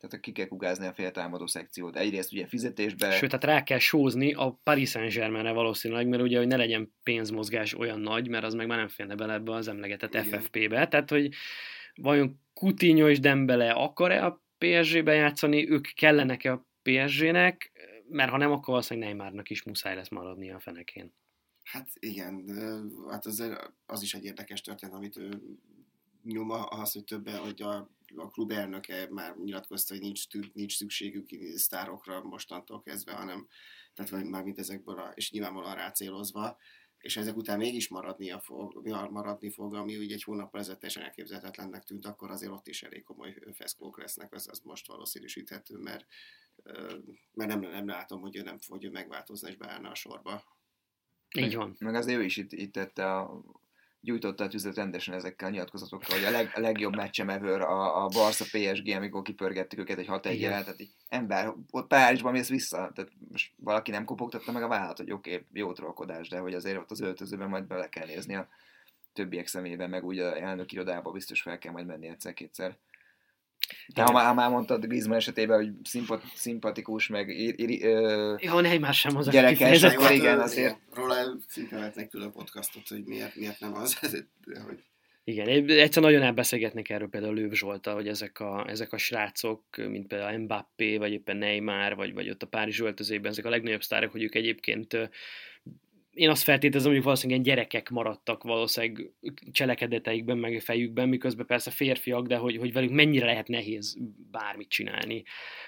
tehát 0.00 0.20
ki 0.20 0.32
kell 0.32 0.46
kugázni 0.46 0.86
a 0.86 0.92
féltámadó 0.92 1.46
szekciót. 1.46 1.96
Egyrészt 1.96 2.32
ugye 2.32 2.46
fizetésbe... 2.46 3.10
Sőt, 3.10 3.30
tehát 3.30 3.44
rá 3.44 3.62
kell 3.62 3.78
sózni 3.78 4.32
a 4.32 4.60
Paris 4.62 4.90
Saint-Germainre 4.90 5.52
valószínűleg, 5.52 6.08
mert 6.08 6.22
ugye, 6.22 6.38
hogy 6.38 6.46
ne 6.46 6.56
legyen 6.56 6.92
pénzmozgás 7.02 7.74
olyan 7.74 8.00
nagy, 8.00 8.28
mert 8.28 8.44
az 8.44 8.54
meg 8.54 8.66
már 8.66 8.78
nem 8.78 8.88
félne 8.88 9.14
bele 9.14 9.32
ebbe 9.32 9.52
az 9.52 9.68
emlegetett 9.68 10.16
FFP-be. 10.16 10.88
Tehát, 10.88 11.10
hogy 11.10 11.34
vajon 11.94 12.40
Coutinho 12.54 13.08
és 13.08 13.20
Dembele 13.20 13.70
akar-e 13.70 14.24
a 14.24 14.42
PSG-be 14.58 15.14
játszani, 15.14 15.70
ők 15.70 15.86
kellenek-e 15.94 16.52
a 16.52 16.66
PSG-nek, 16.82 17.72
mert 18.08 18.30
ha 18.30 18.36
nem, 18.36 18.50
akkor 18.50 18.66
valószínűleg 18.66 19.08
Neymarnak 19.08 19.50
is 19.50 19.62
muszáj 19.62 19.94
lesz 19.94 20.10
maradni 20.10 20.50
a 20.50 20.60
fenekén. 20.60 21.14
Hát 21.70 21.88
igen, 21.98 22.48
hát 23.10 23.26
az, 23.26 23.42
az 23.86 24.02
is 24.02 24.14
egy 24.14 24.24
érdekes 24.24 24.60
történet, 24.60 24.94
amit 24.94 25.16
ő 25.16 25.42
nyoma 26.22 26.64
az, 26.64 26.92
hogy 26.92 27.04
többen, 27.04 27.38
hogy 27.38 27.62
a, 27.62 27.90
a 28.16 28.28
klub 28.30 28.50
elnöke 28.50 29.06
már 29.10 29.36
nyilatkozta, 29.36 29.94
hogy 29.94 30.02
nincs, 30.02 30.26
nincs 30.52 30.76
szükségük 30.76 31.28
sztárokra 31.54 32.22
mostantól 32.22 32.82
kezdve, 32.82 33.12
hanem 33.12 33.48
tehát 33.94 34.24
már 34.24 34.42
mint 34.42 34.58
ezekből, 34.58 34.98
a, 34.98 35.12
és 35.14 35.30
nyilvánvalóan 35.30 35.74
rácélozva, 35.74 36.56
és 36.98 37.16
ezek 37.16 37.36
után 37.36 37.58
mégis 37.58 37.88
maradnia 37.88 38.40
fog, 38.40 38.86
maradni 39.10 39.50
fog, 39.50 39.74
ami 39.74 39.96
ugye 39.96 40.14
egy 40.14 40.22
hónap 40.22 40.56
ezelőtt 40.56 40.80
teljesen 40.80 41.04
elképzelhetetlennek 41.04 41.84
tűnt, 41.84 42.06
akkor 42.06 42.30
azért 42.30 42.52
ott 42.52 42.66
is 42.66 42.82
elég 42.82 43.02
komoly 43.02 43.34
feszkók 43.52 43.98
lesznek, 43.98 44.34
az, 44.34 44.48
az 44.50 44.60
most 44.60 44.86
valószínűsíthető, 44.86 45.76
mert, 45.76 46.06
mert 47.32 47.50
nem, 47.50 47.60
nem 47.60 47.86
látom, 47.86 48.20
hogy 48.20 48.36
ő 48.36 48.42
nem 48.42 48.58
fog 48.58 48.90
megváltozni 48.90 49.50
és 49.50 49.56
beállna 49.56 49.90
a 49.90 49.94
sorba. 49.94 50.58
Így 51.38 51.56
van. 51.56 51.76
Meg 51.78 51.94
azért 51.94 52.18
ő 52.18 52.24
is 52.24 52.36
itt, 52.36 52.52
itt 52.52 52.72
tette 52.72 53.16
a 53.16 53.42
gyújtotta 54.00 54.44
a 54.44 54.48
tüzet 54.48 54.74
rendesen 54.74 55.14
ezekkel 55.14 55.48
a 55.48 55.50
nyilatkozatokkal, 55.50 56.16
hogy 56.16 56.24
a, 56.24 56.30
leg, 56.30 56.50
a 56.54 56.60
legjobb 56.60 56.96
meccsem 56.96 57.28
ever 57.28 57.60
a, 57.60 58.04
a 58.04 58.08
Barca 58.08 58.44
PSG, 58.44 58.88
amikor 58.88 59.22
kipörgettük 59.22 59.78
őket 59.78 59.98
egy 59.98 60.06
6 60.06 60.26
1 60.26 60.40
tehát 60.40 60.80
így, 60.80 60.94
ember, 61.08 61.54
ott 61.70 61.86
Párizsban 61.86 62.32
mész 62.32 62.48
vissza, 62.48 62.76
tehát 62.94 63.10
most 63.30 63.52
valaki 63.56 63.90
nem 63.90 64.04
kopogtatta 64.04 64.52
meg 64.52 64.62
a 64.62 64.68
vállat, 64.68 64.96
hogy 64.96 65.12
oké, 65.12 65.34
okay, 65.34 65.46
jó 65.52 65.72
trollkodás, 65.72 66.28
de 66.28 66.38
hogy 66.38 66.54
azért 66.54 66.78
ott 66.78 66.90
az 66.90 67.00
öltözőben 67.00 67.48
majd 67.48 67.64
bele 67.64 67.88
kell 67.88 68.06
nézni 68.06 68.34
a 68.34 68.48
többiek 69.12 69.46
szemében, 69.46 69.90
meg 69.90 70.04
úgy 70.04 70.18
a 70.18 70.40
elnök 70.40 70.72
irodába 70.72 71.10
biztos 71.10 71.42
fel 71.42 71.58
kell 71.58 71.72
majd 71.72 71.86
menni 71.86 72.08
egyszer-kétszer. 72.08 72.76
De 73.94 74.02
ha 74.02 74.12
már, 74.12 74.34
már 74.34 74.50
mondtad 74.50 74.84
Griezmann 74.84 75.16
esetében, 75.16 75.56
hogy 75.56 75.70
szimpat, 75.84 76.22
szimpatikus, 76.34 77.08
meg 77.08 77.28
ír, 77.28 77.54
ír, 77.56 77.84
ö, 77.84 78.34
ja, 78.38 78.60
Neymar 78.60 78.94
sem 78.94 79.16
az 79.16 79.28
a 79.28 79.30
gyerekes, 79.30 79.82
akkor 79.82 80.10
igen, 80.10 80.40
azért. 80.40 80.78
Róla 80.94 81.14
szinte 81.48 81.76
lehetnek 81.76 82.08
külön 82.08 82.30
podcastot, 82.30 82.88
hogy 82.88 83.04
miért, 83.04 83.36
miért 83.36 83.60
nem 83.60 83.74
az, 83.74 83.98
de 84.46 84.60
hogy... 84.60 84.84
Igen, 85.24 85.68
egyszer 85.68 86.02
nagyon 86.02 86.22
elbeszélgetnek 86.22 86.88
erről 86.88 87.08
például 87.08 87.34
Lőv 87.34 87.52
Zsolta, 87.52 87.92
hogy 87.92 88.08
ezek 88.08 88.40
a, 88.40 88.64
ezek 88.68 88.92
a 88.92 88.98
srácok, 88.98 89.64
mint 89.76 90.06
például 90.06 90.38
Mbappé, 90.38 90.96
vagy 90.96 91.12
éppen 91.12 91.36
Neymar, 91.36 91.96
vagy, 91.96 92.14
vagy 92.14 92.30
ott 92.30 92.42
a 92.42 92.46
Párizs 92.46 92.80
öltözében, 92.80 93.30
ezek 93.30 93.44
a 93.44 93.50
legnagyobb 93.50 93.82
sztárok, 93.82 94.12
hogy 94.12 94.22
ők 94.22 94.34
egyébként 94.34 95.10
én 96.14 96.30
azt 96.30 96.42
feltételezem, 96.42 96.92
hogy 96.92 97.02
valószínűleg 97.02 97.42
gyerekek 97.42 97.90
maradtak 97.90 98.42
valószínűleg 98.42 99.12
cselekedeteikben, 99.52 100.38
meg 100.38 100.60
fejükben, 100.60 101.08
miközben 101.08 101.46
persze 101.46 101.70
férfiak, 101.70 102.26
de 102.26 102.36
hogy, 102.36 102.56
hogy 102.56 102.72
velük 102.72 102.90
mennyire 102.90 103.26
lehet 103.26 103.48
nehéz 103.48 103.96
bármit 104.30 104.68
csinálni, 104.68 105.22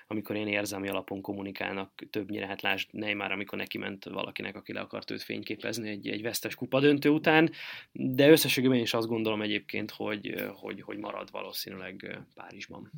amikor 0.07 0.37
én 0.37 0.47
érzelmi 0.47 0.89
alapon 0.89 1.21
kommunikálnak 1.21 1.93
többnyire, 2.11 2.47
hát 2.47 2.63
lásd 2.63 2.89
Neymar, 2.93 3.33
amikor 3.33 3.59
neki 3.59 3.79
ment 3.79 4.05
valakinek, 4.05 4.57
aki 4.57 4.73
le 4.73 4.81
akart 4.81 5.11
őt 5.11 5.23
fényképezni 5.23 5.89
egy, 5.89 6.09
egy 6.09 6.23
vesztes 6.23 6.55
kupa 6.55 6.81
döntő 6.81 7.09
után, 7.09 7.51
de 7.93 8.31
összességében 8.31 8.79
is 8.79 8.95
azt 8.95 9.09
gondolom 9.09 9.43
egyébként, 9.43 9.91
hogy, 9.91 10.35
hogy, 10.55 10.83
hogy 10.83 10.99
marad 10.99 11.31
valószínűleg 11.31 12.19
Párizsban. 12.35 12.91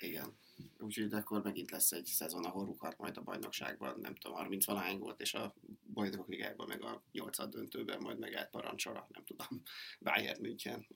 Igen 0.00 0.46
úgyhogy 0.78 1.12
akkor 1.12 1.42
megint 1.42 1.70
lesz 1.70 1.92
egy 1.92 2.04
szezon, 2.04 2.44
ahol 2.44 2.64
rúghat 2.64 2.98
majd 2.98 3.16
a 3.16 3.20
bajnokságban, 3.20 3.98
nem 4.00 4.14
tudom, 4.14 4.36
30 4.36 4.66
valahány 4.66 4.98
volt, 4.98 5.20
és 5.20 5.34
a 5.34 5.54
bajnokok 5.94 6.28
ligájában 6.28 6.66
meg 6.68 6.82
a 6.82 7.02
8 7.12 7.48
döntőben 7.48 7.98
majd 8.00 8.18
megállt 8.18 8.50
parancsola, 8.50 9.08
nem 9.12 9.24
tudom, 9.24 9.62
Bayern 10.00 10.40
München, 10.40 10.86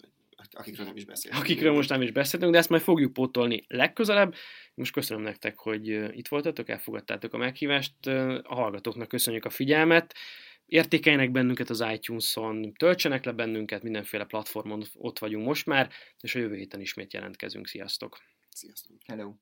akikről 0.51 0.87
nem 0.87 0.97
is 0.97 1.05
beszélünk. 1.05 1.43
Akikről 1.43 1.73
most 1.73 1.89
nem 1.89 2.03
is 2.03 2.11
beszéltünk, 2.11 2.53
de 2.53 2.59
ezt 2.59 2.69
majd 2.69 2.83
fogjuk 2.83 3.13
pótolni 3.13 3.65
legközelebb. 3.69 4.35
Most 4.75 4.93
köszönöm 4.93 5.23
nektek, 5.23 5.59
hogy 5.59 5.89
itt 6.17 6.29
voltatok, 6.29 6.69
elfogadtátok 6.69 7.33
a 7.33 7.37
meghívást. 7.37 8.07
A 8.43 8.55
hallgatóknak 8.55 9.09
köszönjük 9.09 9.45
a 9.45 9.51
figyelmet. 9.51 10.15
Értékeljenek 10.67 11.31
bennünket 11.31 11.71
az 11.71 11.85
iTunes-on, 11.93 12.73
töltsenek 12.73 13.25
le 13.25 13.33
bennünket, 13.33 13.83
mindenféle 13.83 14.25
platformon 14.25 14.83
ott 14.95 15.19
vagyunk 15.19 15.47
most 15.47 15.67
már, 15.67 15.91
és 16.21 16.35
a 16.35 16.39
jövő 16.39 16.55
héten 16.55 16.81
ismét 16.81 17.13
jelentkezünk. 17.13 17.67
Sziasztok! 17.67 18.19
Sziasztok! 18.49 18.97
Hello! 19.07 19.35